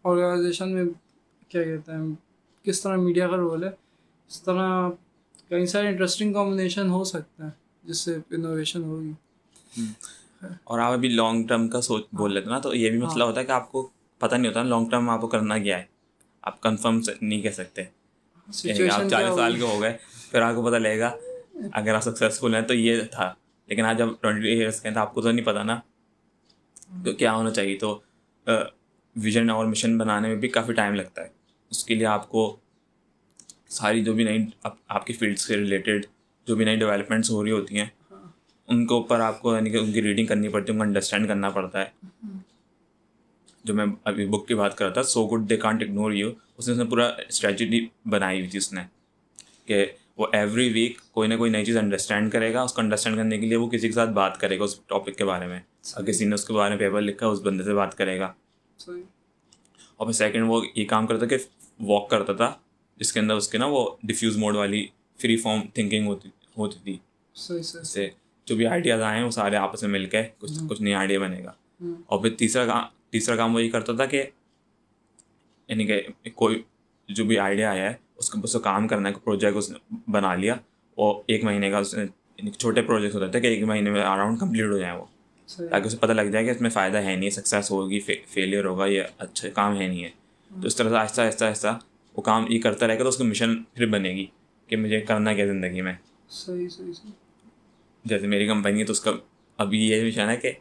آرگنائزیشن 0.05 0.73
میں 0.73 0.85
کیا 1.49 1.63
کہتے 1.63 1.93
ہیں 1.93 2.15
کس 2.63 2.83
طرح 2.83 2.97
میڈیا 2.97 3.29
کا 3.29 3.37
رول 3.37 3.65
ہے 3.65 3.69
اس 4.29 4.43
طرح 4.43 4.91
کئی 5.49 5.67
سارے 5.67 5.89
انٹرسٹنگ 5.89 6.33
کمبینیشن 6.33 6.89
ہو 6.89 7.05
سکتے 7.05 7.43
ہیں 7.43 7.51
جس 7.85 7.99
سے 7.99 8.19
انوویشن 8.31 8.83
ہوگی۔ 8.85 9.13
اور 10.65 10.79
آپ 10.79 10.93
ابھی 10.93 11.09
لانگ 11.09 11.47
ٹرم 11.47 11.69
کا 11.69 11.81
سوچ 11.81 12.05
بول 12.13 12.35
لیتے 12.35 12.51
نا 12.51 12.59
تو 12.59 12.75
یہ 12.75 12.91
بھی 12.91 12.99
مسئلہ 12.99 13.25
ہوتا 13.25 13.41
ہے 13.41 13.45
کہ 13.45 13.53
آپ 13.53 13.73
کو 13.73 13.89
پتہ 14.19 14.35
نہیں 14.35 14.49
ہوتا 14.49 14.63
لانگ 14.63 14.89
ٹرم 14.91 15.11
آپ 15.11 15.21
کو 15.21 15.27
کرنا 15.27 15.59
کیا 15.59 15.79
ہے۔ 15.79 15.85
آپ 16.43 16.61
کنفرم 16.61 17.01
نہیں 17.21 17.43
کہہ 17.43 17.51
سکتے۔ 17.51 17.83
یعنی 18.65 18.89
آپ 18.89 19.03
چالیس 19.11 19.35
سال 19.35 19.57
کے 19.57 19.63
ہو 19.63 19.83
گئے 19.83 19.97
پھر 20.31 20.41
آپ 20.43 20.55
کو 20.55 20.65
پتہ 20.65 20.77
لگے 20.77 20.99
گا 20.99 21.17
اگر 21.73 21.95
آپ 21.95 22.03
سکسیزفل 22.03 22.55
ہیں 22.55 22.63
تو 22.63 22.75
یہ 22.75 23.03
تھا۔ 23.13 23.35
لیکن 23.67 23.85
آج 23.85 23.99
جب 23.99 24.09
ٹوئنٹی 24.21 24.49
ایئرس 24.49 24.81
کے 24.81 24.89
ہیں 24.89 24.95
تو 24.95 25.01
آپ 25.01 25.15
کو 25.15 25.23
تو 25.23 25.31
نہیں 25.31 25.47
پتا 25.47 25.63
نا 25.63 25.81
تو 27.05 27.13
کیا 27.13 27.33
ہونا 27.35 27.51
چاہیے۔ 27.51 27.77
تو 27.77 28.01
ویژن 29.17 29.51
اور 29.51 29.67
مشن 29.67 29.97
بنانے 29.99 30.29
میں 30.29 30.37
بھی 30.37 30.49
کافی 30.49 30.73
ٹائم 30.73 30.95
لگتا 30.95 31.23
ہے۔ 31.23 31.29
اس 31.71 31.85
کے 31.85 31.95
لیے 31.95 32.07
آپ 32.07 32.29
کو 32.29 32.57
ساری 33.69 34.05
جو 34.05 34.13
بھی 34.13 34.25
نئی 34.25 34.45
آپ 34.89 35.07
کی 35.07 35.13
فیلڈ 35.13 35.39
سے 35.39 35.57
ریلیٹڈ 35.57 36.07
جو 36.47 36.57
بھی 36.57 36.65
نئی 36.65 36.77
ڈیولپمنٹس 36.77 37.31
ہو 37.31 37.45
رہی 37.45 37.51
ہوتی 37.51 37.79
ہیں، 37.79 37.87
ان 38.69 38.87
کے 38.87 38.95
اوپر 38.95 39.21
آپ 39.21 39.43
کو 39.43 39.55
یعنی 39.55 39.71
کہ 39.71 39.77
ان 39.77 39.93
کی 39.93 40.03
ریڈنگ 40.03 40.27
کرنی 40.27 40.49
پڑتی 40.49 40.67
ہے، 40.69 40.73
ان 40.73 40.79
کو 40.79 40.83
انڈرسٹینڈ 40.83 41.29
کرنا 41.29 41.51
پڑتا 41.51 41.81
ہے۔ 41.81 42.11
جو 43.65 43.75
میں 43.75 43.87
ابھی 44.05 44.27
بک 44.27 44.47
کی 44.49 44.55
بات 44.55 44.77
کر 44.79 44.85
رہا 44.85 44.93
تھا 44.93 45.03
so 45.03 45.27
good 45.27 45.49
they 45.51 45.57
can't 45.57 45.83
ignore 45.83 46.13
you 46.13 46.31
اس 46.57 46.69
نے 46.69 46.85
پورا 46.85 47.07
اسٹریٹجی 47.29 47.87
بنائی 48.07 48.39
ہوئی 48.39 48.51
تھی 48.51 48.59
اس 48.59 48.73
نے 48.73 48.83
کہ 49.67 49.87
وہ 50.17 50.27
ایوری 50.33 50.73
ویک 50.73 51.01
کوئی 51.13 51.29
نہ 51.29 51.35
کوئی 51.37 51.51
نئی 51.51 51.65
چیز 51.65 51.77
انڈرسٹینڈ 51.77 52.33
کرے 52.33 52.55
گا 52.55 52.63
اس 52.63 52.73
کو 52.73 52.81
انڈرسٹینڈ 52.81 53.17
کرنے 53.17 53.39
کے 53.39 53.47
لیے 53.47 53.57
وہ 53.57 53.71
کسی 53.71 53.89
کے 53.89 53.93
ساتھ 53.93 54.11
بات 54.11 54.41
کرے 54.41 54.59
گا 54.59 54.65
اس 54.65 54.81
ٹاپک 54.87 55.17
کے 55.17 55.25
بارے 55.25 55.47
میں۔ 55.47 55.61
اور 55.95 56.05
کسی 56.05 56.25
نے 56.25 56.35
اس 56.35 56.45
کے 56.45 56.53
بارے 56.53 56.71
میں 56.71 56.79
پیپر 56.79 57.01
لکھا 57.01 57.27
اس 57.27 57.41
بندے 57.43 57.65
سے 57.65 57.75
بات 57.75 57.99
کرے 57.99 58.19
گا۔ 58.19 58.33
اور 59.97 60.07
پھر 60.07 60.13
سیکنڈ 60.13 60.45
وہ 60.47 60.65
یہ 60.75 60.85
کام 60.85 61.07
کرتا 61.07 61.27
کہ 61.27 61.37
واک 61.81 62.11
کرتا 62.11 62.33
تھا 62.33 62.55
جس 62.97 63.13
کے 63.13 63.21
اندر 63.21 63.35
اس 63.35 63.49
کے 63.49 63.59
نا 63.59 63.67
وہ 63.67 63.91
ڈیفیوز 64.03 64.37
موڈ 64.37 64.57
والی 64.57 64.87
فری 65.21 65.37
فارم 65.37 65.61
تھنکنگ 65.75 66.07
ہوتی 66.07 66.29
ہوتی 66.59 66.79
تھی۔ 66.85 66.97
سے 67.85 68.09
جو 68.45 68.57
بھی 68.57 68.67
آئیڈیاز 68.67 69.01
آئے 69.01 69.19
ہیں 69.19 69.25
وہ 69.25 69.31
سارے 69.31 69.57
آپس 69.57 69.83
میں 69.83 69.91
مل 69.91 70.07
کے 70.07 70.23
کچھ 70.39 70.53
کچھ 70.71 70.83
نیا 70.83 70.99
آئیڈیا 70.99 71.19
بنے 71.19 71.45
گا۔ 71.45 71.53
اور 72.07 72.21
پھر 72.21 72.31
تیسرا 72.31 72.67
کام 72.67 72.83
تیسرا 73.11 73.37
کام 73.37 73.55
وہ 73.55 73.63
یہ 73.63 73.71
کرتا 73.71 73.93
تھا 73.93 74.07
کہ 74.07 74.25
یعنی 75.69 75.87
کہ 75.87 76.03
کوئی 76.35 76.63
جو 77.09 77.25
بھی 77.25 77.39
آئیڈیا 77.39 77.71
آیا 77.71 77.91
ہے 77.91 77.95
اس 78.23 78.31
کو 78.31 78.41
اس 78.45 78.53
کو 78.53 78.59
کام 78.59 78.89
کرنا 78.89 79.09
ہے 79.09 79.15
پروجیکٹ 79.15 79.57
اس 79.57 79.71
نے 79.71 79.97
بنا 80.09 80.35
لیا 80.35 80.55
اور 80.95 81.23
ایک 81.27 81.45
مہینے 81.45 81.71
کا 81.71 81.79
اس 81.79 81.95
نے 81.95 82.03
یعنی 82.37 82.51
چھوٹے 82.51 82.83
پروجیکٹ 82.83 83.15
ہوتے 83.15 83.29
تھے 83.29 83.41
کہ 83.41 83.47
ایک 83.47 83.63
مہینے 83.63 83.91
میں 83.91 84.03
اراؤنڈ 84.03 84.41
کمپلیٹ 84.41 84.73
ہو 84.73 84.79
جائیں 84.79 84.97
وہ۔ 84.97 85.05
تاکہ 85.71 85.87
اسے 85.87 85.97
پتہ 85.97 86.13
لگ 86.13 86.23
جائے 86.23 86.45
کہ 86.45 86.51
اس 86.51 86.61
میں 86.61 86.71
فائدہ 86.71 86.97
ہے 86.97 87.17
نہیں 87.17 87.31
سکسیز 87.31 87.71
ہوگی 87.71 88.01
فیلئر 88.01 88.65
ہوگا 88.65 88.87
یہ 88.87 89.03
اچھا 89.19 89.49
کام 89.49 89.81
ہے 89.81 89.87
نہیں 89.87 90.05
ہے۔ 90.05 90.11
تو 90.51 90.67
اس 90.67 90.77
طرح 90.77 90.89
سے 90.89 90.97
آہستہ 90.97 91.21
آہستہ 91.21 91.45
آہستہ 91.45 91.79
وہ 92.17 92.23
کام 92.23 92.45
یہ 92.49 92.61
کرتا 92.61 92.87
رہے 92.87 92.99
گا 92.99 93.03
تو 93.03 93.09
اس 93.09 93.17
کو 93.17 93.25
مشن 93.25 93.63
پھر 93.63 93.87
بنے 93.87 94.11
گی 94.11 94.27
کہ 94.67 94.77
مجھے 94.77 95.01
کرنا 95.01 95.35
کیا 95.35 95.47
زندگی 95.47 95.81
میں۔ 95.81 95.93
صحیح 96.29 96.69
صحیح 96.69 96.93
صحیح۔ 96.93 97.13
جیسے 98.05 98.27
میری 98.27 98.47
کمپنی 98.47 98.81
ہے 98.81 98.85
تو 98.85 98.93
اس 98.93 99.01
کا 99.01 99.11
ابھی 99.57 99.89
یہ 99.89 100.05
مشن 100.05 100.29
ہے 100.29 100.37
کہ 100.37 100.53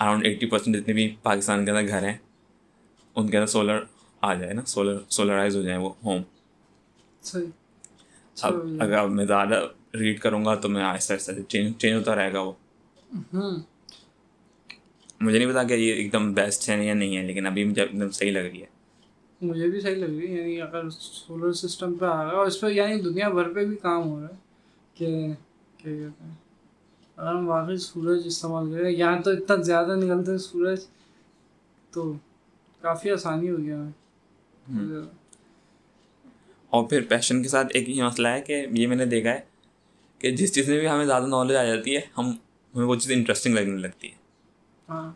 اراؤنڈ 0.00 0.26
ایٹی 0.26 0.46
پرسینٹ 0.46 0.76
جتنے 0.76 0.94
بھی 0.94 1.16
پاکستان 1.22 1.64
کے 1.64 1.70
اندر 1.70 1.88
گھر 1.88 2.02
ہیں 2.02 2.18
ان 3.14 3.28
کے 3.28 3.36
اندر 3.36 3.46
سولر 3.46 3.78
آ 4.20 4.34
جائے 4.34 4.52
نا 4.52 4.62
سولر 4.66 4.98
سولرائز 5.08 5.56
ہو 5.56 5.62
جائیں 5.62 5.80
وہ 5.80 5.90
ہوم 6.04 6.22
اب 8.42 8.54
اگر 8.78 9.06
میں 9.06 9.24
زیادہ 9.24 9.66
ریڈ 9.94 10.20
کروں 10.20 10.44
گا 10.44 10.54
تو 10.54 10.68
میں 10.68 10.82
آہستہ 10.82 11.12
آہستہ 11.12 11.32
چینج 11.48 11.72
چینج 11.78 11.98
ہوتا 11.98 12.14
رہے 12.14 12.32
گا 12.32 12.40
وہ۔ 12.40 12.52
مجھے 15.20 15.38
نہیں 15.38 15.50
پتا 15.50 15.62
کہ 15.62 15.72
یہ 15.72 15.92
ایک 15.92 16.12
دم 16.12 16.32
بیسٹ 16.32 16.68
ہے 16.68 16.86
یا 16.86 16.94
نہیں 16.94 17.16
ہے 17.16 17.22
لیکن 17.22 17.46
ابھی 17.46 17.64
مجھے 17.64 17.82
ایک 17.82 18.00
دم 18.00 18.10
صحیح 18.10 18.32
لگ 18.32 18.38
رہی 18.38 18.60
ہے۔ 18.60 18.66
مجھے 19.40 19.68
بھی 19.68 19.80
صحیح 19.80 19.94
لگ 19.94 20.18
رہی 20.18 20.26
ہے 20.26 20.40
یعنی 20.40 20.60
اگر 20.60 20.90
سولر 20.90 21.52
سسٹم 21.52 21.94
پہ 21.94 22.04
آ 22.04 22.24
گیا 22.24 22.32
اور 22.32 22.46
اس 22.46 22.60
پہ 22.60 22.66
یعنی 22.66 23.00
دنیا 23.00 23.28
بھر 23.28 23.52
پہ 23.52 23.64
بھی 23.64 23.76
کام 23.76 24.08
ہو 24.08 24.20
رہا 24.20 24.28
ہے 24.28 24.34
کہ 24.94 25.06
کیا 25.76 25.92
کہتے 25.92 26.24
ہیں 26.24 26.34
اگر 27.16 27.34
ہم 27.34 27.48
واقعی 27.48 27.76
سورج 27.76 28.26
استعمال 28.26 28.72
کریں 28.72 28.90
یہاں 28.90 29.22
تو 29.22 29.30
اتنا 29.30 29.56
زیادہ 29.62 29.94
نکلتے 29.96 30.30
ہیں 30.30 30.38
سورج 30.38 30.80
تو 31.90 32.12
کافی 32.80 33.10
آسانی 33.10 33.50
ہو 33.50 33.58
گیا۔ 33.58 33.76
ہمیں 34.68 35.02
اور 36.74 36.84
پھر 36.84 37.02
پیشن 37.08 37.42
کے 37.42 37.48
ساتھ 37.48 37.66
ایک 37.74 37.88
یہ 37.88 38.02
مسئلہ 38.02 38.28
ہے 38.28 38.40
کہ 38.40 38.66
یہ 38.70 38.86
میں 38.86 38.96
نے 38.96 39.04
دیکھا 39.04 39.30
ہے 39.30 39.40
کہ 40.18 40.30
جس 40.30 40.54
چیز 40.54 40.68
میں 40.68 40.78
بھی 40.78 40.88
ہمیں 40.88 41.04
زیادہ 41.04 41.26
نالج 41.26 41.56
آ 41.56 41.64
جاتی 41.64 41.96
ہے 41.96 42.00
ہم 42.18 42.30
ہمیں 42.74 42.84
وہ 42.84 42.96
چیز 42.96 43.12
انٹرسٹنگ 43.12 43.54
لگنے 43.54 43.76
لگتی 43.76 44.08
ہے۔ 44.08 44.14
ہاں۔ 44.88 45.12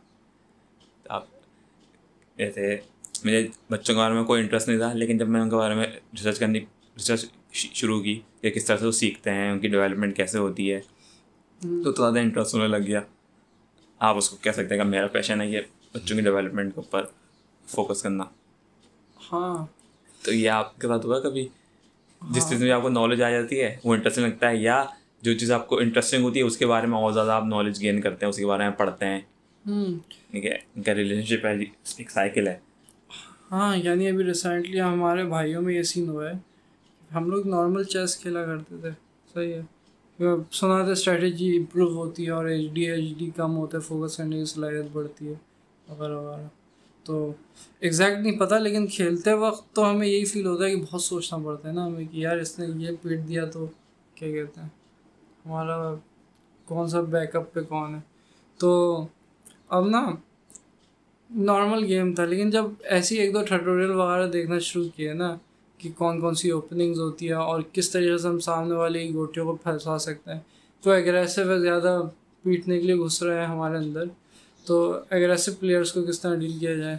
آپ 1.08 1.24
جیسے 2.36 2.76
مجھے 3.24 3.48
بچوں 3.70 3.94
کے 3.94 3.98
بارے 3.98 4.14
میں 4.14 4.24
کوئی 4.24 4.42
انٹرسٹ 4.42 4.68
نہیں 4.68 4.78
تھا 4.78 4.92
لیکن 4.92 5.18
جب 5.18 5.28
میں 5.28 5.40
ان 5.40 5.50
کے 5.50 5.56
بارے 5.56 5.74
میں 5.74 5.86
ریسرچ 5.86 6.38
کرنی 6.38 6.60
ریسرچ 6.96 7.26
شروع 7.52 8.02
کی 8.02 8.20
کہ 8.40 8.50
کس 8.50 8.64
طرح 8.64 8.76
سے 8.76 8.86
وہ 8.86 8.90
سیکھتے 8.90 9.30
ہیں 9.30 9.50
ان 9.50 9.58
کی 9.58 9.68
ڈیولپمنٹ 9.68 10.16
کیسے 10.16 10.38
ہوتی 10.38 10.72
ہے 10.72 10.80
تو 11.62 11.92
زیادہ 11.92 12.18
انٹرسٹ 12.18 12.54
ہونے 12.54 12.68
لگ 12.68 12.86
گیا۔ 12.86 13.00
آپ 13.98 14.16
اس 14.16 14.30
کو 14.30 14.36
کہہ 14.36 14.50
سکتے 14.50 14.74
ہیں 14.74 14.82
کہ 14.82 14.88
میرا 14.88 15.06
پیشن 15.06 15.40
ہے 15.40 15.46
یہ 15.46 15.60
بچوں 15.94 16.16
کی 16.16 16.22
ڈیولپمنٹ 16.22 16.74
کے 16.74 16.80
اوپر 16.80 17.04
فوکس 17.66 18.02
کرنا۔ 18.02 18.24
ہاں۔ 19.32 19.66
تو 20.22 20.32
یہ 20.32 20.50
آپ 20.50 20.80
کے 20.80 20.88
ساتھ 20.88 21.06
ہوا 21.06 21.20
کبھی؟ 21.20 21.48
جس 22.30 22.48
چیز 22.48 22.62
میں 22.62 22.70
آپ 22.70 22.82
کو 22.82 22.88
نالج 22.88 23.22
آ 23.22 23.30
جاتی 23.30 23.60
ہے 23.60 23.76
وہ 23.84 23.94
انٹرسٹنگ 23.94 24.24
لگتا 24.24 24.50
ہے 24.50 24.56
یا 24.56 24.84
جو 25.22 25.38
چیز 25.38 25.50
آپ 25.50 25.68
کو 25.68 25.78
انٹرسٹنگ 25.78 26.22
ہوتی 26.22 26.38
ہے 26.38 26.44
اس 26.44 26.56
کے 26.56 26.66
بارے 26.66 26.86
میں 26.86 26.98
اور 26.98 27.12
زیادہ 27.12 27.30
آپ 27.30 27.44
نالج 27.44 27.80
گین 27.80 28.00
کرتے 28.00 28.26
ہیں 28.26 28.30
اس 28.30 28.36
کے 28.36 28.46
بارے 28.46 28.62
میں 28.62 28.70
پڑھتے 28.70 29.06
ہیں۔ 29.06 29.20
ٹھیک 30.30 30.46
ہے 30.46 30.56
ان 30.76 30.82
کا 30.82 30.94
ریلیشن 30.94 31.22
شپ 31.22 31.46
ہے 31.46 31.52
ایک 31.98 32.10
سائیکل 32.10 32.48
ہے۔ 32.48 32.58
ہاں 33.50 33.76
یعنی 33.76 34.08
ابھی 34.08 34.24
ریسنٹلی 34.24 34.80
ہمارے 34.80 35.24
بھائیوں 35.24 35.62
میں 35.62 35.74
یہ 35.74 35.82
سین 35.82 36.08
ہوا 36.08 36.30
ہے۔ 36.30 36.34
ہم 37.14 37.30
لوگ 37.30 37.48
نارمل 37.48 37.84
چیس 37.84 38.16
کھیلا 38.16 38.44
کرتے 38.44 38.74
تھے 38.80 38.90
صحیح 39.34 39.54
ہے۔ 39.54 39.62
سنا 40.52 40.82
تھا 40.82 40.92
اسٹریٹجی 40.92 41.56
امپروو 41.56 41.94
ہوتی 41.96 42.26
ہے 42.26 42.30
اور 42.30 42.44
ایچ 42.44 42.70
ڈی 42.70 42.90
ایچ 42.90 43.18
ڈی 43.18 43.30
کم 43.36 43.56
ہوتا 43.56 43.76
ہے 43.78 43.82
فوکس 43.82 44.16
کرنے 44.16 44.38
کی 44.38 44.44
صلاحیت 44.44 44.84
بڑھتی 44.92 45.28
ہے 45.28 45.34
وغیرہ 45.88 46.12
وغیرہ۔ 46.12 46.46
تو 47.08 47.32
ایگزیکٹ 47.80 48.18
نہیں 48.18 48.38
پتہ 48.38 48.54
لیکن 48.54 48.86
کھیلتے 48.86 49.32
وقت 49.32 49.74
تو 49.74 49.90
ہمیں 49.90 50.06
یہی 50.06 50.24
فیل 50.24 50.46
ہوتا 50.46 50.64
ہے 50.64 50.70
کہ 50.70 50.82
بہت 50.82 51.02
سوچنا 51.02 51.38
پڑتا 51.44 51.68
ہے 51.68 51.74
نا 51.74 51.86
ہمیں 51.86 52.04
کہ 52.04 52.16
یار 52.18 52.36
اس 52.36 52.58
نے 52.58 52.66
یہ 52.76 52.96
پیٹ 53.02 53.28
دیا 53.28 53.44
تو 53.44 53.66
کیا 54.14 54.30
کہتے 54.30 54.60
ہیں؟ 54.60 54.68
ہمارا 55.46 55.94
کون 56.68 56.88
سا 56.88 57.00
بیک 57.10 57.36
اپ 57.36 57.52
پہ 57.52 57.60
کون 57.68 57.94
ہے؟ 57.94 58.00
تو 58.60 58.70
اب 59.68 59.88
نا 59.88 60.08
نارمل 61.30 61.84
گیم 61.84 62.14
تھا، 62.14 62.24
لیکن 62.24 62.50
جب 62.50 62.64
ایسی 62.96 63.16
ایک 63.16 63.34
دو 63.34 63.42
ٹھٹوریل 63.44 63.90
وغیرہ 63.90 64.26
دیکھنا 64.30 64.58
شروع 64.58 64.88
کیا 64.96 65.14
نا 65.14 65.36
کہ 65.80 65.90
کون 65.98 66.20
کون 66.20 66.34
سی 66.34 66.50
اوپننگز 66.50 67.00
ہوتی 67.00 67.26
ہیں 67.26 67.42
اور 67.48 67.60
کس 67.72 67.90
طریقے 67.90 68.18
سے 68.18 68.28
ہم 68.28 68.38
سامنے 68.40 68.74
والے 68.74 69.08
گوٹیوں 69.14 69.46
کو 69.46 69.54
پھنسا 69.62 69.98
سکتے 69.98 70.32
ہیں، 70.32 70.40
تو 70.84 70.90
اگریسو 70.90 71.50
ہے، 71.50 71.58
زیادہ 71.60 72.00
پیٹنے 72.44 72.78
کے 72.80 72.86
لیے 72.86 72.96
گھس 72.96 73.22
رہے 73.22 73.38
ہیں 73.40 73.46
ہمارے 73.46 73.76
اندر۔ 73.76 74.04
تو 74.68 74.78
اگریسو 75.10 75.52
پلیئرس 75.60 75.92
کو 75.92 76.02
کس 76.02 76.20
طرح 76.20 76.34
ڈیل 76.34 76.58
کیا 76.58 76.74
جائے؟ 76.74 76.96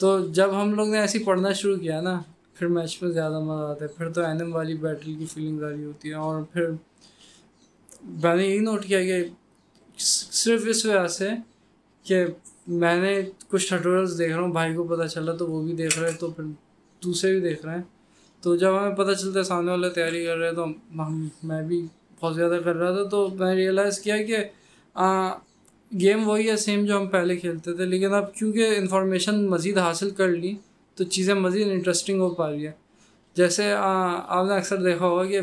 تو 0.00 0.18
جب 0.28 0.50
ہم 0.52 0.74
لوگ 0.74 0.88
نے 0.88 0.98
ایسی 0.98 1.18
پڑھنا 1.24 1.52
شروع 1.52 1.76
کیا 1.76 2.00
نا، 2.00 2.20
پھر 2.54 2.66
میچ 2.68 3.02
میں 3.02 3.10
زیادہ 3.10 3.38
مزہ 3.40 3.64
آتا 3.64 3.84
ہے۔ 3.84 3.88
پھر 3.96 4.10
تو 4.12 4.24
این 4.24 4.40
ایم 4.40 4.54
والی 4.54 4.74
بیٹل 4.76 5.14
کی 5.18 5.26
فیلنگ 5.26 5.62
آ 5.62 5.68
رہی 5.68 5.84
ہوتی 5.84 6.08
ہے 6.08 6.14
اور 6.16 6.42
پھر 6.52 6.70
میں 8.22 8.34
نے 8.36 8.46
یہی 8.46 8.58
نوٹ 8.60 8.84
کیا 8.86 9.02
کہ 9.04 9.22
صرف 9.98 10.66
اس 10.68 10.84
وجہ 10.86 11.06
سے 11.08 11.28
کہ 12.06 12.24
میں 12.80 12.96
نے 13.00 13.20
کچھ 13.48 13.66
ٹھٹورلس 13.68 14.18
دیکھ 14.18 14.32
رہا 14.32 14.42
ہوں، 14.42 14.52
بھائی 14.52 14.74
کو 14.74 14.84
پتہ 14.84 15.06
چلا 15.06 15.32
تو 15.36 15.46
وہ 15.46 15.62
بھی 15.62 15.72
دیکھ 15.76 15.98
رہے 15.98 16.12
تو 16.20 16.30
پھر 16.30 16.44
دوسرے 17.02 17.32
بھی 17.32 17.40
دیکھ 17.40 17.64
رہے 17.66 17.74
ہیں۔ 17.74 17.82
تو 18.42 18.56
جب 18.56 18.78
ہمیں 18.78 18.94
پتہ 18.96 19.12
چلتا 19.12 19.38
ہے 19.38 19.44
سامنے 19.44 19.70
والا 19.70 19.88
تیاری 19.88 20.24
کر 20.26 20.36
رہے 20.36 20.52
تو 20.54 20.66
میں 21.42 21.62
بھی 21.62 21.80
بہت 22.20 22.34
زیادہ 22.34 22.58
کر 22.64 22.76
رہا 22.76 22.92
تھا، 22.92 23.08
تو 23.08 23.28
میں 23.38 23.54
ریئلائز 23.54 23.98
کیا 23.98 24.16
کہ 24.22 24.44
گیم 26.00 26.28
وہی 26.28 26.50
ہے 26.50 26.56
سیم 26.56 26.84
جو 26.84 26.96
ہم 26.96 27.06
پہلے 27.06 27.36
کھیلتے 27.36 27.72
تھے، 27.74 27.84
لیکن 27.84 28.14
اب 28.14 28.34
کیونکہ 28.34 28.74
انفارمیشن 28.76 29.46
مزید 29.46 29.78
حاصل 29.78 30.10
کر 30.10 30.28
لی، 30.28 30.54
تو 30.94 31.04
چیزیں 31.04 31.34
مزید 31.34 31.66
انٹرسٹنگ 31.66 32.20
ہو 32.20 32.28
پا 32.34 32.50
رہی 32.50 32.66
ہے 32.66 32.72
جیسے 33.34 33.72
آپ 33.76 34.46
نے 34.46 34.56
اکثر 34.56 34.82
دیکھا 34.82 35.06
ہوگا 35.06 35.24
کہ 35.24 35.40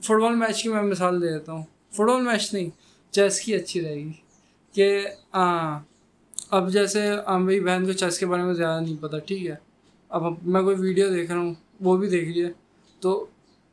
فٹ 0.00 0.20
بال 0.20 0.34
میچ 0.34 0.62
کی 0.62 0.68
میں 0.68 0.82
مثال 0.82 1.22
دے 1.22 1.32
دیتا 1.32 1.52
ہوں۔ 1.52 1.62
فٹ 1.92 2.00
بال 2.00 2.22
میچ 2.22 2.54
نہیں، 2.54 2.70
چیس 3.10 3.40
کی 3.40 3.54
اچھی 3.54 3.80
رہے 3.80 3.94
گی۔ 3.94 4.12
کہ 4.72 5.06
اب 6.50 6.72
جیسے 6.72 7.00
میری 7.40 7.60
بہن 7.60 7.86
کو 7.86 7.92
چیس 7.92 8.18
کے 8.18 8.26
بارے 8.26 8.42
میں 8.42 8.54
زیادہ 8.54 8.82
نہیں 8.82 8.96
پتہ 9.00 9.16
ٹھیک 9.26 9.46
ہے۔ 9.46 9.54
اب 10.08 10.22
میں 10.42 10.62
کوئی 10.62 10.76
ویڈیو 10.78 11.08
دیکھ 11.08 11.30
رہا 11.30 11.40
ہوں، 11.40 11.54
وہ 11.80 11.96
بھی 11.96 12.08
دیکھ 12.08 12.28
لیے 12.28 12.46
تو 13.00 13.26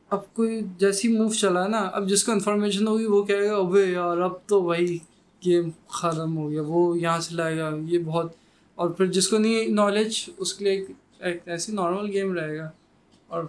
اب 0.10 0.34
کوئی 0.34 0.62
جیسی 0.78 1.08
موو 1.08 1.34
چلا 1.34 1.64
ہے 1.64 1.70
نا، 1.70 1.78
اب 1.78 2.10
جس 2.10 2.24
کو 2.24 2.32
انفارمیشن 2.32 2.88
ہوگی 2.88 3.06
وہ 3.06 3.24
کہے 3.24 3.48
گا 3.48 3.56
ابے 3.56 3.86
یار، 3.86 4.18
اب 4.18 4.32
تو 4.46 4.64
وہی 4.64 4.98
گیم 5.46 5.70
ختم 5.88 6.38
ہو 6.38 6.52
گیا، 6.52 6.62
وہ 6.66 7.00
یہاں 7.00 7.20
سے 7.20 7.36
لائے 7.36 7.58
گا، 7.58 7.72
یہ 7.88 8.00
بہت۔ 8.00 8.32
اور 8.76 8.90
پھر 8.90 9.06
جس 9.06 9.28
کو 9.28 9.38
نہیں 9.38 9.68
نالج 9.68 10.30
اس 10.38 10.54
کے 10.54 10.66
لیے 10.66 10.86
ایک 11.20 11.38
ایسی 11.46 11.72
نارمل 11.72 12.12
گیم 12.12 12.34
رہے 12.34 12.58
گا۔ 12.58 12.70
اور 13.28 13.44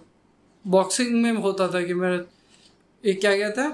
باکسنگ 0.70 1.22
میں 1.22 1.32
ہوتا 1.32 1.66
تھا 1.66 1.80
کہ 1.80 1.94
میرا 1.94 2.22
ایک 3.02 3.20
کیا 3.20 3.36
کہتا 3.36 3.62
ہے 3.62 3.68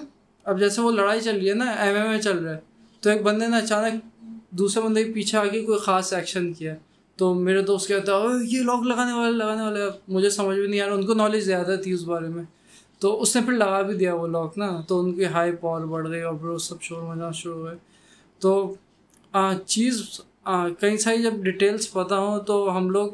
اب 0.44 0.60
جیسے 0.60 0.80
وہ 0.80 0.92
لڑائی 0.92 1.20
چل 1.20 1.36
رہی 1.36 1.48
ہے 1.48 1.54
نا 1.54 1.64
ایم 1.64 1.96
ایم 1.96 2.10
اے 2.10 2.22
چل 2.22 2.38
رہا 2.38 2.54
ہے، 2.54 2.60
تو 3.00 3.10
ایک 3.10 3.22
بندے 3.22 3.46
نے 3.46 3.56
اچانک 3.56 4.24
دوسرے 4.50 4.82
بندے 4.82 5.04
کے 5.04 5.12
پیچھے 5.12 5.38
آ 5.38 5.46
کے 5.46 5.64
کوئی 5.64 5.78
خاص 5.78 6.12
ایکشن 6.12 6.52
کیا۔ 6.52 6.74
تو 7.16 7.34
میرے 7.34 7.62
دوست 7.62 7.88
کہتا 7.88 8.12
ہے 8.12 8.44
یہ 8.44 8.62
لاک 8.62 8.82
لگانے 8.82 9.12
والے 9.12 9.36
لگانے 9.36 9.62
والے۔ 9.62 9.80
مجھے 10.08 10.30
سمجھ 10.30 10.58
بھی 10.58 10.66
نہیں 10.66 10.80
آ 10.80 10.86
رہا، 10.86 10.94
ان 10.94 11.06
کو 11.06 11.14
نالج 11.14 11.44
زیادہ 11.44 11.76
تھی 11.82 11.92
اس 11.92 12.02
بارے 12.02 12.28
میں۔ 12.28 12.44
تو 12.98 13.22
اس 13.22 13.36
نے 13.36 13.42
پھر 13.42 13.52
لگا 13.52 13.82
بھی 13.82 13.94
دیا 13.94 14.14
وہ 14.14 14.26
لاک 14.26 14.58
نا، 14.58 14.80
تو 14.88 15.00
ان 15.00 15.14
کی 15.14 15.24
ہائی 15.24 15.52
پاور 15.52 15.80
بڑھ 15.80 16.08
گئی 16.08 16.22
اور 16.22 16.34
پھر 16.34 16.48
وہ 16.48 16.58
سب 16.58 16.82
شور 16.82 17.02
مجانا 17.02 17.30
شروع 17.30 17.54
ہوئے۔ 17.54 17.74
تو 18.38 18.74
چیز 19.66 20.20
کئی 20.80 20.96
ساری 20.96 21.22
جب 21.22 21.34
ڈیٹیلس 21.42 21.92
پتہ 21.92 22.14
ہوں 22.14 22.40
تو 22.40 22.76
ہم 22.76 22.90
لوگ 22.90 23.10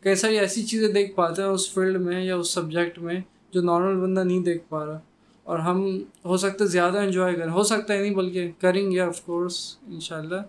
کئی 0.00 0.14
ساری 0.14 0.38
ایسی 0.38 0.62
چیزیں 0.62 0.88
دیکھ 0.92 1.14
پاتے 1.14 1.42
ہیں 1.42 1.48
اس 1.48 1.72
فیلڈ 1.74 2.00
میں 2.00 2.24
یا 2.24 2.36
اس 2.36 2.50
سبجیکٹ 2.50 2.98
میں 2.98 3.20
جو 3.52 3.62
نارمل 3.62 4.00
بندہ 4.00 4.20
نہیں 4.20 4.40
دیکھ 4.40 4.64
پا 4.68 4.86
رہا۔ 4.86 4.98
اور 5.42 5.58
ہم 5.58 5.98
ہو 6.24 6.36
سکتا 6.36 6.64
ہے 6.64 6.68
زیادہ 6.68 6.98
انجوائے 6.98 7.34
کریں۔ 7.34 7.52
ہو 7.52 7.62
سکتا 7.62 7.94
ہے 7.94 8.00
نہیں 8.02 8.14
بلکہ 8.14 8.50
کریں 8.60 8.90
گے 8.92 9.00
آف 9.00 9.20
کورس 9.20 9.76
ان 9.86 10.00
شاء 10.00 10.18
اللہ 10.18 10.40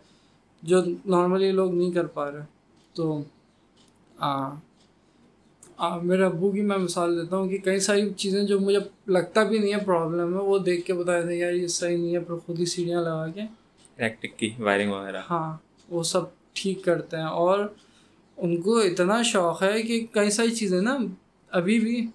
جو 0.63 0.81
نارملی 1.05 1.51
لوگ 1.51 1.73
نہیں 1.75 1.91
کر 1.91 2.05
پا 2.05 2.31
رہے۔ 2.31 2.43
تو 2.93 3.21
میرے 6.03 6.23
ابو 6.23 6.51
کی 6.51 6.61
میں 6.61 6.77
مثال 6.77 7.21
دیتا 7.21 7.38
ہوں 7.38 7.47
کہ 7.49 7.57
کئی 7.57 7.79
ساری 7.79 8.09
چیزیں 8.17 8.43
جو 8.43 8.59
مجھے 8.59 8.79
لگتا 9.07 9.43
بھی 9.43 9.57
نہیں 9.57 9.73
ہے 9.73 9.79
پرابلم 9.85 10.33
ہے، 10.33 10.39
وہ 10.39 10.57
دیکھ 10.59 10.85
کے 10.88 10.93
بتا 10.93 11.19
دیتے 11.19 11.33
ہیں 11.33 11.39
یار 11.39 11.53
یہ 11.53 11.67
صحیح 11.67 11.97
نہیں 11.97 12.13
ہے 12.13 12.19
پھر 12.19 12.35
خود 12.45 12.59
ہی 12.59 12.65
سیڑھیاں 12.65 13.01
لگا 13.01 13.27
کے 13.27 13.41
الیکٹرک 13.97 14.39
کی 14.39 14.49
وائرنگ 14.60 14.91
وغیرہ۔ 14.91 15.21
ہاں 15.29 15.58
وہ 15.89 16.03
سب 16.03 16.21
ٹھیک 16.53 16.84
کرتے 16.84 17.17
ہیں 17.17 17.23
اور 17.23 17.60
ان 18.38 18.62
کو 18.62 18.77
اتنا 18.77 19.21
شوق 19.21 19.63
ہے 19.63 19.81
کہ 19.81 20.05
کئی 20.12 20.29
ساری 20.29 20.51
چیزیں 20.51 20.81
نا 20.81 20.97
ابھی 21.49 21.79
بھی 21.79 22.08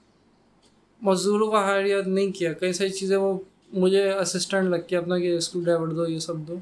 مزدوروں 1.02 1.50
کا 1.50 1.60
ہائر 1.60 1.84
یاد 1.84 2.06
نہیں 2.06 2.32
کیا۔ 2.32 2.52
کئی 2.52 2.72
ساری 2.72 2.90
چیزیں 2.90 3.16
وہ 3.16 3.38
مجھے 3.72 4.12
اسسٹنٹ 4.12 4.68
لگ 4.68 4.86
کے 4.88 4.96
اپنا 4.96 5.18
کہ 5.18 5.36
اسکرو 5.36 5.62
ڈرائیور 5.62 5.88
دو، 5.88 6.06
یہ 6.08 6.18
سب 6.18 6.36
دو۔ 6.48 6.54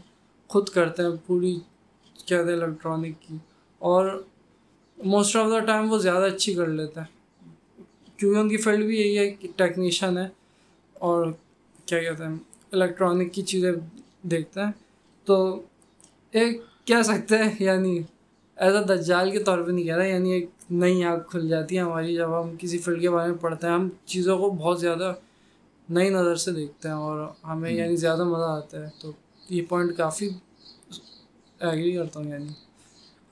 خود 0.49 0.69
کرتے 0.69 1.03
ہیں 1.03 1.11
پوری، 1.27 1.59
کیا 2.27 2.43
تھے 2.43 2.53
الیکٹرانک 2.53 3.23
کی۔ 3.23 3.37
اور 3.79 4.25
موسٹ 5.05 5.37
آف 5.37 5.51
دا 5.51 5.59
ٹائم 5.59 5.93
وہ 5.93 5.99
زیادہ 5.99 6.25
اچھی 6.25 6.55
کر 6.55 6.67
لیتا 6.67 7.01
ہے 7.01 7.19
کیونکہ 8.17 8.39
ان 8.39 8.49
کی 8.49 8.57
فیلڈ 8.57 8.85
بھی 8.85 8.97
یہی 8.97 9.19
ہے 9.19 9.31
کہ 9.31 9.49
ٹیکنیشین 9.57 10.19
ہے 10.19 10.29
اور 10.95 11.27
کیا 11.87 12.03
کہتے 12.03 12.25
ہیں 12.25 12.37
الیکٹرانک 12.73 13.33
کی 13.33 13.43
چیزیں 13.43 13.73
دیکھتے 14.23 14.61
ہیں۔ 14.61 14.73
تو 15.29 15.37
ایک 16.35 16.61
کہہ 16.85 17.03
سکتے 17.03 17.39
ہیں 17.39 17.51
یعنی 17.61 18.03
ایز 18.59 18.75
اے 18.77 18.85
دجال 18.85 19.31
کے 19.31 19.39
طور 19.39 19.63
پہ 19.63 19.71
نہیں 19.71 19.85
کہہ 19.85 19.97
رہا 19.97 20.05
یعنی 20.05 20.33
ایک 20.33 20.49
نئی 20.71 21.05
آنکھ 21.05 21.31
کھل 21.31 21.49
جاتی 21.49 21.77
ہے 21.77 21.81
ہماری 21.81 22.15
جب 22.15 22.41
ہم 22.41 22.55
کسی 22.59 22.79
فیلڈ 22.79 23.01
کے 23.01 23.11
بارے 23.11 23.31
میں 23.31 23.39
پڑھتے 23.39 23.67
ہیں 23.67 23.75
ہم 23.75 23.89
چیزوں 24.07 24.39
کو 24.39 24.51
بہت 24.51 24.81
زیادہ 24.81 25.13
نئی 25.89 26.09
نظر 26.09 26.37
سے 26.37 26.53
دیکھتے 26.53 26.89
ہیں 26.89 26.95
اور 26.95 27.27
ہمیں 27.45 27.71
یعنی 27.71 27.97
زیادہ 27.97 28.25
مزہ 28.25 28.51
آتا 28.51 28.81
ہے۔ 28.81 28.89
تو 29.01 29.13
یہ 29.51 29.63
پوائنٹ 29.69 29.97
کافی 29.97 30.29
ایگری 31.61 31.93
کرتا 31.93 32.21
ہوں 32.21 32.29
یعنی 32.29 32.49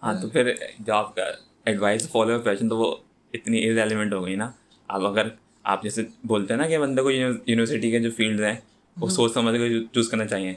ہاں 0.02 0.14
تو 0.22 0.28
پھر 0.28 0.52
جو 0.78 0.94
آپ 0.94 1.14
کا 1.16 1.22
ایڈوائس 1.64 2.08
فالو 2.10 2.38
پیشن 2.40 2.68
تو 2.68 2.76
وہ 2.78 2.94
اتنی 3.34 3.58
ایز 3.58 3.78
ایلیمنٹ 3.78 4.12
ہو 4.12 4.24
گئی 4.24 4.34
نا۔ 4.34 4.50
اب 4.88 5.06
اگر 5.06 5.28
آپ 5.64 5.82
جیسے 5.82 6.02
بولتے 6.24 6.54
ہیں 6.54 6.60
نا 6.60 6.68
کہ 6.68 6.78
بندے 6.78 7.02
کو 7.02 7.10
یونیورسٹی 7.10 7.90
کے 7.90 7.98
جو 7.98 8.10
فیلڈ 8.16 8.40
ہیں 8.40 8.54
وہ 8.96 9.08
سوچ 9.08 9.32
سمجھ 9.34 9.56
کے 9.56 9.68
چوز 9.92 10.08
کرنا 10.08 10.26
چاہیے۔ 10.26 10.54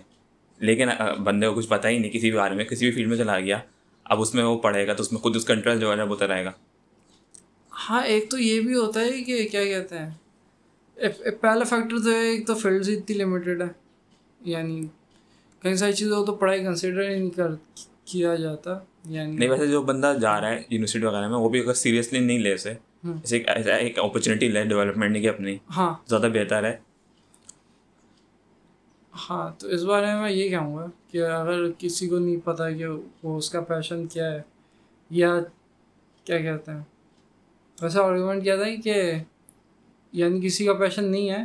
لیکن 0.60 0.89
بندے 1.24 1.48
کو 1.48 1.54
کچھ 1.54 1.67
پتہ 1.67 1.88
ہی 1.88 1.98
نہیں 2.00 2.12
کسی 2.12 2.30
بھی 2.30 2.38
بارے 2.38 2.56
میں 2.56 2.65
کسی 2.65 2.86
بھی 2.86 2.95
فیلڈ 2.95 3.10
میں 3.10 3.17
چلا 3.17 3.39
گیا 3.39 3.60
اب 4.06 4.22
اس 4.22 4.34
میں 4.36 4.43
وہ 4.43 4.58
پڑھے 4.60 4.88
گا 4.88 4.93
تو 4.93 5.04
اس 5.04 5.12
میں 5.12 5.22
خود 5.22 5.36
اس 5.36 5.45
کا 5.45 5.54
انٹرسٹ 5.54 5.82
جو 5.82 5.91
ہے 5.91 5.95
نا 5.95 6.04
وہ 6.04 6.15
رہے 6.22 6.45
گا۔ 6.45 6.52
ہاں 7.72 8.04
ایک 8.04 8.30
تو 8.32 8.38
یہ 8.38 8.62
بھی 8.62 8.76
ہوتا 8.76 9.00
ہے 9.00 9.22
کہ 9.24 9.48
کیا 9.52 9.63
کہتے 9.63 9.98
ہیں 10.00 10.10
پہلا 11.41 11.63
فیکٹر 11.63 11.98
تو 11.98 12.12
ہے 12.12 12.30
ایک 12.30 12.48
تو 12.48 12.56
فیلڈ 12.56 12.86
اتنی 12.88 13.17
لمیٹیڈ 13.17 13.62
ہے 13.62 13.67
یعنی 14.45 14.82
کئی 15.63 15.76
ساری 15.76 15.93
چیزوں 15.93 16.19
کو 16.19 16.26
تو 16.26 16.36
پڑھائی 16.36 16.63
کنسیڈر 16.63 17.02
ہی 17.02 17.15
نہیں 17.15 17.30
کر 17.30 17.52
کیا 18.06 18.36
جاتا۔ 18.36 18.78
یعنی 19.06 19.36
نہیں 19.36 19.50
ویسے 19.50 19.67
جو 19.67 19.82
بندہ 19.82 20.13
جا 20.22 20.39
رہا 20.41 20.50
ہے 20.50 20.62
یونیورسٹی 20.69 21.06
وغیرہ 21.06 21.28
میں 21.28 21.38
وہ 21.38 21.50
بھی 21.50 21.60
اگر 21.60 21.74
سیریسلی 21.74 22.19
نہیں 22.19 22.39
لے 22.39 22.54
اسے 22.54 22.74
ایسے 23.24 23.74
ایک 23.74 24.00
اپرچونیٹی 24.00 24.48
لے 24.48 24.63
ڈیولپمنٹ 24.63 25.17
کی 25.17 25.30
اپنی 25.30 25.58
ہاں۔ 25.76 25.93
زیادہ 26.08 26.30
بہتر 26.34 26.63
ہے۔ 26.63 26.76
ہاں 29.19 29.49
تو 29.60 29.67
اس 29.67 29.84
بارے 29.84 30.05
میں 30.05 30.21
میں 30.21 30.32
یہ 30.32 30.49
کہوں 30.49 30.75
گا 30.77 30.86
کہ 31.08 31.25
اگر 31.25 31.71
کسی 31.77 32.08
کو 32.08 32.19
نہیں 32.19 32.38
پتہ 32.43 32.63
کہ 32.77 32.88
وہ 33.23 33.38
اس 33.38 33.49
کا 33.49 33.62
پیشن 33.62 34.08
کیا 34.08 34.32
ہے 34.32 34.41
یا 35.12 35.39
کیا 36.25 36.39
کہتے 36.39 36.71
ہیں 36.71 36.84
ویسا 37.77 38.03
آرگومنٹ 38.03 38.43
کیا 38.43 38.55
تھا 38.55 38.75
کہ 38.84 38.95
یعنی 40.13 40.41
کسی 40.41 40.65
کا 40.65 40.73
پیشن 40.73 41.12
نہیں 41.12 41.29
ہے۔ 41.29 41.43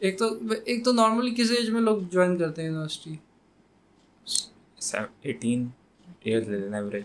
ایک 0.00 0.18
تو 0.18 0.26
ایک 0.64 0.84
تو 0.84 0.92
نارملی 0.92 1.34
کس 1.34 1.50
ایج 1.50 1.70
میں 1.70 1.80
لوگ 1.80 1.98
جوائن 2.10 2.38
کرتے 2.38 2.62
ہیں 2.62 2.68
یونیورسٹی 2.68 3.14
ایٹین 5.22 5.66
ایئرز 6.22 6.48
لے 6.48 6.58
لینا 6.58 6.76
ایوریج۔ 6.76 7.04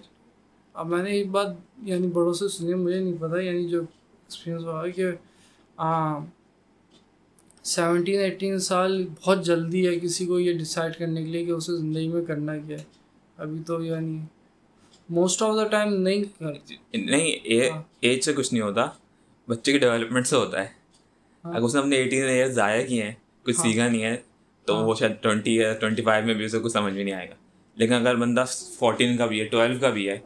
اب 0.75 0.88
میں 0.88 1.03
نے 1.03 1.09
ایک 1.09 1.29
بات 1.29 1.47
یعنی 1.83 2.07
بڑوں 2.07 2.33
سے 2.33 2.47
سنی 2.47 2.73
مجھے 2.73 2.99
نہیں 2.99 3.17
پتا 3.19 3.39
یعنی 3.39 3.67
جو 3.67 3.79
ایکسپیرینس 3.81 4.63
ہوا 4.63 4.88
کہ 4.88 5.12
سیونٹین 7.63 8.19
ایٹین 8.19 8.60
سال 8.60 9.04
بہت 9.21 9.46
جلدی 9.46 9.88
ہے 9.88 10.00
کسی 10.00 10.25
کو 10.25 10.40
یہ 10.40 10.58
ڈسائڈ 10.58 10.96
کرنے 10.96 11.23
کے 11.23 11.29
لیے 11.31 11.46
کہ 11.46 11.52
اسے 11.52 11.77
زندگی 11.77 12.08
میں 12.08 12.25
کرنا 12.25 12.58
کیا 12.58 12.77
ہے۔ 12.79 12.83
ابھی 13.38 13.62
تو 13.67 13.83
یعنی 13.83 14.19
موسٹ 15.10 15.42
آف 15.42 15.56
دا 15.56 15.67
ٹائم 15.67 15.94
نہیں 15.94 16.23
نہیں 16.94 17.27
ایج 18.02 18.23
سے 18.25 18.33
کچھ 18.33 18.54
نہیں 18.54 18.63
ہوتا 18.63 18.86
بچے 19.48 19.71
کی 19.71 19.77
ڈیولپمنٹ 19.77 20.27
سے 20.27 20.36
ہوتا 20.36 20.62
ہے۔ 20.62 20.67
اگر 21.44 21.62
اس 21.62 21.75
نے 21.75 21.81
اپنے 21.81 21.96
ایٹین 21.96 22.25
ایئر 22.25 22.48
ضائع 22.52 22.86
کیے 22.88 23.04
ہیں 23.04 23.13
کچھ 23.44 23.58
سیکھا 23.58 23.88
نہیں 23.88 24.04
ہے 24.04 24.15
تو 24.67 24.75
وہ 24.77 24.96
شاید 24.96 25.12
ٹوئنٹی 25.21 25.56
یا 25.56 25.73
ٹوئنٹی 25.73 26.02
فائیو 26.02 26.25
میں 26.25 26.33
بھی 26.33 26.46
اسے 26.46 26.60
کچھ 26.60 26.73
سمجھ 26.73 26.94
بھی 26.94 27.04
نہیں 27.04 27.15
آئے 27.15 27.29
گا۔ 27.29 27.36
لیکن 27.80 27.94
اگر 27.94 28.15
بندہ 28.15 28.44
فورٹین 28.80 29.17
کا 29.17 29.25
بھی 29.25 29.40
ہے 29.40 29.46
ٹویلو 29.46 29.80
کا 29.82 29.90
بھی 29.90 30.10
ہے 30.10 30.17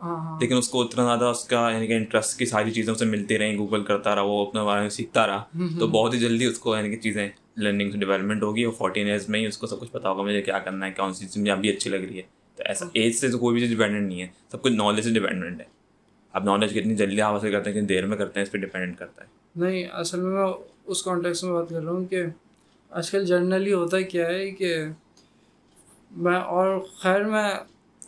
لیکن 0.42 0.58
اس 0.58 0.70
کو 0.70 0.82
اتنا 0.82 1.04
زیادہ 1.04 1.26
اس 1.26 1.44
کا 1.44 1.70
یعنی 1.74 1.88
کہ 1.88 1.94
انٹرسٹ 1.94 2.40
کی 2.40 2.46
ساری 2.46 2.72
چیزیں 2.72 2.94
اسے 2.94 3.06
ملتی 3.06 3.38
رہیں 3.38 3.58
گوگل 3.58 3.84
کرتا 3.84 4.16
رہا 4.16 4.22
وہ 4.22 4.48
اپنے 4.48 4.62
بارے 4.62 4.82
میں 4.82 4.90
سیکھتا 4.90 5.28
رہا 5.28 5.44
تو 5.80 5.88
بہت 5.88 6.14
ہی 6.14 6.20
جلدی 6.20 6.46
اس 6.46 6.60
کو 6.60 6.78
یعنی 6.78 6.90
کہ 6.90 7.02
چیزیں 7.02 7.30
لرننگ 7.58 7.92
سے 7.92 7.98
ڈیولپمنٹ 7.98 8.44
ہوگی 8.44 8.64
اور 8.64 8.74
فورٹین 8.74 9.08
ایئرز 9.08 9.30
میں 9.30 9.40
ہی 9.40 9.46
اس 9.46 9.58
کو 9.58 9.68
سب 9.68 9.80
کچھ 9.80 9.92
پتا 9.92 10.10
ہوگا 10.10 10.24
مجھے 10.24 10.42
کیا 10.42 10.60
کرنا 10.60 10.86
ہے 10.86 10.92
کون 10.92 11.14
سی 11.14 11.26
چیز 11.26 11.38
مجھے 11.38 11.52
ابھی 11.52 11.70
اچھی 11.70 11.90
لگ 11.92 11.96
رہی 11.96 12.18
ہے۔ 12.18 12.22
تو 12.56 12.64
ایسا 12.66 12.86
ایج 12.94 13.16
سے 13.16 13.30
تو 13.30 13.38
کوئی 13.38 13.54
بھی 13.54 13.62
چیز 13.62 13.78
ڈیپینڈنٹ 13.78 14.08
نہیں 14.08 14.22
ہے 14.22 14.28
سب 14.52 14.62
کچھ 14.62 14.74
نالج 14.74 15.04
سے 15.04 15.10
ڈیپینڈنٹ 15.10 15.60
ہے۔ 15.62 15.66
اب 16.34 16.44
نالج 16.44 16.74
کتنی 16.74 16.96
جلدی 16.96 17.22
حاصل 17.22 17.52
کرتے 17.52 17.70
ہیں 17.70 17.78
کتنی 17.78 17.88
دیر 17.88 18.06
میں 18.06 18.18
کرتے 18.18 18.40
ہیں 18.40 18.46
اس 18.46 18.52
پہ 18.52 18.58
ڈیپینڈنٹ 18.58 18.98
کرتا 18.98 19.24
ہے۔ 19.24 19.28
نہیں 19.56 19.86
اصل 19.92 20.20
میں 20.20 20.32
میں 20.32 20.54
اس 20.86 21.04
کانٹیکس 21.04 21.44
میں 21.44 21.54
بات 21.54 21.70
کر 21.70 21.84
رہا 21.84 21.92
ہوں 21.92 22.06
کہ 22.06 22.24
آج 22.90 23.12
کل 23.12 23.26
جرنلی 23.26 23.74
ہوتا 23.74 24.02
کیا 24.02 24.28
ہے 24.28 24.52
کہ 24.52 24.76
میں 26.14 26.40
اور 26.40 26.80
خیر 26.98 27.24
میں 27.24 27.50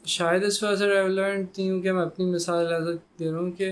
شاید 0.06 0.44
اس 0.44 0.64
وجہ 0.64 0.76
سے 0.76 0.88
ریلیونٹ 0.88 1.54
تھی 1.54 1.70
ہوں 1.70 1.82
کہ 1.82 1.92
میں 1.92 2.02
اپنی 2.02 2.26
مثال 2.26 2.74
ایسا 2.74 2.92
دے 3.20 3.32
رہا 3.32 3.40
ہوں 3.40 3.52
کہ 3.52 3.72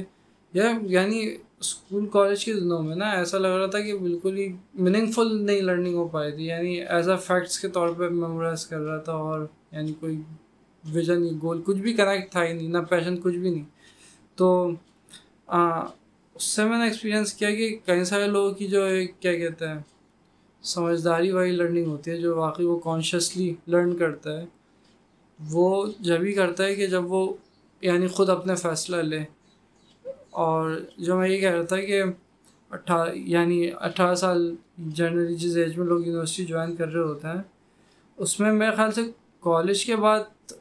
یار 0.54 0.74
یعنی 0.82 1.20
اسکول 1.60 2.06
کالج 2.06 2.46
کے 2.46 2.54
دنوں 2.54 2.82
میں 2.84 2.96
نا 2.96 3.10
ایسا 3.12 3.38
لگ 3.38 3.48
رہا 3.48 3.66
تھا 3.66 3.80
کہ 3.80 3.98
بالکل 3.98 4.38
ہی 4.38 4.48
میننگ 4.74 5.12
فل 5.12 5.46
نئی 5.46 5.62
لرننگ 5.62 5.96
ہو 5.96 6.08
پائی 6.08 6.32
تھی 6.32 6.46
یعنی 6.46 6.82
ایز 6.82 7.10
اے 7.10 7.18
فیکٹس 7.18 7.60
کے 7.60 7.68
طور 7.68 7.90
پہ 7.98 8.10
میمورائز 8.10 8.66
کر 8.68 8.80
رہا 8.80 8.98
تھا 8.98 9.14
اور 9.14 9.46
یعنی 9.72 9.94
کوئی 10.00 10.22
ویژن 10.84 11.28
گول 11.42 11.62
کچھ 11.66 11.78
بھی 11.78 11.94
کنیکٹ 11.94 12.32
تھا 12.32 12.44
ہی 12.46 12.54
نہیں، 12.54 12.68
نہ 12.68 12.78
پیشن 12.90 13.18
کچھ 13.22 13.36
بھی 13.36 13.50
نہیں۔ 13.50 13.64
تو 14.38 14.72
اس 15.48 16.44
سے 16.44 16.64
میں 16.64 16.78
نے 16.78 16.84
ایکسپیرینس 16.84 17.34
کیا 17.34 17.50
کہ 17.52 17.76
کئی 17.86 18.04
سارے 18.06 18.28
لوگوں 18.28 18.52
کی 18.52 18.68
جو 18.68 18.86
کیا 19.20 19.34
کہتے 19.34 19.68
ہیں 19.68 19.80
سمجھداری 20.64 21.32
والی 21.32 21.52
لرننگ 21.52 21.88
ہوتی 21.88 22.12
ہے 22.12 22.18
جو 22.18 22.36
واقعی 22.38 22.66
وہ 22.66 22.78
کانشیسلی 22.80 23.54
لرن 23.68 23.96
کرتا 23.98 24.38
ہے، 24.38 24.46
وہ 25.40 25.86
جب 26.00 26.22
ہی 26.22 26.32
کرتا 26.34 26.64
ہے 26.64 26.76
کہ 26.76 26.88
جب 26.88 27.12
وہ 27.14 27.26
یعنی 27.84 28.08
خود 28.08 28.30
اپنے 28.30 28.56
فیصلہ 28.56 28.98
لے۔ 29.04 29.24
اور 30.32 30.70
جو 30.98 31.18
میں 31.18 31.30
یہ 31.30 31.40
کہہ 31.40 31.52
رہا 31.52 31.64
تھا 31.64 31.78
کہ 31.82 32.02
اٹھا 32.72 33.04
یعنی 33.14 33.70
اٹھارہ 33.80 34.16
سال 34.16 34.54
جنرلی 34.78 35.36
جس 35.36 35.56
ایج 35.58 35.78
میں 35.78 35.86
لوگ 35.86 36.06
یونیورسٹی 36.06 36.46
جوائن 36.46 36.76
کر 36.76 36.88
رہے 36.88 37.02
ہوتے 37.02 37.28
ہیں، 37.28 37.42
اس 38.18 38.40
میں 38.40 38.52
میرے 38.54 38.76
خیال 38.76 38.92
سے 38.92 39.02
کالج 39.44 39.86
کے 39.86 39.96
بعد 39.96 40.54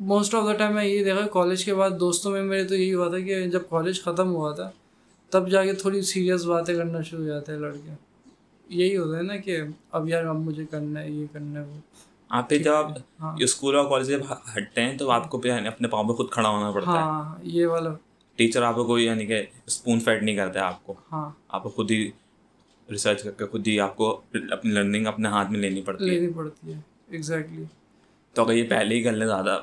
موسٹ 0.00 0.34
آف 0.34 0.46
دا 0.46 0.52
ٹائم 0.52 0.74
میں 0.74 0.84
یہی 0.84 1.04
دیکھا 1.04 1.26
کالج 1.32 1.64
کے 1.64 1.74
بعد 1.74 1.90
دوستوں 2.00 2.32
میں 2.32 2.42
میرے 2.42 2.64
تو 2.64 2.74
یہی 2.74 2.94
ہوا 2.94 3.08
تھا 3.08 3.18
کہ 3.18 3.46
جب 3.46 3.68
کالج 3.68 4.02
ختم 4.02 4.34
ہوا 4.34 4.52
تھا، 4.54 4.70
تب 5.32 5.48
جا 5.50 5.64
کے 5.64 5.72
تھوڑی 5.72 6.02
سیریس 6.02 6.44
باتیں 6.44 6.74
کرنا 6.74 7.02
شروع 7.02 7.20
ہو 7.20 7.26
جاتے 7.26 7.52
ہیں 7.52 7.58
لڑکے 7.60 7.94
یہی 8.68 8.96
ہوتا 8.96 9.16
ہے 9.16 9.22
نا 9.22 9.36
کہ 9.36 9.60
اب 9.92 10.08
یار 10.08 10.24
اب 10.24 10.36
مجھے 10.36 10.64
کرنا 10.70 11.00
ہے 11.00 11.10
یہ 11.10 11.26
کرنا 11.32 11.60
ہے۔ 11.60 11.64
وہ 11.66 11.80
آپ 12.28 12.48
پھر 12.48 12.58
جب 12.58 12.74
آپ 12.74 12.90
ہاں۔ 13.20 13.36
اسکول 13.38 13.76
اور 13.76 13.84
کالج 13.88 14.08
جب 14.08 14.20
ہٹتے 14.56 14.82
ہیں 14.82 14.98
تو 14.98 15.10
آپ 15.10 15.30
کو 15.30 15.38
پھر 15.38 15.66
اپنے 15.66 15.88
پاؤں 15.88 16.04
پہ 16.04 16.12
خود 16.12 16.30
کھڑا 16.30 16.48
ہونا 16.48 16.70
پڑتا 16.70 16.92
ہے۔ 16.92 16.96
ہاں 16.96 17.34
یہ 17.42 17.66
والا۔ 17.66 17.90
ٹیچر 18.36 18.62
آپ 18.62 18.74
کو 18.74 18.84
کوئی 18.84 19.04
یعنی 19.04 19.26
کہ 19.26 19.42
اسپون 19.66 20.00
فیڈ 20.00 20.22
نہیں 20.22 20.36
کرتا 20.36 20.60
ہے 20.60 20.64
آپ 20.64 20.86
کو۔ 20.86 20.94
ہاں۔ 21.12 21.30
آپ 21.48 21.62
کو 21.62 21.68
خود 21.68 21.90
ہی 21.90 22.10
ریسرچ 22.90 23.22
کر 23.22 23.30
کے 23.30 23.46
خود 23.46 23.66
ہی 23.68 23.80
آپ 23.80 23.96
کو 23.96 24.20
اپنی 24.50 24.70
لرننگ 24.72 25.06
اپنے 25.06 25.28
ہاتھ 25.28 25.50
میں 25.50 25.60
لینی 25.60 25.82
پڑتی 25.82 26.04
ہے۔ 26.04 26.14
لینی 26.14 26.32
پڑتی 26.32 26.72
ہے 26.72 26.78
ایگزیکٹلی 27.10 27.64
تو 28.34 28.44
اگر 28.44 28.52
یہ 28.52 28.68
پہلے 28.68 28.94
ہی 28.94 29.02
کر 29.02 29.12
لیں 29.12 29.26
زیادہ 29.26 29.60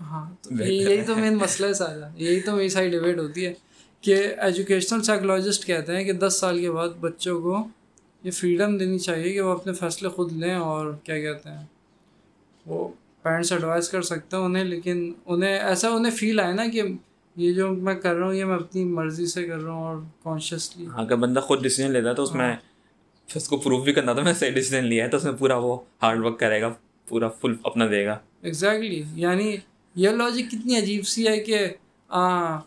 ہاں 0.00 0.30
یہی 0.50 1.02
تو 1.02 1.16
مین 1.16 1.34
مسئلہ 1.34 1.66
ہے 1.66 1.74
سارا۔ 1.74 2.08
یہی 2.16 2.40
تو 2.40 2.56
میری 2.56 2.68
ساری 2.68 2.90
ڈبیٹ 2.90 3.18
ہوتی 3.18 3.46
ہے 3.46 3.52
کہ 4.00 4.14
ایجوکیشنل 4.38 5.02
سائیکولوجسٹ 5.02 5.66
کہتے 5.66 5.96
ہیں 5.96 6.04
کہ 6.04 6.12
دس 6.12 6.40
سال 6.40 6.60
کے 6.60 6.70
بعد 6.70 6.88
بچوں 7.00 7.40
کو 7.42 7.64
یہ 8.24 8.30
فریڈم 8.30 8.76
دینی 8.78 8.98
چاہیے 8.98 9.32
کہ 9.32 9.40
وہ 9.40 9.52
اپنے 9.52 9.72
فیصلے 9.74 10.08
خود 10.08 10.32
لیں 10.32 10.54
اور 10.56 10.92
کیا 11.04 11.18
کہتے 11.20 11.50
ہیں 11.50 11.64
وہ 12.66 12.88
پیرنٹس 13.24 13.52
ایڈوائز 13.52 13.88
کر 13.88 14.02
سکتے 14.02 14.36
ہیں 14.36 14.44
انہیں 14.44 14.64
لیکن 14.64 15.12
انہیں 15.26 15.58
ایسا 15.60 15.88
انہیں 15.88 16.12
فیل 16.16 16.40
آئے 16.40 16.52
نا 16.52 16.66
کہ 16.72 16.82
یہ 17.36 17.52
جو 17.52 17.70
میں 17.72 17.94
کر 17.94 18.14
رہا 18.14 18.26
ہوں 18.26 18.34
یہ 18.34 18.44
میں 18.44 18.54
اپنی 18.54 18.84
مرضی 18.86 19.26
سے 19.26 19.46
کر 19.46 19.58
رہا 19.58 19.72
ہوں 19.72 19.84
اور 19.84 19.96
کانشیسلی 20.22 20.86
اگر 20.96 21.16
بندہ 21.16 21.40
خود 21.40 21.62
ڈیسیزن 21.62 21.90
لیتا 21.92 22.08
ہے 22.08 22.14
تو 22.14 22.22
اس 22.22 22.34
میں 22.34 22.46
ہاں۔ 22.46 22.56
اس 23.28 23.48
کو 23.48 23.56
پروف 23.56 23.84
بھی 23.84 23.92
کرنا 23.92 24.12
تھا 24.12 24.22
میں 24.22 24.32
صحیح 24.34 24.50
ڈیسیزن 24.50 24.84
لیا 24.84 25.04
ہے 25.04 25.10
تو 25.10 25.16
اس 25.16 25.24
میں 25.24 25.32
پورا 25.32 25.56
وہ 25.56 25.76
ہارڈ 26.02 26.24
ورک 26.24 26.38
کرے 26.40 26.60
گا 26.60 26.72
پورا 27.06 27.28
فل 27.40 27.54
اپنا 27.64 27.86
دے 27.86 28.04
گا۔ 28.06 28.18
ایگزیکٹلی 28.42 29.02
یعنی 29.14 29.56
یہ 29.96 30.10
لاجک 30.10 30.50
کتنی 30.50 30.76
عجیب 30.78 31.06
سی 31.06 31.26
ہے 31.28 31.38
کہ 31.40 31.66
ہاں 32.10 32.60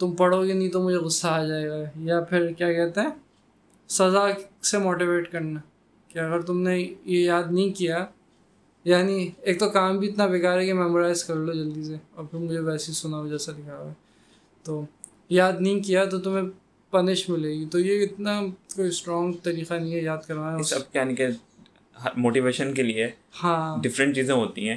تم 0.00 0.14
پڑھو 0.16 0.42
گے 0.42 0.52
نہیں 0.52 0.68
تو 0.68 0.82
مجھے 0.82 0.98
غصہ 0.98 1.26
آ 1.26 1.44
جائے 1.44 1.68
گا 1.68 1.76
یا 2.02 2.20
پھر 2.20 2.50
کیا 2.52 2.72
کہتے 2.72 3.00
ہیں؟ 3.00 3.10
سزا 3.88 4.26
سے 4.62 4.78
موٹیویٹ 4.78 5.32
کرنا 5.32 5.60
کہ 6.08 6.18
اگر 6.18 6.40
تم 6.40 6.60
نے 6.60 6.78
یہ 7.04 7.18
یاد 7.18 7.42
نہیں 7.50 7.72
کیا 7.78 8.06
یعنی 8.84 9.30
ایک 9.40 9.60
تو 9.60 9.70
کام 9.70 9.98
بھی 9.98 10.08
اتنا 10.08 10.26
بیکار 10.26 10.58
ہے 10.58 10.66
کہ 10.66 10.74
میمورائز 10.74 11.24
کر 11.24 11.34
لو 11.34 11.52
جلدی 11.52 11.84
سے 11.84 11.96
اور 12.14 12.24
پھر 12.24 12.38
مجھے 12.38 12.58
ویسے 12.58 12.84
ہی 12.88 12.94
سنا 12.94 13.16
ہو 13.16 13.28
جیسا 13.28 13.52
لکھا 13.52 13.78
ہوا 13.78 13.88
ہے۔ 13.88 13.92
تو 14.62 14.84
یاد 15.28 15.52
نہیں 15.60 15.80
کیا 15.80 16.04
تو 16.04 16.18
تمہیں 16.18 16.44
پنش 16.90 17.28
ملے 17.28 17.48
گی۔ 17.48 17.66
تو 17.66 17.78
یہ 17.78 18.02
اتنا 18.04 18.40
کوئی 18.76 18.88
اسٹرانگ 18.88 19.32
طریقہ 19.32 19.74
نہیں 19.74 19.92
ہے 19.94 20.00
یاد 20.00 20.18
کروانا۔ 20.26 20.62
سب 20.62 20.78
یعنی 20.94 21.14
کہ 21.14 21.26
موٹیویشن 22.16 22.74
کے 22.74 22.82
لیے 22.82 23.10
ہاں۔ 23.42 23.76
ڈفرینٹ 23.82 24.14
چیزیں 24.14 24.34
ہوتی 24.34 24.68
ہیں۔ 24.68 24.76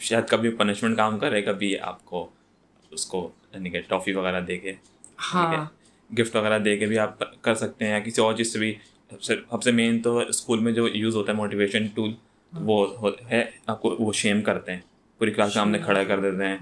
شاید 0.00 0.28
کبھی 0.28 0.50
پنشمنٹ 0.50 0.96
کام 0.96 1.18
کرے 1.18 1.42
کبھی 1.42 1.78
آپ 1.78 2.04
کو 2.04 2.28
اس 2.90 3.06
کو 3.06 3.30
یعنی 3.54 3.70
کہ 3.70 3.80
ٹافی 3.80 4.12
وغیرہ 4.12 4.40
دے 4.40 4.56
کے۔ 4.58 4.72
ہاں۔ 5.34 5.64
گفٹ 6.18 6.36
وغیرہ 6.36 6.58
دے 6.58 6.76
کے 6.76 6.86
بھی 6.86 6.98
آپ 6.98 7.42
کر 7.42 7.54
سکتے 7.54 7.84
ہیں 7.84 7.92
یا 7.92 8.00
کسی 8.00 8.20
اور 8.20 8.34
چیز 8.34 8.52
سے 8.52 8.58
بھی۔ 8.58 8.74
سب 9.20 9.62
سے 9.62 9.70
مین 9.72 10.02
تو 10.02 10.18
اسکول 10.18 10.58
میں 10.58 10.72
جو 10.72 10.88
یوز 10.88 11.16
ہوتا 11.16 11.32
ہے 11.32 11.36
موٹیویشن 11.36 11.86
ٹول 11.86 12.12
وہ 12.52 13.10
ہے 13.30 13.44
آپ 13.66 13.82
کو 13.82 13.96
وہ 13.98 14.12
شیم 14.12 14.42
کرتے 14.42 14.72
ہیں۔ 14.72 14.80
پوری 15.18 15.30
کلاس 15.30 15.54
سامنے 15.54 15.78
کھڑا 15.78 16.04
کر 16.04 16.20
دیتے 16.20 16.46
ہیں۔ 16.46 16.56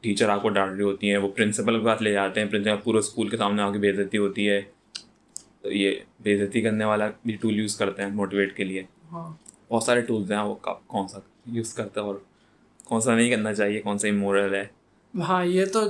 ٹیچر 0.00 0.28
آپ 0.28 0.42
کو 0.42 0.48
ڈانٹ 0.48 0.72
رہی 0.76 0.82
ہوتی 0.82 1.10
ہیں 1.10 1.16
وہ 1.16 1.28
پرنسپل 1.28 1.80
کے 1.80 1.84
پاس 1.86 2.02
لے 2.02 2.12
جاتے 2.12 2.40
ہیں۔ 2.40 2.48
پرنسپل 2.48 2.76
پورے 2.84 2.98
اسکول 2.98 3.28
کے 3.28 3.36
سامنے 3.36 3.62
آ 3.62 3.70
کے 3.72 3.78
بےزتی 3.78 4.18
ہوتی 4.18 4.48
ہے۔ 4.48 4.60
تو 5.60 5.72
یہ 5.72 5.94
بےزتی 6.20 6.60
کرنے 6.60 6.84
والا 6.84 7.08
بھی 7.24 7.36
ٹول 7.36 7.58
یوز 7.58 7.76
کرتے 7.76 8.02
ہیں 8.02 8.10
موٹیویٹ 8.10 8.56
کے 8.56 8.64
لیے۔ 8.64 8.82
بہت 9.70 9.82
سارے 9.82 10.00
ٹولس 10.00 10.30
ہیں 10.30 10.38
وہ 10.38 10.54
کون 10.86 11.08
سا 11.08 11.18
یوز 11.46 11.74
کرتے 11.74 12.00
ہیں 12.00 12.06
اور 12.06 12.14
کون 12.84 13.00
سا 13.00 13.16
نہیں 13.16 13.30
کرنا 13.30 13.54
چاہیے 13.54 13.80
کون 13.80 13.98
سا 13.98 14.08
امورل 14.08 14.54
ہے۔ 14.54 14.64
ہاں 15.20 15.44
یہ 15.44 15.64
تو 15.64 15.80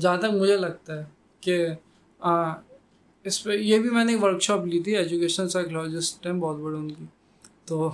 جہاں 0.00 0.16
تک 0.16 0.30
مجھے 0.32 0.56
لگتا 0.56 0.98
ہے 0.98 1.04
کہ 1.40 1.66
ہاں، 2.26 2.54
اس 3.24 3.42
پہ 3.44 3.50
یہ 3.50 3.78
بھی 3.78 3.90
میں 3.90 4.04
نے 4.04 4.12
ایک 4.12 4.22
ورک 4.22 4.42
شاپ 4.42 4.64
لی 4.66 4.80
تھی 4.82 4.96
ایجوکیشنل 4.96 5.48
سائیکلوجسٹ 5.48 6.26
ہیں، 6.26 6.32
بہت 6.34 6.56
بڑے 6.60 6.76
ان 6.76 6.90
کی۔ 6.90 7.04
تو 7.64 7.90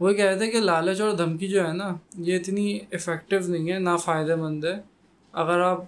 وہ 0.00 0.12
کہہ 0.12 0.24
رہے 0.24 0.38
تھے 0.38 0.50
کہ 0.50 0.60
لالچ 0.60 1.00
اور 1.00 1.12
دھمکی 1.16 1.48
جو 1.48 1.66
ہے 1.66 1.72
نا، 1.72 1.88
یہ 2.18 2.38
اتنی 2.38 2.78
افیکٹو 2.92 3.36
نہیں 3.46 3.70
ہے 3.72 3.78
نہ 3.78 3.96
فائدہ 4.04 4.36
مند 4.36 4.64
ہے۔ 4.64 4.76
اگر 5.34 5.60
آپ 5.60 5.80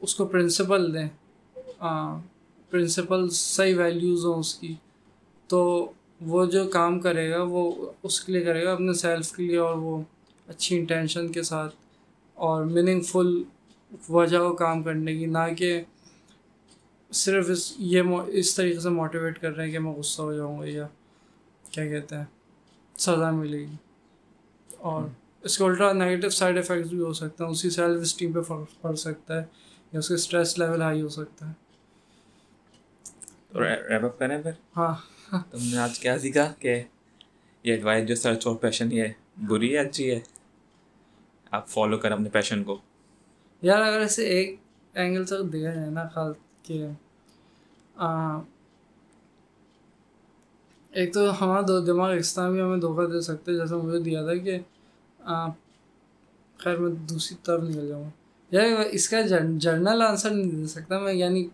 اس 0.00 0.14
کو 0.14 0.24
پرنسپل 0.26 0.92
دیں 0.94 1.08
پرنسپل 2.70 3.28
صحیح 3.30 3.74
ویلیوز 3.76 4.24
ہوں 4.26 4.38
اس 4.40 4.54
کی، 4.54 4.74
تو 5.50 5.60
وہ 6.26 6.44
جو 6.46 6.64
کام 6.68 6.98
کرے 7.00 7.30
گا، 7.30 7.42
وہ 7.48 7.70
اس 8.02 8.20
کے 8.20 8.32
لیے 8.32 8.44
کرے 8.44 8.64
گا، 8.64 8.72
اپنے 8.72 8.92
سیلف 8.94 9.30
کے 9.32 9.42
لیے 9.42 9.56
اور 9.58 9.76
وہ 9.78 10.00
اچھی 10.48 10.78
انٹینشن 10.78 11.28
کے 11.32 11.42
ساتھ 11.42 11.74
اور 12.36 12.64
میننگ 12.66 13.00
فل 13.02 13.42
وجہ 14.08 14.38
کو 14.38 14.54
کام 14.56 14.82
کرنے 14.82 15.16
کی، 15.18 15.26
نہ 15.26 15.44
کہ 15.58 15.80
صرف 17.10 17.50
اس 17.50 17.74
یہ 17.78 18.02
اس 18.26 18.54
طریقے 18.54 18.80
سے 18.80 18.88
موٹیویٹ 18.88 19.40
کر 19.40 19.56
رہے 19.56 19.64
ہیں 19.64 19.72
کہ 19.72 19.78
میں 19.78 19.92
غصہ 19.92 20.22
ہو 20.22 20.34
جاؤں 20.34 20.60
گا 20.60 20.64
یا 20.66 20.86
کیا 21.70 21.86
کہتے 21.86 22.16
ہیں 22.16 22.24
سزا 22.98 23.30
ملے 23.30 23.58
گی۔ 23.58 23.76
اور 24.78 25.02
اس 25.42 25.58
کے 25.58 25.64
الٹا 25.64 25.92
نگیٹو 25.92 26.28
سائڈ 26.28 26.58
افیکٹس 26.58 26.90
بھی 26.90 27.00
ہو 27.00 27.12
سکتے 27.12 27.44
ہیں 27.44 27.50
اسی 27.50 27.70
سیلف 27.70 28.00
اسٹیم 28.00 28.32
پہ 28.32 28.40
فرق 28.40 28.80
پڑ 28.80 28.94
سکتا 28.94 29.36
ہے 29.36 29.44
یا 29.92 29.98
اس 29.98 30.08
کے 30.08 30.14
اسٹریس 30.14 30.58
لیول 30.58 30.82
ہائی 30.82 31.02
ہو 31.02 31.08
سکتا 31.08 31.48
ہے۔ 31.48 31.52
کریں 34.18 34.42
پھر؟ 34.42 34.50
ہاں۔ 34.76 34.94
تم 35.50 35.58
نے 35.62 35.78
آج 35.78 35.98
کیا 35.98 36.18
سیکھا 36.18 36.52
کہ 36.58 36.82
یہ 37.62 37.72
ایڈوائز 37.72 38.08
جو 38.08 38.14
سرچ 38.14 38.46
اور 38.46 38.56
پیشن 38.56 38.92
یہ 38.92 39.04
بری 39.48 39.72
ہے 39.72 39.78
اچھی 39.78 40.10
ہے؟ 40.10 40.20
آپ 41.50 41.68
فالو 41.68 41.98
کریں 41.98 42.14
اپنے 42.16 42.30
پیشن 42.30 42.64
کو۔ 42.64 42.78
یار 43.62 43.80
اگر 43.80 44.00
اسے 44.00 44.26
ایک 44.26 44.60
اینگل 44.94 45.26
سے 45.26 45.34
دیکھا 45.52 45.74
جائے 45.74 45.90
نا 45.90 46.08
خیال 46.08 46.32
کہ 46.66 46.86
ایک 50.92 51.12
تو 51.14 51.30
ہمارا 51.40 51.60
دو 51.68 51.80
دماغ 51.80 52.10
اسلام 52.10 52.52
بھی 52.52 52.60
ہمیں 52.60 52.76
دھوکہ 52.76 53.06
دے 53.06 53.20
سکتے 53.20 53.54
جیسا 53.54 53.76
مجھے 53.76 53.98
دیا 53.98 54.22
تھا 54.24 54.34
کہ 54.34 54.58
خیر 56.58 56.76
میں 56.76 56.90
دوسری 57.08 57.36
طرف 57.42 57.62
نکل 57.62 57.88
جاؤں۔ 57.88 58.10
یار 58.50 58.66
اس 58.90 59.08
کا 59.08 59.20
جرنل 59.20 60.02
آنسر 60.02 60.30
نہیں 60.30 60.50
دے 60.50 60.66
سکتا 60.66 60.98
میں 60.98 61.12
یعنی 61.12 61.48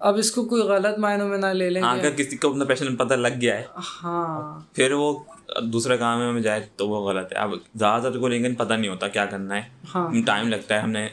اب 0.00 0.16
اس 0.16 0.30
کو 0.30 0.44
کوئی 0.44 0.62
غلط 0.62 0.98
معنوں 0.98 1.28
میں 1.28 1.38
نہ 1.38 1.46
لے 1.46 1.70
لیں 1.70 1.82
اگر 1.82 2.10
کسی 2.10 2.36
کو 2.36 2.50
اپنا 2.50 2.64
پیشن 2.64 2.96
پتہ 2.96 3.14
لگ 3.14 3.40
گیا 3.40 3.58
ہے۔ 3.58 3.64
ہاں۔ 4.02 4.60
پھر 4.74 4.92
وہ 4.92 5.18
دوسرا 5.62 5.96
کام 5.96 6.34
میں 6.34 6.42
جائے 6.42 6.66
تو 6.76 6.88
وہ 6.88 7.08
غلط 7.08 7.32
ہے۔ 7.32 7.38
اب 7.38 7.50
زیادہ 7.74 8.02
تر 8.02 8.18
کو 8.18 8.28
لیکن 8.28 8.54
پتہ 8.54 8.74
نہیں 8.74 8.90
ہوتا 8.90 9.08
کیا 9.08 9.26
کرنا 9.26 9.54
ہے۔ 9.56 9.62
ہاں۔ 9.94 10.22
ٹائم 10.26 10.48
لگتا 10.48 10.74
ہے 10.74 10.80
ہم 10.80 10.90
نے 10.90 11.08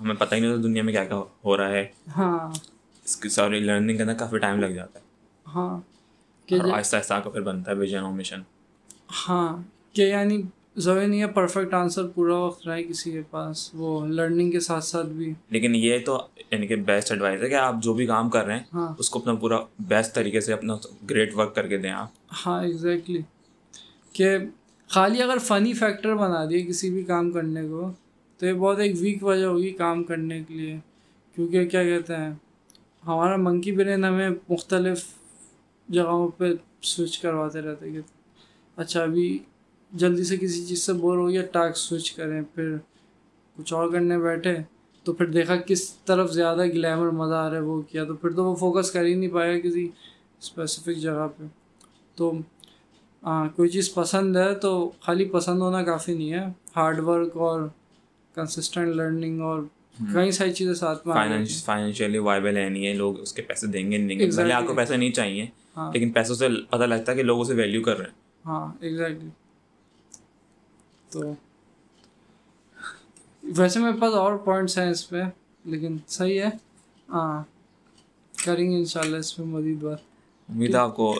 ہمیں 0.00 0.14
پتہ 0.18 0.34
ہی 0.34 0.40
نہیں 0.40 0.50
ہوتا 0.50 0.62
دنیا 0.62 0.82
میں 0.82 0.92
کیا 0.92 1.04
کیا 1.04 1.22
ہو 1.44 1.56
رہا 1.56 1.68
ہے۔ 1.68 1.88
ہاں۔ 2.16 2.50
اس 3.04 3.16
کی 3.16 3.28
ساری 3.28 3.60
لرننگ 3.60 3.98
کرنا 3.98 4.12
کافی 4.14 4.38
ٹائم 4.38 4.60
لگ 4.60 4.66
جاتا 4.66 4.98
ہے۔ 4.98 5.04
ہاں۔ 5.54 5.80
اور 6.50 6.72
آہستہ 6.72 6.96
آہستہ 6.96 7.14
کا 7.14 7.30
پھر 7.30 7.40
بنتا 7.40 7.70
ہے 7.70 7.76
ویژن 7.76 7.98
اور 7.98 8.12
مشن 8.12 8.40
ہاں۔ 9.28 9.56
کہ 9.92 10.02
یعنی 10.02 10.42
ضروری 10.76 11.06
نہیں 11.06 11.20
ہے 11.20 11.26
پرفیکٹ 11.26 11.74
آنسر 11.74 12.06
پورا 12.06 12.36
وقت 12.36 12.68
رہے 12.68 12.82
کسی 12.84 13.12
کے 13.12 13.22
پاس 13.30 13.70
وہ 13.74 14.06
لرننگ 14.06 14.50
کے 14.50 14.60
ساتھ 14.60 14.84
ساتھ 14.84 15.06
بھی۔ 15.06 15.34
لیکن 15.50 15.74
یہ 15.74 15.98
تو 16.06 16.26
یعنی 16.50 16.66
کہ 16.66 16.76
بیسٹ 16.76 17.12
ایڈوائز 17.12 17.42
ہے 17.42 17.48
کہ 17.48 17.54
آپ 17.54 17.74
جو 17.82 17.94
بھی 17.94 18.06
کام 18.06 18.30
کر 18.30 18.44
رہے 18.44 18.56
ہیں 18.56 18.64
ہاں۔ 18.74 18.94
اس 18.98 19.10
کو 19.10 19.18
اپنا 19.18 19.34
پورا 19.34 19.56
بیسٹ 19.80 20.14
طریقے 20.14 20.40
سے 20.40 20.52
اپنا 20.52 20.76
گریٹ 21.10 21.34
ورک 21.34 21.54
کر 21.54 21.66
کے 21.66 21.76
دیں 21.78 21.90
آپ۔ 21.90 22.08
ہاں 22.46 22.62
ایگزیکٹلی 22.64 23.22
کہ 24.12 24.38
خالی 24.88 25.22
اگر 25.22 25.38
فنی 25.38 25.72
فیکٹر 25.72 26.14
بنا 26.14 26.44
دیے 26.50 26.62
کسی 26.62 26.90
بھی 26.90 27.02
کام 27.04 27.30
کرنے 27.32 27.68
کو، 27.68 27.92
تو 28.38 28.46
یہ 28.46 28.52
بہت 28.52 28.78
ایک 28.78 28.96
ویک 29.00 29.24
وجہ 29.24 29.44
ہوگی 29.44 29.70
کام 29.70 30.04
کرنے 30.04 30.42
کے 30.48 30.54
لیے۔ 30.54 30.76
کیونکہ 31.34 31.68
کیا 31.68 31.84
کہتے 31.84 32.16
ہیں، 32.16 32.30
ہمارا 33.06 33.36
منکی 33.36 33.72
برین 33.72 34.04
ہمیں 34.04 34.30
مختلف 34.48 35.04
جگہوں 35.88 36.28
پہ 36.28 36.52
سوئچ 36.82 37.18
کرواتے 37.18 37.60
رہتے 37.60 37.90
کہ 37.90 38.00
اچھا 38.76 39.02
ابھی 39.02 39.38
جلدی 39.92 40.24
سے 40.24 40.36
کسی 40.36 40.66
چیز 40.66 40.82
سے 40.82 40.92
بور 40.92 41.18
ہو 41.18 41.28
گیا 41.28 41.42
ٹاک 41.52 41.76
سوئچ 41.76 42.12
کریں، 42.12 42.42
پھر 42.54 42.76
کچھ 43.56 43.72
اور 43.72 43.92
کرنے 43.92 44.18
بیٹھے، 44.18 44.56
تو 45.04 45.12
پھر 45.12 45.26
دیکھا 45.26 45.56
کس 45.56 45.94
طرف 45.94 46.32
زیادہ 46.32 46.66
گلیمر 46.66 47.10
مزہ 47.10 47.34
آ 47.34 47.48
رہا 47.50 47.56
ہے، 47.56 47.62
وہ 47.62 47.82
کیا، 47.82 48.04
تو 48.04 48.14
پھر 48.14 48.30
تو 48.30 48.44
وہ 48.44 48.54
فوکس 48.54 48.90
کر 48.90 49.04
ہی 49.04 49.14
نہیں 49.14 49.30
پائے 49.30 49.54
گا 49.54 49.68
کسی 49.68 49.88
اسپیسیفک 50.40 51.00
جگہ 51.00 51.28
پہ۔ 51.38 51.44
تو 52.14 52.32
ہاں 53.22 53.48
کوئی 53.56 53.68
چیز 53.70 53.94
پسند 53.94 54.36
ہے 54.36 54.54
تو 54.54 54.70
خالی 55.00 55.24
پسند 55.24 55.60
ہونا 55.60 55.82
کافی 55.82 56.14
نہیں 56.14 56.32
ہے۔ 56.32 56.44
ہارڈ 56.76 57.00
ورک 57.00 57.36
اور 57.36 57.68
کنسسٹنٹ 58.34 58.94
لرننگ 58.96 59.40
اور 59.40 59.62
کئی 60.14 60.30
ساری 60.30 60.52
چیزیں 60.52 60.74
ساتھ 60.74 61.06
میں 61.06 61.14
فائنینشیلی 61.64 62.18
وائبل 62.18 62.56
ہے 62.56 62.68
نہیں 62.68 62.86
ہے 62.86 62.92
لوگ 62.94 63.20
اس 63.20 63.32
کے 63.32 63.42
پیسے 63.42 63.66
دیں 63.66 63.90
گے 63.90 63.96
نہیں 63.96 64.08
دیں 64.08 64.18
گے۔ 64.18 64.26
بھلے 64.26 64.52
آپ 64.52 64.66
کو 64.66 64.74
پیسے 64.74 64.96
نہیں 64.96 65.10
چاہیے 65.10 65.46
ہاں۔ 65.76 65.90
لیکن 65.92 66.10
پیسوں 66.10 66.34
سے 66.34 66.48
پتہ 66.70 66.84
لگتا 66.84 67.12
ہے 67.12 67.16
کہ 67.16 67.22
لوگ 67.22 67.40
اسے 67.40 67.54
ویلیو 67.54 67.82
کر 67.82 67.98
رہے 67.98 68.04
ہیں۔ 68.04 68.14
ہاں 68.46 68.72
ایگزیکٹلی 68.80 69.28
تو 71.10 71.32
ویسے 73.42 73.80
میرے 73.80 74.00
پاس 74.00 74.14
اور 74.14 74.36
پوائنٹس 74.36 74.78
ہیں 74.78 74.90
اس 74.90 75.08
پہ 75.08 75.22
لیکن 75.64 75.96
صحیح 76.08 76.40
ہے۔ 76.42 76.48
ہاں 77.08 77.42
کریں 78.44 78.70
گے 78.70 78.76
ان 78.76 78.84
شاء 78.84 79.00
اللہ 79.00 79.16
اس 79.16 79.36
پہ 79.36 79.42
مزید 79.42 79.82
بات۔ 79.82 79.98
امید 80.48 80.74
آپ 80.74 80.96
کو 80.96 81.14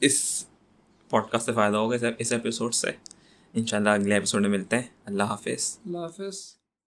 اس 0.00 0.46
پوڈ 1.10 1.22
کاسٹ 1.30 1.46
سے 1.46 1.52
فائدہ 1.52 1.76
ہوگا 1.76 1.96
اس 2.18 2.32
ایپیسوڈ 2.32 2.74
سے 2.74 2.90
ان 3.54 3.66
شاء 3.66 3.76
اللہ 3.76 3.90
اگلے 3.90 4.14
ایپیسوڈ 4.14 4.40
میں 4.40 4.50
ملتے 4.50 4.76
ہیں۔ 4.76 4.82
اللہ 5.04 5.22
حافظ۔ 5.22 5.78
اللہ 5.86 5.98
حافظ۔ 5.98 6.55